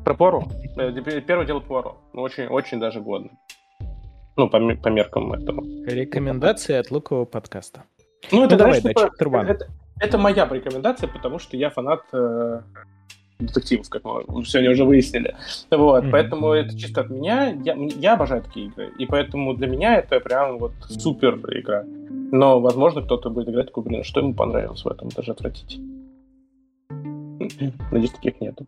[0.04, 0.44] Про Пуаро.
[0.78, 0.92] Э,
[1.26, 1.98] первое дело Пуаро.
[2.14, 3.32] Ну, очень, очень даже годно.
[4.38, 5.64] Ну, по, по меркам этого.
[5.86, 7.84] Рекомендации от лукового подкаста.
[8.32, 9.68] Ну, это, ну, давай, знаешь, да, типа, это,
[10.00, 12.62] это моя рекомендация, потому что я фанат э,
[13.40, 15.36] детективов, как мы сегодня уже выяснили.
[15.72, 16.12] Вот, mm-hmm.
[16.12, 17.56] поэтому это чисто от меня.
[17.64, 21.84] Я, я обожаю такие игры, и поэтому для меня это прям вот супер игра.
[21.86, 25.88] Но, возможно, кто-то будет играть такой, блин, что ему понравилось в этом, даже отвратительно.
[27.92, 28.66] Надеюсь, таких нету.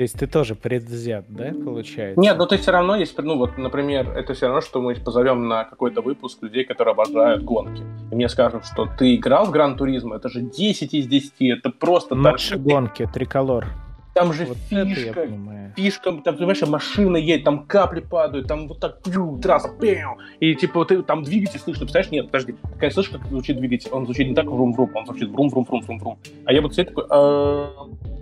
[0.00, 2.18] То есть ты тоже предвзят, да, получается?
[2.18, 5.46] Нет, но ты все равно есть, ну вот, например, это все равно, что мы позовем
[5.46, 7.82] на какой-то выпуск людей, которые обожают гонки.
[8.10, 11.68] И мне скажут, что ты играл в Гран Туризм, это же 10 из 10, это
[11.68, 12.14] просто...
[12.14, 12.62] Наши так...
[12.62, 13.66] гонки, триколор.
[14.14, 15.28] Там же вот фишка,
[15.76, 20.54] фишка, там, понимаешь, машина едет, там капли падают, там вот так, пью, трасса, пью, и
[20.54, 24.28] типа ты, там двигатель слышно, представляешь, нет, подожди, такая слышишь, как звучит двигатель, он звучит
[24.28, 27.04] не так врум-врум, он звучит врум-врум-врум-врум-врум, а я вот сидеть такой,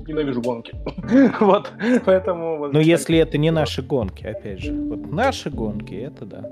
[0.09, 0.75] ненавижу гонки.
[1.41, 1.73] вот,
[2.05, 2.69] поэтому...
[2.69, 4.73] Ну, если это не наши гонки, опять же.
[4.73, 6.51] Вот наши гонки, это да.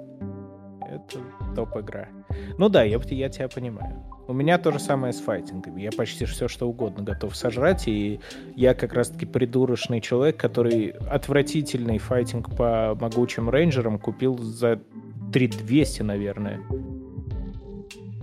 [0.88, 1.18] Это
[1.54, 2.08] топ-игра.
[2.58, 4.04] Ну да, я тебя понимаю.
[4.28, 5.82] У меня то же самое с файтингами.
[5.82, 8.18] Я почти все, что угодно готов сожрать, и
[8.56, 14.80] я как раз-таки придурочный человек, который отвратительный файтинг по могучим рейнджерам купил за
[15.32, 16.60] 3200, наверное.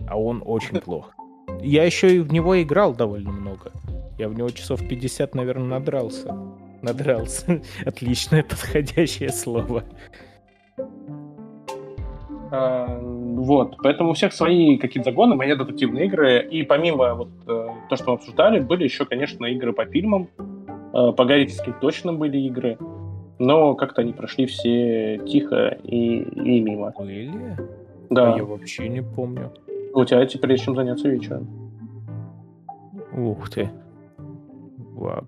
[0.07, 1.13] А он очень плох.
[1.61, 3.71] Я еще и в него играл довольно много.
[4.17, 6.35] Я в него часов 50, наверное, надрался.
[6.81, 7.61] Надрался.
[7.85, 9.85] Отличное подходящее слово.
[12.55, 16.47] А, вот, поэтому у всех свои какие-то загоны, мои детективные игры.
[16.51, 20.29] И помимо вот э, то, что мы обсуждали, были еще, конечно, игры по фильмам.
[20.93, 22.77] Э, по Горительским точно были игры.
[23.39, 26.93] Но как-то они прошли все тихо и, и мимо.
[26.95, 27.57] Были?
[28.11, 28.35] Да.
[28.35, 29.51] А я вообще не помню.
[29.95, 31.47] У тебя теперь есть чем заняться вечером.
[33.17, 33.71] Ух ты.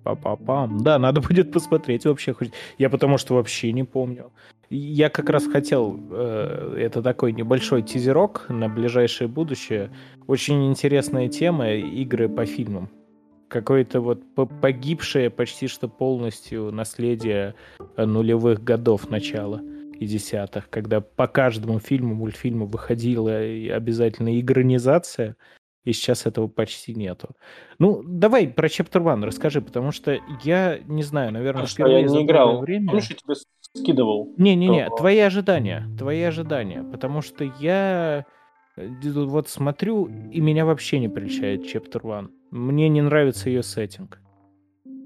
[0.03, 0.77] Па-па-пам.
[0.83, 2.35] Да, надо будет посмотреть вообще.
[2.77, 4.31] Я потому что вообще не помню.
[4.69, 9.91] Я как раз хотел, э, это такой небольшой тизерок на ближайшее будущее.
[10.27, 12.89] Очень интересная тема игры по фильмам.
[13.47, 14.23] Какое-то вот
[14.61, 17.53] погибшее почти что полностью наследие
[17.95, 19.61] нулевых годов начала
[19.99, 25.37] и десятых, когда по каждому фильму, мультфильму выходила обязательно игронизация,
[25.85, 27.29] и сейчас этого почти нету.
[27.77, 32.07] Ну, давай про Chapter One расскажи, потому что я не знаю, наверное, а впервые я
[32.07, 32.59] не играл.
[32.59, 32.87] время...
[32.87, 33.35] Помнишь, я тебе
[33.75, 34.33] скидывал?
[34.37, 34.95] Не-не-не, то...
[34.97, 38.25] твои ожидания, твои ожидания, потому что я
[38.75, 42.29] э, вот смотрю, и меня вообще не прельщает Chapter One.
[42.51, 44.19] Мне не нравится ее сеттинг.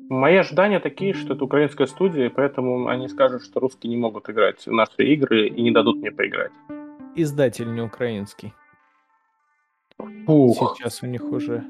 [0.10, 4.30] Мои ожидания такие, что это украинская студия, и поэтому они скажут, что русские не могут
[4.30, 6.52] играть в наши игры и не дадут мне поиграть.
[7.16, 8.54] Издатель не украинский.
[10.26, 10.78] Фух.
[10.78, 11.64] Сейчас у них уже.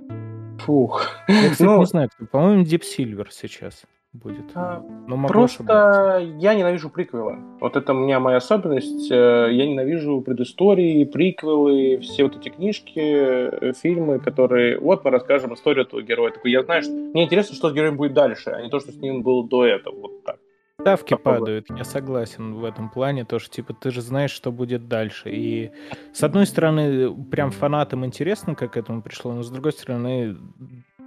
[0.60, 1.06] Фух.
[1.28, 2.26] Я, кстати, ну, не знаю, кто.
[2.26, 3.84] По-моему, Deep Silver сейчас
[4.14, 4.46] будет.
[4.56, 6.40] А, Но просто ошибаться.
[6.40, 7.38] я ненавижу приквелы.
[7.60, 9.12] Вот это у меня моя особенность.
[9.12, 14.80] Э, я ненавижу предыстории, приквелы, все вот эти книжки, э, фильмы, которые...
[14.80, 16.32] Вот мы расскажем историю этого героя.
[16.32, 16.92] Такой, я знаю, что...
[16.92, 19.66] Мне интересно, что с героем будет дальше, а не то, что с ним было до
[19.66, 19.96] этого.
[19.96, 20.38] Вот так.
[20.82, 24.88] Ставки падают, я согласен в этом плане, то что типа ты же знаешь, что будет
[24.88, 25.30] дальше.
[25.30, 25.72] И
[26.14, 30.38] с одной стороны, прям фанатам интересно, как к этому пришло, но с другой стороны,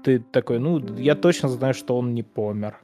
[0.05, 2.77] ты такой, ну, я точно знаю, что он не помер.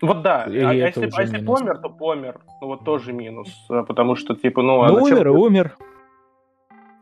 [0.00, 2.40] Вот да, и а, если, а если помер, то помер.
[2.60, 4.82] Ну вот тоже минус, э, потому что типа, ну...
[4.82, 5.76] А ну умер и умер.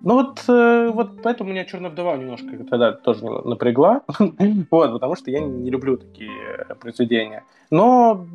[0.01, 4.03] Ну вот, э, вот поэтому меня черная вдова немножко тогда тоже напрягла.
[4.71, 7.45] вот, потому что я не люблю такие э, произведения.
[7.71, 8.27] Но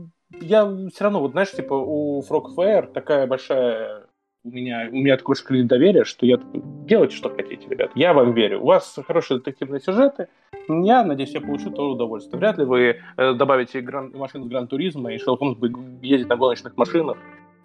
[0.41, 4.03] я все равно, вот знаешь, типа у Frog Fair такая большая
[4.43, 7.91] у меня, у меня такой шкалит доверия, что я такой, делайте, что хотите, ребят.
[7.95, 8.61] Я вам верю.
[8.61, 10.27] У вас хорошие детективные сюжеты.
[10.67, 12.39] Я, надеюсь, я получу то удовольствие.
[12.39, 16.35] Вряд ли вы э, добавите гран, машину Гран Туризма, и Шерлок Холмс будет ездить на
[16.35, 17.17] гоночных машинах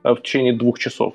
[0.05, 1.15] э, в течение двух часов.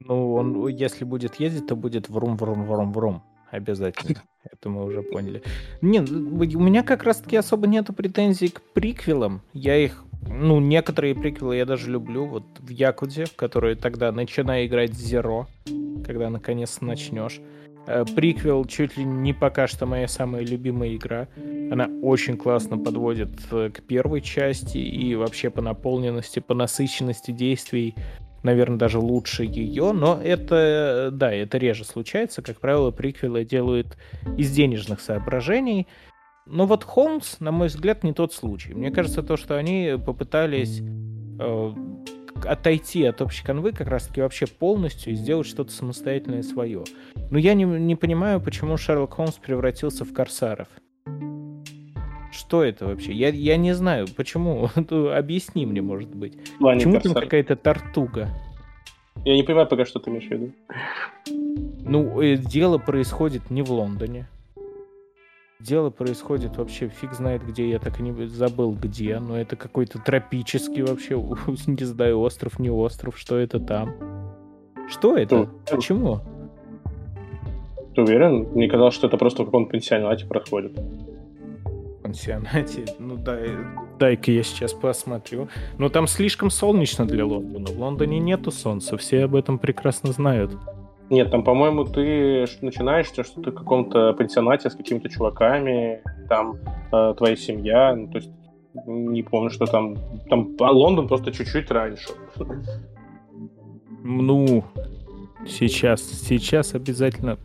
[0.00, 3.22] Ну, он, если будет ездить, то будет врум-врум-врум-врум.
[3.50, 4.22] Обязательно.
[4.44, 5.42] Это мы уже поняли.
[5.80, 9.42] Не, у меня как раз-таки особо нету претензий к приквелам.
[9.52, 12.26] Я их, ну, некоторые приквелы я даже люблю.
[12.26, 15.46] Вот в Якуде, в которой тогда начинаю играть Zero,
[16.04, 17.40] когда наконец начнешь.
[17.86, 21.28] Э, приквел чуть ли не пока что моя самая любимая игра.
[21.70, 27.94] Она очень классно подводит э, к первой части и вообще по наполненности, по насыщенности действий
[28.42, 32.42] наверное, даже лучше ее, но это, да, это реже случается.
[32.42, 33.98] Как правило, приквелы делают
[34.38, 35.88] из денежных соображений.
[36.46, 38.72] Но вот Холмс, на мой взгляд, не тот случай.
[38.72, 40.80] Мне кажется, то, что они попытались
[41.40, 41.72] э,
[42.44, 46.84] отойти от общей канвы как раз-таки вообще полностью и сделать что-то самостоятельное свое.
[47.30, 50.68] Но я не, не понимаю, почему Шерлок Холмс превратился в корсаров.
[52.30, 53.12] Что это вообще?
[53.12, 54.68] Я, я не знаю, почему.
[55.12, 56.38] Объясни мне, может быть.
[56.58, 57.12] Плане почему корсар.
[57.12, 58.28] там какая-то тортуга?
[59.24, 60.52] Я не понимаю пока, что ты имеешь в виду.
[61.80, 64.28] Ну, э, дело происходит не в Лондоне.
[65.58, 69.98] Дело происходит вообще фиг знает где, я так и не забыл где, но это какой-то
[69.98, 71.14] тропический вообще,
[71.66, 73.94] не знаю, остров, не остров, что это там.
[74.88, 75.48] Что это?
[75.64, 76.20] Ты, Почему?
[77.94, 78.48] Ты уверен?
[78.52, 80.78] Мне казалось, что это просто в каком-то пансионате происходит.
[82.02, 82.84] Пансионате?
[82.98, 83.48] Ну дай,
[83.98, 85.48] дай-ка я сейчас посмотрю.
[85.78, 87.66] Ну там слишком солнечно для Лондона.
[87.68, 90.52] В Лондоне нету солнца, все об этом прекрасно знают.
[91.08, 96.56] Нет, там, по-моему, ты начинаешь, что ты в каком-то пансионате с какими-то чуваками, там
[96.92, 98.30] э, твоя семья, ну, то есть
[98.86, 99.96] не помню, что там,
[100.28, 102.08] там а Лондон просто чуть-чуть раньше.
[104.02, 104.64] Ну,
[105.46, 107.38] сейчас, сейчас обязательно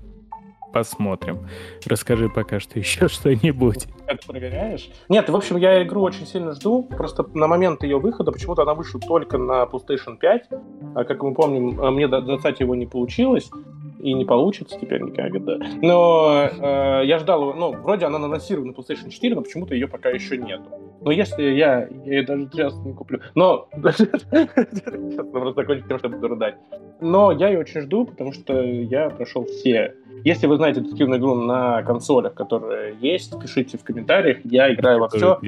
[0.72, 1.48] посмотрим.
[1.85, 3.88] Расскажи пока что еще что-нибудь.
[4.07, 4.89] Это проверяешь?
[5.10, 6.84] Нет, в общем, я игру очень сильно жду.
[6.84, 10.49] Просто на момент ее выхода почему-то она вышла только на PlayStation 5.
[10.95, 13.49] А как мы помним, а, мне достать его не получилось.
[14.02, 15.57] И не получится теперь никогда.
[15.82, 20.10] Но э, я ждал, ну, вроде она анонсирована на PlayStation 4, но почему-то ее пока
[20.10, 20.61] еще нет.
[21.02, 23.19] Но если я, я ее даже сейчас не куплю.
[23.36, 26.56] Но сейчас просто закончить тем, что буду рыдать.
[26.99, 31.36] Но я ее очень жду, потому что я прошел все если вы знаете детективную игру
[31.36, 34.38] на консолях, которые есть, пишите в комментариях.
[34.44, 35.40] Я играю во все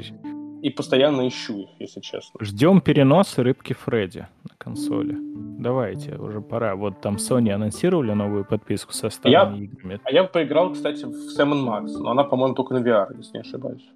[0.62, 2.42] и постоянно ищу их, если честно.
[2.42, 4.26] Ждем переноса рыбки Фредди
[4.64, 5.16] консоли.
[5.58, 6.74] Давайте, уже пора.
[6.74, 10.00] Вот там Sony анонсировали новую подписку со старыми я, играми.
[10.04, 13.40] А я поиграл, кстати, в Sam Max, но она, по-моему, только на VR, если не
[13.40, 13.88] ошибаюсь.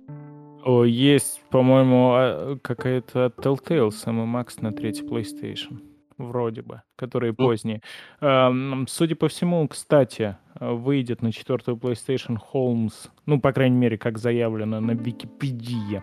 [0.65, 5.81] О, есть, по-моему, а, какая-то Telltale Sam Max на третий PlayStation
[6.19, 7.81] вроде бы, которые поздние.
[8.20, 14.81] Судя по всему, кстати, выйдет на четвертую PlayStation Holmes, ну, по крайней мере, как заявлено
[14.81, 16.03] на Википедии,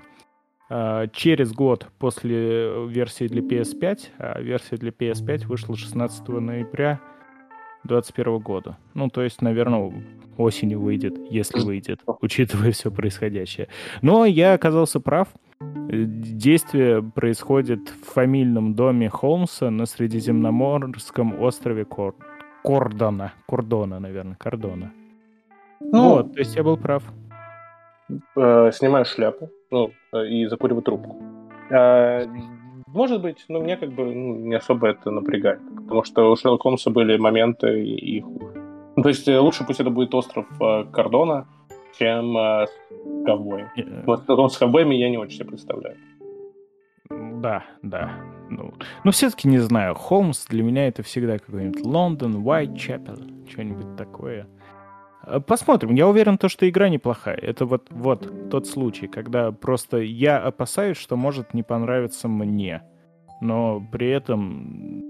[0.70, 7.00] через год после версии для PS5, а версия для PS5 вышла 16 ноября
[7.84, 8.78] 2021 года.
[8.94, 9.94] Ну, то есть, наверное,
[10.38, 13.68] осенью выйдет, если выйдет, учитывая все происходящее.
[14.02, 15.30] Но я оказался прав.
[15.62, 22.16] Действие происходит в фамильном доме Холмса на Средиземноморском острове Кор...
[22.64, 23.34] Кордона.
[23.48, 24.92] Кордона, наверное, Кордона.
[25.80, 27.04] Ну, вот, то есть я был прав.
[28.36, 29.92] Э, снимаю шляпу, ну, э,
[30.24, 31.18] и закуриваю трубку.
[31.70, 32.26] Э,
[32.88, 36.64] может быть, но мне как бы ну, не особо это напрягает, потому что у Шерлока
[36.64, 38.62] Холмса были моменты и, и хуже.
[38.96, 40.46] Ну, то есть лучше пусть это будет остров
[40.94, 41.48] Кордона,
[41.98, 43.68] чем э, с ковбоем.
[43.78, 44.04] Yeah.
[44.06, 45.98] Вот потом с ковбоями я не очень себе представляю.
[47.10, 48.12] Да, да.
[48.50, 48.74] Ну,
[49.04, 49.96] но все-таки не знаю.
[49.96, 53.18] Холмс для меня это всегда какой-нибудь Лондон, Уайтчепел,
[53.50, 54.48] что-нибудь такое.
[55.26, 55.96] Э, посмотрим.
[55.96, 57.38] Я уверен, то, что игра неплохая.
[57.38, 62.84] Это вот, вот тот случай, когда просто я опасаюсь, что может не понравиться мне.
[63.42, 65.04] Но при этом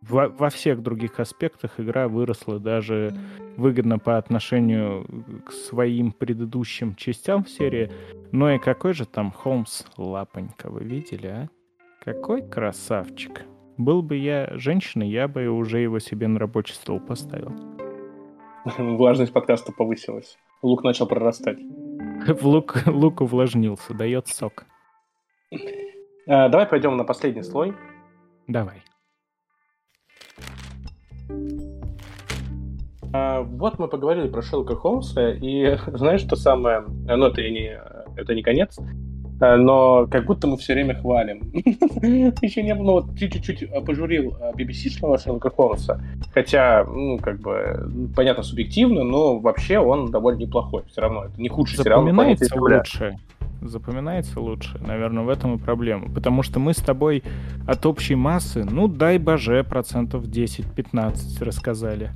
[0.00, 3.14] во, во всех других аспектах игра выросла даже
[3.56, 5.06] выгодно по отношению
[5.46, 7.90] к своим предыдущим частям в серии.
[8.32, 11.48] Ну и какой же там Холмс лапонька, вы видели, а?
[12.04, 13.42] Какой красавчик.
[13.78, 17.83] Был бы я женщиной, я бы уже его себе на рабочий стол поставил.
[18.78, 20.38] Влажность подкаста повысилась.
[20.62, 21.58] Лук начал прорастать.
[22.42, 24.64] Лук, лук увлажнился, дает сок.
[26.26, 27.74] А, давай пойдем на последний слой.
[28.46, 28.82] Давай.
[33.12, 36.80] А, вот мы поговорили про Шерлока Холмса, и знаешь, что самое...
[36.80, 37.78] Ну, это не,
[38.16, 38.78] это не конец,
[39.56, 41.42] но как будто мы все время хвалим.
[42.42, 46.00] Еще не было, ну, вот чуть-чуть пожурил BBC-шного Шерлока Холмса,
[46.32, 51.48] хотя, ну, как бы, понятно, субъективно, но вообще он довольно неплохой, все равно, это не
[51.48, 52.00] худший сериал.
[52.00, 53.16] Запоминается лучше
[53.68, 54.78] запоминается лучше.
[54.86, 56.12] Наверное, в этом и проблема.
[56.12, 57.22] Потому что мы с тобой
[57.66, 62.10] от общей массы, ну, дай боже, процентов 10-15 рассказали.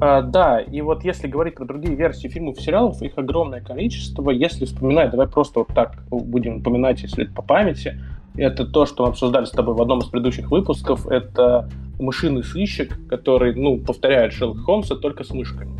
[0.00, 4.30] А, да, и вот если говорить про другие версии фильмов и сериалов, их огромное количество.
[4.30, 8.00] Если вспоминать, давай просто вот так будем упоминать, если это по памяти,
[8.36, 11.68] это то, что мы обсуждали с тобой в одном из предыдущих выпусков, это
[11.98, 15.72] мышиный сыщик, который, ну, повторяет Шерлока Холмса только с мышками.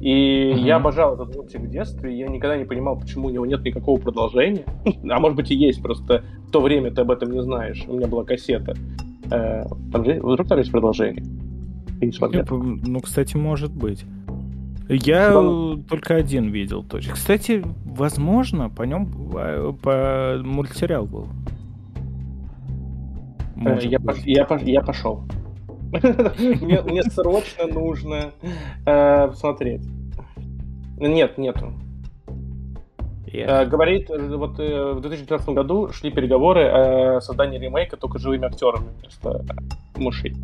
[0.00, 0.60] И mm-hmm.
[0.60, 3.98] я обожал этот мультик в детстве, я никогда не понимал, почему у него нет никакого
[3.98, 4.64] продолжения.
[5.10, 7.84] а может быть и есть, просто в то время ты об этом не знаешь.
[7.88, 8.74] У меня была кассета.
[9.32, 11.24] Э, там же, вдруг там есть продолжение?
[12.00, 12.44] Я.
[12.50, 14.04] Ну, кстати, может быть.
[14.88, 15.78] Я Что?
[15.88, 17.12] только один видел точно.
[17.12, 19.06] Кстати, возможно, по нем
[19.82, 21.28] по мультсериал был.
[23.54, 25.24] Может я, по, я, по, я пошел.
[26.38, 28.32] мне, мне срочно нужно
[28.86, 29.82] э, посмотреть.
[30.96, 31.72] Нет, нету.
[33.26, 33.62] Yeah.
[33.62, 38.88] Э, говорит, вот э, в 2015 году шли переговоры о создании ремейка только живыми актерами
[39.00, 39.44] вместо
[39.96, 40.34] мышей.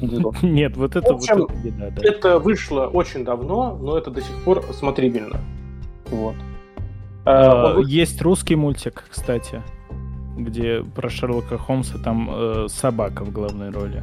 [0.42, 2.02] Нет, вот это, в общем, вот это, беда, да.
[2.02, 5.40] это вышло очень давно, но это до сих пор смотрибельно.
[6.10, 6.34] Вот.
[7.24, 9.62] А, а, есть русский мультик, кстати,
[10.36, 14.02] где про Шерлока Холмса там э, собака в главной роли.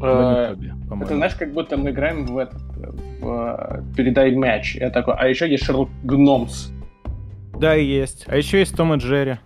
[0.00, 0.54] А,
[1.00, 2.60] это знаешь, как будто мы играем в этот
[3.20, 4.74] в, передай мяч.
[4.74, 6.70] Я такой, а еще есть Шерлок Гномс.
[7.58, 8.24] Да, есть.
[8.26, 9.38] А еще есть Том и Джерри.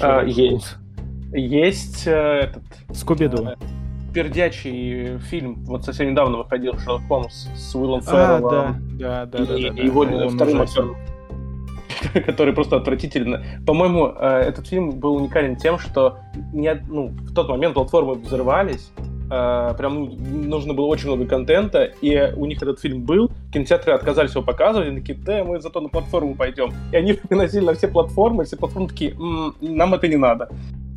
[0.00, 0.76] А, есть.
[1.32, 2.64] Есть э, этот...
[2.92, 3.46] Скуби-Ду.
[3.46, 3.56] Э,
[4.12, 8.46] пердячий фильм, вот совсем недавно выходил Шерлок Холмс с Уиллом Ферреллом.
[8.46, 9.58] А, да, да, да.
[9.58, 10.96] И, да, да, его да, вторым актером,
[12.26, 13.42] который просто отвратительно.
[13.66, 16.18] По-моему, э, этот фильм был уникален тем, что
[16.52, 18.92] не, ну, в тот момент платформы взрывались,
[19.30, 20.16] э, прям ну,
[20.48, 24.88] нужно было очень много контента, и у них этот фильм был, кинотеатры отказались его показывать,
[24.88, 26.72] они такие, да, мы зато на платформу пойдем.
[26.92, 29.14] И они выносили на все платформы, все платформы такие,
[29.60, 30.48] нам это не надо.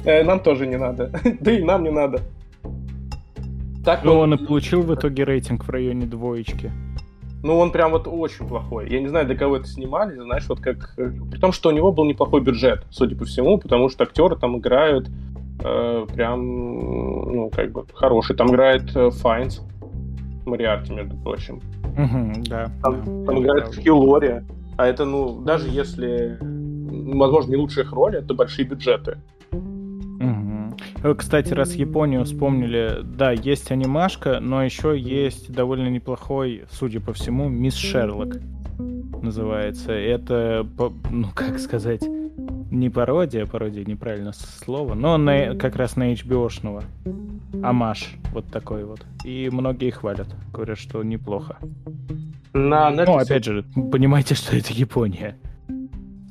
[0.06, 1.12] Э, нам тоже не надо.
[1.40, 2.22] да и нам не надо.
[3.86, 4.34] Так ну, он...
[4.34, 6.72] он и получил в итоге рейтинг в районе двоечки.
[7.44, 8.90] Ну, он прям вот очень плохой.
[8.90, 10.96] Я не знаю, для кого это снимали, знаешь, вот как...
[10.96, 14.58] При том, что у него был неплохой бюджет, судя по всему, потому что актеры там
[14.58, 15.08] играют
[15.64, 18.36] э, прям, ну, как бы, хороший.
[18.36, 19.62] Там играет э, Файнс,
[20.48, 21.62] Мариарти, между прочим.
[21.84, 22.72] Угу, да.
[22.82, 24.20] Там, там играет Хью
[24.78, 29.20] А это, ну, даже если, возможно, не лучшая их роль, это большие бюджеты.
[31.06, 37.14] Э, кстати, раз Японию вспомнили, да, есть анимашка, но еще есть довольно неплохой, судя по
[37.14, 38.38] всему, Мисс Шерлок
[39.22, 39.92] называется.
[39.92, 40.68] Это,
[41.12, 42.02] ну, как сказать,
[42.72, 46.84] не пародия, пародия неправильно слово, но на, как раз на HBO-шного.
[47.62, 49.06] Амаш, вот такой вот.
[49.24, 51.58] И многие хвалят, говорят, что неплохо.
[52.52, 53.06] На Netflix...
[53.06, 55.38] Ну, опять же, понимаете, что это Япония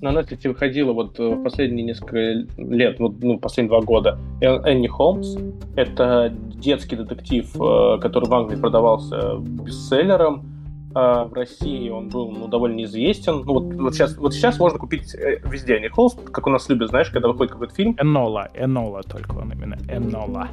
[0.05, 4.87] на Netflix выходила вот э, в последние несколько лет, вот, ну, последние два года, Энни
[4.87, 5.37] Холмс.
[5.77, 10.43] Это детский детектив, э, который в Англии продавался бестселлером.
[10.97, 13.43] А в России он был ну, довольно известен.
[13.45, 16.69] Ну, вот, вот, сейчас, вот сейчас можно купить э, везде Энни Холмс, как у нас
[16.69, 17.97] любят, знаешь, когда выходит какой-то фильм.
[17.99, 20.49] Энола, Энола только он именно, Энола.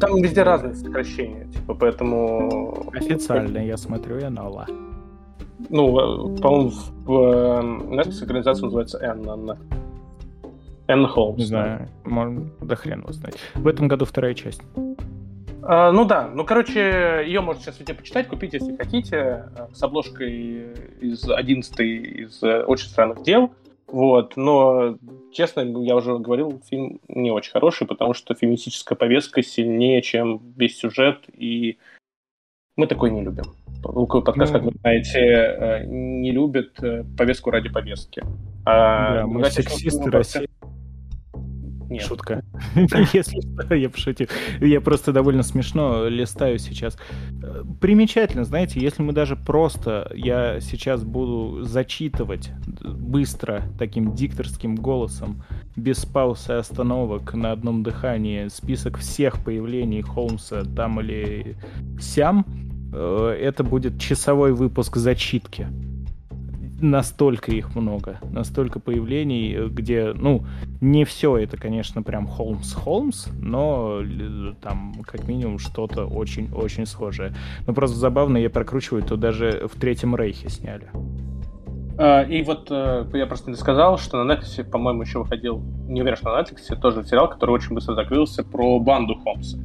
[0.00, 2.86] Там везде разные сокращения, типа, поэтому...
[2.94, 4.66] Официально я смотрю Энола
[5.68, 6.72] ну, по-моему,
[7.04, 7.60] в э,
[7.96, 9.58] Netflix экранизация называется Энн.
[10.86, 11.38] Энн Холмс.
[11.38, 13.36] Не знаю, можно, да хрен его знать.
[13.54, 14.62] В этом году вторая часть.
[15.66, 19.82] А, ну да, ну короче, ее можно сейчас везде почитать, купить, если хотите, э, с
[19.82, 23.50] обложкой из 11 из э, «Очень странных дел».
[23.86, 24.98] Вот, но,
[25.32, 30.78] честно, я уже говорил, фильм не очень хороший, потому что феминистическая повестка сильнее, чем весь
[30.78, 31.78] сюжет, и
[32.76, 33.44] мы такой не любим.
[33.84, 38.24] Луковый подкаст, ну, как вы знаете, э, не любит э, повестку ради повестки.
[38.64, 40.48] А, да, мы сексисты России.
[41.94, 42.06] Нет.
[42.06, 42.44] Шутка.
[43.12, 44.26] Если что, я пошутил.
[44.60, 46.96] Я просто довольно смешно листаю сейчас.
[47.80, 52.50] Примечательно, знаете, если мы даже просто, я сейчас буду зачитывать
[52.82, 55.42] быстро таким дикторским голосом,
[55.76, 61.56] без пауз и остановок на одном дыхании список всех появлений Холмса там или
[62.00, 62.46] сям,
[62.92, 65.68] э, это будет часовой выпуск зачитки
[66.90, 70.44] настолько их много, настолько появлений, где, ну,
[70.80, 74.02] не все это, конечно, прям Холмс-Холмс, но
[74.60, 77.34] там как минимум что-то очень-очень схожее.
[77.66, 80.90] Но просто забавно, я прокручиваю, то даже в Третьем Рейхе сняли.
[81.96, 86.00] А, и вот э, я просто не сказал, что на Netflix, по-моему, еще выходил, не
[86.02, 89.58] уверен, что на Netflix, тоже сериал, который очень быстро закрылся, про банду Холмса.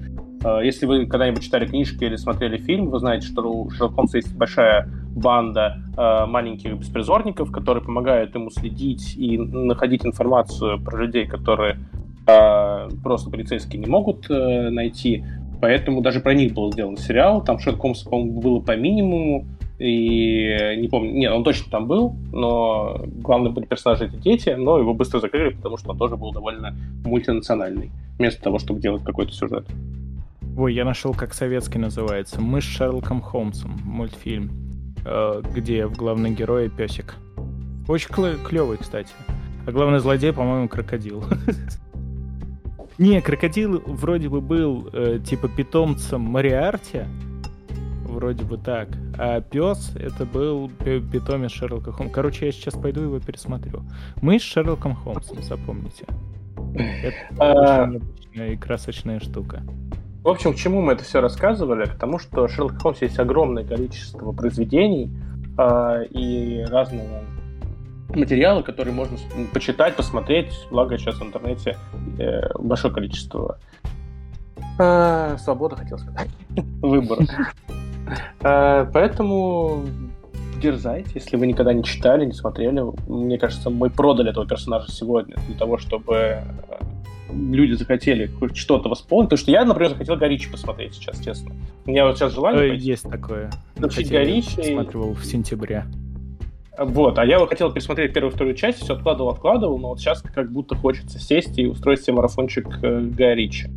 [0.44, 4.18] А, если вы когда-нибудь читали книжки или смотрели фильм, вы знаете, что у Шерлока Холмса
[4.18, 11.26] есть большая банда э, маленьких беспризорников, которые помогают ему следить и находить информацию про людей,
[11.26, 11.78] которые
[12.26, 15.26] э, просто полицейские не могут э, найти.
[15.62, 17.44] Поэтому даже про них был сделан сериал.
[17.44, 19.46] Там Шерлок Холмс, по-моему, было по минимуму.
[19.78, 24.78] И не помню, нет, он точно там был, но главные были персонажи эти дети, но
[24.78, 26.76] его быстро закрыли, потому что он тоже был довольно
[27.06, 29.66] мультинациональный, вместо того, чтобы делать какой-то сюжет.
[30.60, 32.42] Ой, я нашел, как советский называется.
[32.42, 33.80] Мы с Шерлоком Холмсом.
[33.86, 34.52] Мультфильм.
[35.06, 37.16] Э, где в главном герое песик.
[37.88, 38.10] Очень
[38.44, 39.14] клевый, кстати.
[39.66, 41.24] А главный злодей, по-моему, крокодил.
[42.98, 47.04] Не, крокодил вроде бы был э, типа питомцем Мариарти,
[48.04, 48.90] вроде бы так.
[49.18, 52.14] А пес это был питомец Шерлока Холмса.
[52.14, 53.86] Короче, я сейчас пойду его пересмотрю.
[54.22, 56.06] Мы с Шерлоком Холмсом, запомните.
[56.76, 59.64] Это а, очень необычная и красочная штука.
[60.24, 61.86] В общем, к чему мы это все рассказывали?
[61.86, 65.10] К тому, что в Шерлоке Холмсе есть огромное количество произведений
[65.58, 67.24] э, и разного
[68.10, 69.18] материала, которые можно
[69.54, 70.52] почитать, посмотреть.
[70.72, 71.78] Благо сейчас в интернете
[72.18, 73.60] э, большое количество
[74.78, 76.30] э, свободы, хотел сказать,
[76.82, 77.26] выбора.
[78.42, 79.86] Э, поэтому
[80.62, 82.84] дерзайте, если вы никогда не читали, не смотрели.
[83.08, 86.44] Мне кажется, мы продали этого персонажа сегодня для того, чтобы
[87.32, 89.30] люди захотели что-то восполнить.
[89.30, 91.52] Потому что я, например, захотел Горичи посмотреть сейчас, честно.
[91.86, 92.70] У меня вот сейчас желание...
[92.72, 92.86] Пойти.
[92.86, 93.52] Есть такое.
[93.76, 94.74] Включить Горичи.
[94.74, 95.86] Смотрел в сентябре.
[96.78, 100.00] Вот, а я вот хотел пересмотреть первую и вторую часть, все откладывал, откладывал, но вот
[100.00, 103.70] сейчас как будто хочется сесть и устроить себе марафончик э, Горичи.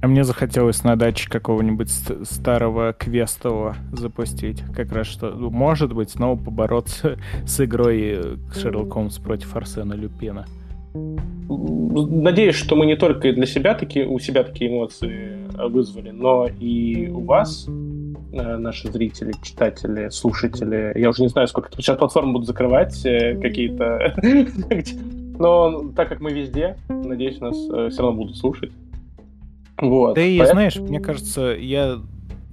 [0.00, 4.62] А мне захотелось на даче какого-нибудь старого квестового запустить.
[4.74, 9.94] Как раз что, ну, может быть, снова побороться с игрой э, Шерлок Холмс против Арсена
[9.94, 10.46] Люпена.
[10.94, 15.38] Надеюсь, что мы не только для себя такие, у себя такие эмоции
[15.68, 20.92] вызвали, но и у вас, э, наши зрители, читатели, слушатели.
[20.96, 24.14] Я уже не знаю, сколько сейчас платформы будут закрывать э, какие-то.
[25.38, 28.72] Но так как мы везде, надеюсь, нас все равно будут слушать.
[29.80, 30.16] Вот.
[30.16, 32.00] Да и, знаешь, мне кажется, я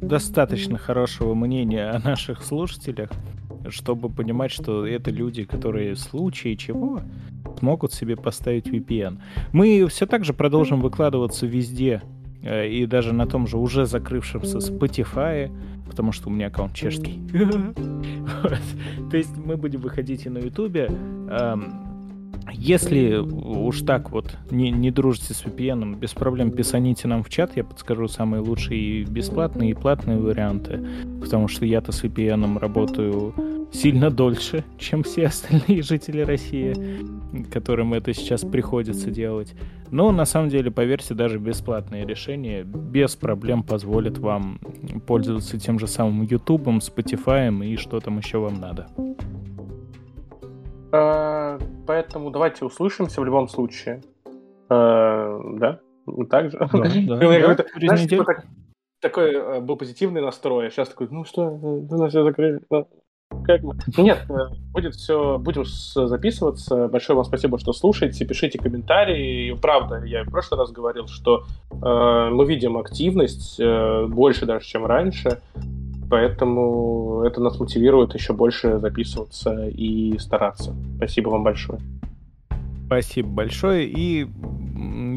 [0.02, 3.10] достаточно хорошего мнения о наших слушателях,
[3.70, 7.02] чтобы понимать, что это люди, которые в случае чего
[7.60, 9.20] смогут себе поставить VPN.
[9.54, 12.02] Мы все так же продолжим выкладываться везде,
[12.42, 15.52] э, и даже на том же уже закрывшемся Spotify,
[15.86, 17.20] потому что у меня аккаунт чешский.
[19.12, 20.92] То есть мы будем выходить и на YouTube.
[22.54, 27.56] Если уж так вот не, не дружите с VPN, без проблем писаните нам в чат,
[27.56, 30.86] я подскажу самые лучшие и бесплатные, и платные варианты,
[31.22, 33.34] потому что я-то с VPN работаю
[33.72, 36.74] сильно дольше, чем все остальные жители России,
[37.52, 39.54] которым это сейчас приходится делать.
[39.92, 44.60] Но на самом деле, поверьте, даже бесплатные решения без проблем позволят вам
[45.06, 48.88] пользоваться тем же самым YouTube, Spotify и что там еще вам надо.
[50.92, 54.02] А, поэтому давайте услышимся в любом случае.
[54.70, 55.80] А, да?
[56.30, 56.58] Так же?
[56.72, 58.46] Знаешь, типа, так,
[59.02, 62.62] такой э, был позитивный настрой, а сейчас такой, ну что, у нас все закрыли.
[63.46, 63.62] Как
[63.98, 64.34] нет, э,
[64.72, 66.88] будет все, будем записываться.
[66.88, 69.56] Большое вам спасибо, что слушаете, пишите комментарии.
[69.62, 74.86] Правда, я в прошлый раз говорил, что э, мы видим активность э, больше даже, чем
[74.86, 75.42] раньше.
[76.10, 80.76] Поэтому это нас мотивирует еще больше записываться и стараться.
[80.98, 81.80] Спасибо вам большое.
[82.86, 83.88] Спасибо большое.
[83.88, 84.28] И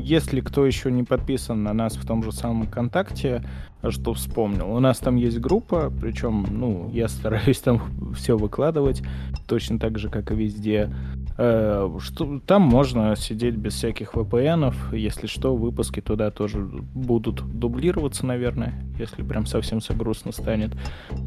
[0.02, 3.42] если кто еще не подписан на нас в том же самом ВКонтакте,
[3.88, 9.02] что вспомнил, у нас там есть группа, причем, ну, я стараюсь там все выкладывать,
[9.46, 10.90] точно так же, как и везде.
[11.36, 18.26] Э, что, там можно сидеть без всяких VPN, если что, выпуски туда тоже будут дублироваться,
[18.26, 19.94] наверное, если прям совсем все
[20.32, 20.72] станет.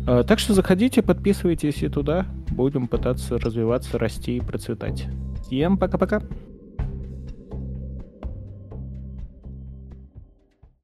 [0.07, 2.25] Э, так что заходите, подписывайтесь и туда.
[2.49, 5.07] Будем пытаться развиваться, расти и процветать.
[5.45, 6.21] Всем пока-пока.